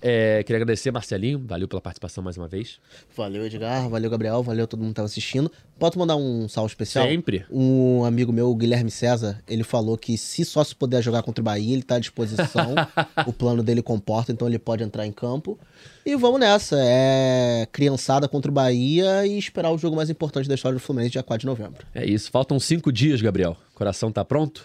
É, 0.00 0.42
queria 0.44 0.58
agradecer, 0.58 0.90
Marcelinho, 0.90 1.42
valeu 1.46 1.66
pela 1.66 1.80
participação 1.80 2.22
mais 2.22 2.36
uma 2.36 2.48
vez. 2.48 2.78
Valeu, 3.16 3.44
Edgar. 3.44 3.88
Valeu, 3.88 4.10
Gabriel. 4.10 4.42
Valeu 4.42 4.66
todo 4.66 4.80
mundo 4.80 4.90
que 4.90 4.96
tava 4.96 5.06
assistindo. 5.06 5.50
Posso 5.78 5.98
mandar 5.98 6.16
um 6.16 6.48
salve 6.48 6.70
especial? 6.70 7.06
Sempre. 7.06 7.44
Um 7.50 8.04
amigo 8.04 8.32
meu, 8.32 8.50
o 8.50 8.54
Guilherme 8.54 8.90
César, 8.90 9.42
ele 9.48 9.64
falou 9.64 9.96
que 9.96 10.16
se 10.16 10.44
só 10.44 10.62
se 10.62 10.74
puder 10.74 11.02
jogar 11.02 11.22
contra 11.22 11.40
o 11.42 11.44
Bahia, 11.44 11.72
ele 11.72 11.82
tá 11.82 11.96
à 11.96 11.98
disposição. 11.98 12.74
o 13.26 13.32
plano 13.32 13.62
dele 13.62 13.82
comporta, 13.82 14.32
então 14.32 14.46
ele 14.46 14.58
pode 14.58 14.82
entrar 14.82 15.06
em 15.06 15.12
campo. 15.12 15.58
E 16.04 16.16
vamos 16.16 16.40
nessa. 16.40 16.76
É 16.78 17.66
criançada 17.72 18.28
contra 18.28 18.50
o 18.50 18.54
Bahia 18.54 19.26
e 19.26 19.38
esperar 19.38 19.70
o 19.70 19.78
jogo 19.78 19.96
mais 19.96 20.10
importante 20.10 20.48
da 20.48 20.54
história 20.54 20.76
do 20.76 20.80
Fluminense, 20.80 21.12
dia 21.12 21.22
4 21.22 21.40
de 21.40 21.46
novembro. 21.46 21.86
É 21.94 22.04
isso. 22.04 22.30
Faltam 22.30 22.58
cinco 22.58 22.92
dias, 22.92 23.20
Gabriel. 23.20 23.56
Coração 23.74 24.12
tá 24.12 24.24
pronto? 24.24 24.64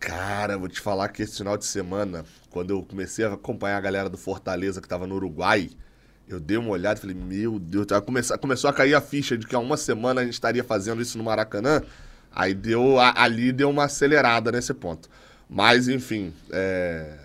Cara, 0.00 0.58
vou 0.58 0.68
te 0.68 0.80
falar 0.80 1.08
que 1.08 1.22
esse 1.22 1.36
final 1.36 1.56
de 1.56 1.64
semana, 1.64 2.24
quando 2.48 2.70
eu 2.70 2.82
comecei 2.82 3.24
a 3.24 3.34
acompanhar 3.34 3.76
a 3.76 3.80
galera 3.80 4.08
do 4.08 4.16
Fortaleza 4.16 4.80
que 4.80 4.88
tava 4.88 5.06
no 5.06 5.14
Uruguai, 5.14 5.70
eu 6.26 6.40
dei 6.40 6.56
uma 6.56 6.70
olhada 6.70 6.98
e 6.98 7.00
falei, 7.02 7.14
meu 7.14 7.58
Deus, 7.58 7.86
começou, 8.04 8.38
começou 8.38 8.70
a 8.70 8.72
cair 8.72 8.94
a 8.94 9.00
ficha 9.00 9.36
de 9.36 9.46
que 9.46 9.54
há 9.54 9.58
uma 9.58 9.76
semana 9.76 10.22
a 10.22 10.24
gente 10.24 10.34
estaria 10.34 10.64
fazendo 10.64 11.02
isso 11.02 11.18
no 11.18 11.24
Maracanã. 11.24 11.82
Aí 12.32 12.54
deu, 12.54 12.98
ali 12.98 13.52
deu 13.52 13.68
uma 13.70 13.84
acelerada 13.84 14.50
nesse 14.50 14.72
ponto. 14.72 15.08
Mas, 15.48 15.88
enfim, 15.88 16.32
é, 16.50 17.18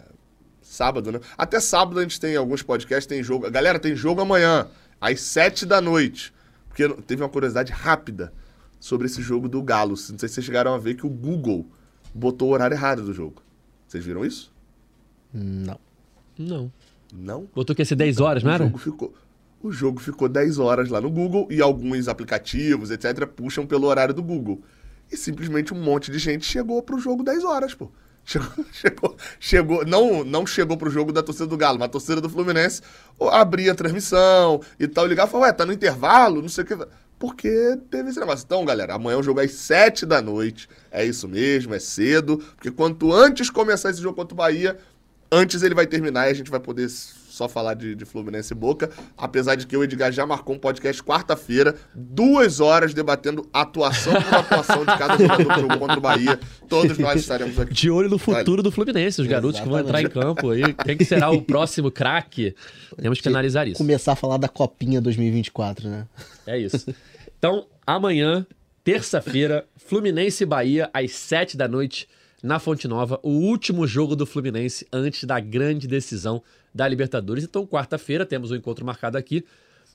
Sábado, 0.75 1.09
né? 1.09 1.21
Até 1.37 1.59
sábado 1.61 1.99
a 1.99 2.01
gente 2.01 2.19
tem 2.19 2.35
alguns 2.35 2.61
podcasts, 2.61 3.05
tem 3.05 3.23
jogo. 3.23 3.49
Galera, 3.49 3.79
tem 3.79 3.95
jogo 3.95 4.19
amanhã, 4.19 4.67
às 4.99 5.21
sete 5.21 5.65
da 5.65 5.79
noite. 5.79 6.33
Porque 6.67 6.89
teve 7.03 7.23
uma 7.23 7.29
curiosidade 7.29 7.71
rápida 7.71 8.33
sobre 8.77 9.05
esse 9.05 9.21
jogo 9.21 9.47
do 9.47 9.63
Galo. 9.63 9.91
Não 9.91 9.95
sei 9.95 10.27
se 10.27 10.35
vocês 10.35 10.45
chegaram 10.45 10.73
a 10.73 10.77
ver 10.77 10.95
que 10.95 11.05
o 11.05 11.09
Google 11.09 11.65
botou 12.15 12.49
o 12.49 12.51
horário 12.53 12.73
errado 12.73 13.03
do 13.03 13.13
jogo. 13.13 13.43
Vocês 13.87 14.03
viram 14.03 14.25
isso? 14.25 14.51
Não. 15.33 15.79
Não. 16.37 16.71
Não? 17.13 17.47
Botou 17.53 17.75
que 17.75 17.81
ia 17.81 17.85
ser 17.85 17.95
10 17.95 18.19
horas, 18.19 18.43
não 18.43 18.51
o 18.51 18.55
era? 18.55 18.63
jogo 18.65 18.77
ficou. 18.77 19.13
O 19.61 19.71
jogo 19.71 19.99
ficou 19.99 20.29
10 20.29 20.59
horas 20.59 20.89
lá 20.89 21.01
no 21.01 21.09
Google 21.09 21.47
e 21.49 21.61
alguns 21.61 22.07
aplicativos, 22.07 22.91
etc., 22.91 23.25
puxam 23.27 23.65
pelo 23.65 23.87
horário 23.87 24.13
do 24.13 24.23
Google. 24.23 24.61
E 25.11 25.17
simplesmente 25.17 25.73
um 25.73 25.81
monte 25.81 26.11
de 26.11 26.17
gente 26.19 26.45
chegou 26.45 26.81
pro 26.81 26.99
jogo 26.99 27.23
10 27.23 27.43
horas, 27.43 27.73
pô. 27.73 27.91
Chegou, 28.27 28.65
chegou, 28.71 29.17
chegou 29.39 29.85
não, 29.85 30.23
não 30.23 30.47
chegou 30.47 30.75
pro 30.75 30.89
jogo 30.89 31.13
da 31.13 31.21
torcida 31.21 31.45
do 31.45 31.55
Galo, 31.55 31.77
mas 31.77 31.85
a 31.85 31.91
torcida 31.91 32.19
do 32.19 32.27
Fluminense 32.27 32.81
abria 33.31 33.71
a 33.71 33.75
transmissão 33.75 34.61
e 34.79 34.87
tal, 34.87 35.05
ligava 35.05 35.29
e 35.29 35.31
falava, 35.31 35.51
ué, 35.51 35.53
tá 35.53 35.63
no 35.63 35.71
intervalo, 35.71 36.41
não 36.41 36.49
sei 36.49 36.63
o 36.63 36.67
que. 36.67 36.75
Porque 37.17 37.77
teve 37.89 38.09
esse 38.09 38.19
negócio. 38.19 38.43
Então, 38.45 38.65
galera, 38.65 38.95
amanhã 38.95 39.17
o 39.17 39.23
jogo 39.23 39.39
é 39.39 39.45
às 39.45 39.53
7 39.53 40.05
da 40.05 40.21
noite. 40.21 40.67
É 40.91 41.05
isso 41.05 41.27
mesmo, 41.27 41.73
é 41.73 41.79
cedo. 41.79 42.37
Porque 42.37 42.71
quanto 42.71 43.13
antes 43.13 43.49
começar 43.49 43.89
esse 43.89 44.01
jogo 44.01 44.15
contra 44.15 44.33
o 44.33 44.37
Bahia, 44.37 44.77
antes 45.31 45.63
ele 45.63 45.75
vai 45.75 45.87
terminar 45.87 46.27
e 46.27 46.31
a 46.31 46.33
gente 46.33 46.51
vai 46.51 46.59
poder 46.59 46.89
só 47.35 47.49
falar 47.49 47.73
de, 47.73 47.93
de 47.95 48.05
Fluminense 48.05 48.53
e 48.53 48.55
Boca. 48.55 48.89
Apesar 49.17 49.55
de 49.55 49.67
que 49.67 49.75
o 49.75 49.83
Edgar 49.83 50.11
já 50.11 50.25
marcou 50.25 50.55
um 50.55 50.59
podcast 50.59 51.03
quarta-feira, 51.03 51.75
duas 51.93 52.59
horas 52.59 52.93
debatendo 52.93 53.47
atuação 53.51 54.13
por 54.13 54.33
atuação 54.33 54.79
de 54.85 54.97
cada 54.97 55.17
jogador 55.17 55.53
que 55.53 55.61
jogou 55.61 55.77
contra 55.77 55.97
o 55.97 56.01
Bahia. 56.01 56.39
Todos 56.69 56.97
nós 56.97 57.19
estaremos 57.19 57.59
aqui. 57.59 57.73
De 57.73 57.89
olho 57.89 58.09
no 58.09 58.17
futuro 58.17 58.63
do 58.63 58.71
Fluminense, 58.71 59.21
os 59.21 59.27
garotos 59.27 59.59
que 59.59 59.67
vão 59.67 59.79
entrar 59.79 60.01
em 60.01 60.09
campo 60.09 60.49
aí. 60.49 60.73
Quem 60.73 60.97
que 60.97 61.05
será 61.05 61.29
o 61.29 61.41
próximo 61.43 61.91
craque? 61.91 62.55
Temos 63.01 63.19
que 63.19 63.27
analisar 63.27 63.67
isso. 63.67 63.77
Começar 63.77 64.13
a 64.13 64.15
falar 64.15 64.37
da 64.37 64.47
Copinha 64.47 65.01
2024, 65.01 65.89
né? 65.89 66.07
É 66.47 66.57
isso. 66.57 66.85
Então, 67.37 67.67
amanhã, 67.85 68.47
terça-feira, 68.83 69.65
Fluminense 69.75 70.43
e 70.43 70.45
Bahia, 70.45 70.89
às 70.93 71.11
7 71.11 71.57
da 71.57 71.67
noite, 71.67 72.07
na 72.41 72.59
Fonte 72.59 72.87
Nova, 72.87 73.19
o 73.23 73.31
último 73.31 73.85
jogo 73.87 74.15
do 74.15 74.25
Fluminense 74.25 74.87
antes 74.93 75.23
da 75.23 75.39
grande 75.39 75.87
decisão 75.87 76.41
da 76.75 76.85
Libertadores. 76.85 77.45
Então, 77.45 77.65
quarta-feira, 77.65 78.25
temos 78.25 78.51
um 78.51 78.55
encontro 78.55 78.85
marcado 78.85 79.17
aqui 79.17 79.45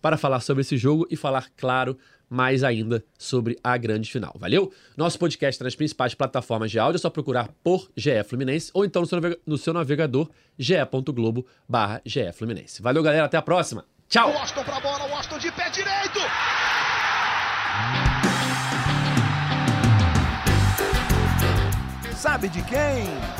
para 0.01 0.17
falar 0.17 0.41
sobre 0.41 0.63
esse 0.63 0.79
jogo 0.79 1.07
e 1.11 1.17
falar, 1.17 1.51
claro, 1.59 1.99
mais 2.29 2.65
ainda 2.65 3.05
sobre 3.19 3.59
a 3.63 3.77
grande 3.77 4.11
final. 4.11 4.35
Valeu? 4.39 4.73
Nosso 4.97 5.19
podcast 5.19 5.57
está 5.57 5.65
nas 5.65 5.75
principais 5.75 6.15
plataformas 6.15 6.71
de 6.71 6.79
áudio, 6.79 6.97
é 6.97 7.01
só 7.01 7.11
procurar 7.11 7.51
por 7.63 7.91
GE 7.95 8.25
Fluminense 8.25 8.71
ou 8.73 8.85
então 8.85 9.03
no 9.47 9.59
seu, 9.59 9.75
navegador 9.75 10.31
ge.globo 10.59 11.45
barra 11.69 12.01
GE 12.07 12.33
Fluminense. 12.33 12.81
Valeu, 12.81 13.03
galera, 13.03 13.27
até 13.27 13.37
a 13.37 13.43
próxima. 13.43 13.85
Tchau! 14.09 14.33
Washington 14.33 14.65
pra 14.65 14.81
bola, 14.81 15.05
Washington 15.05 15.39
de 15.39 15.53
pé 15.53 15.69
direito. 15.71 16.21
Sabe 22.17 22.49
de 22.49 22.63
quem? 22.63 23.40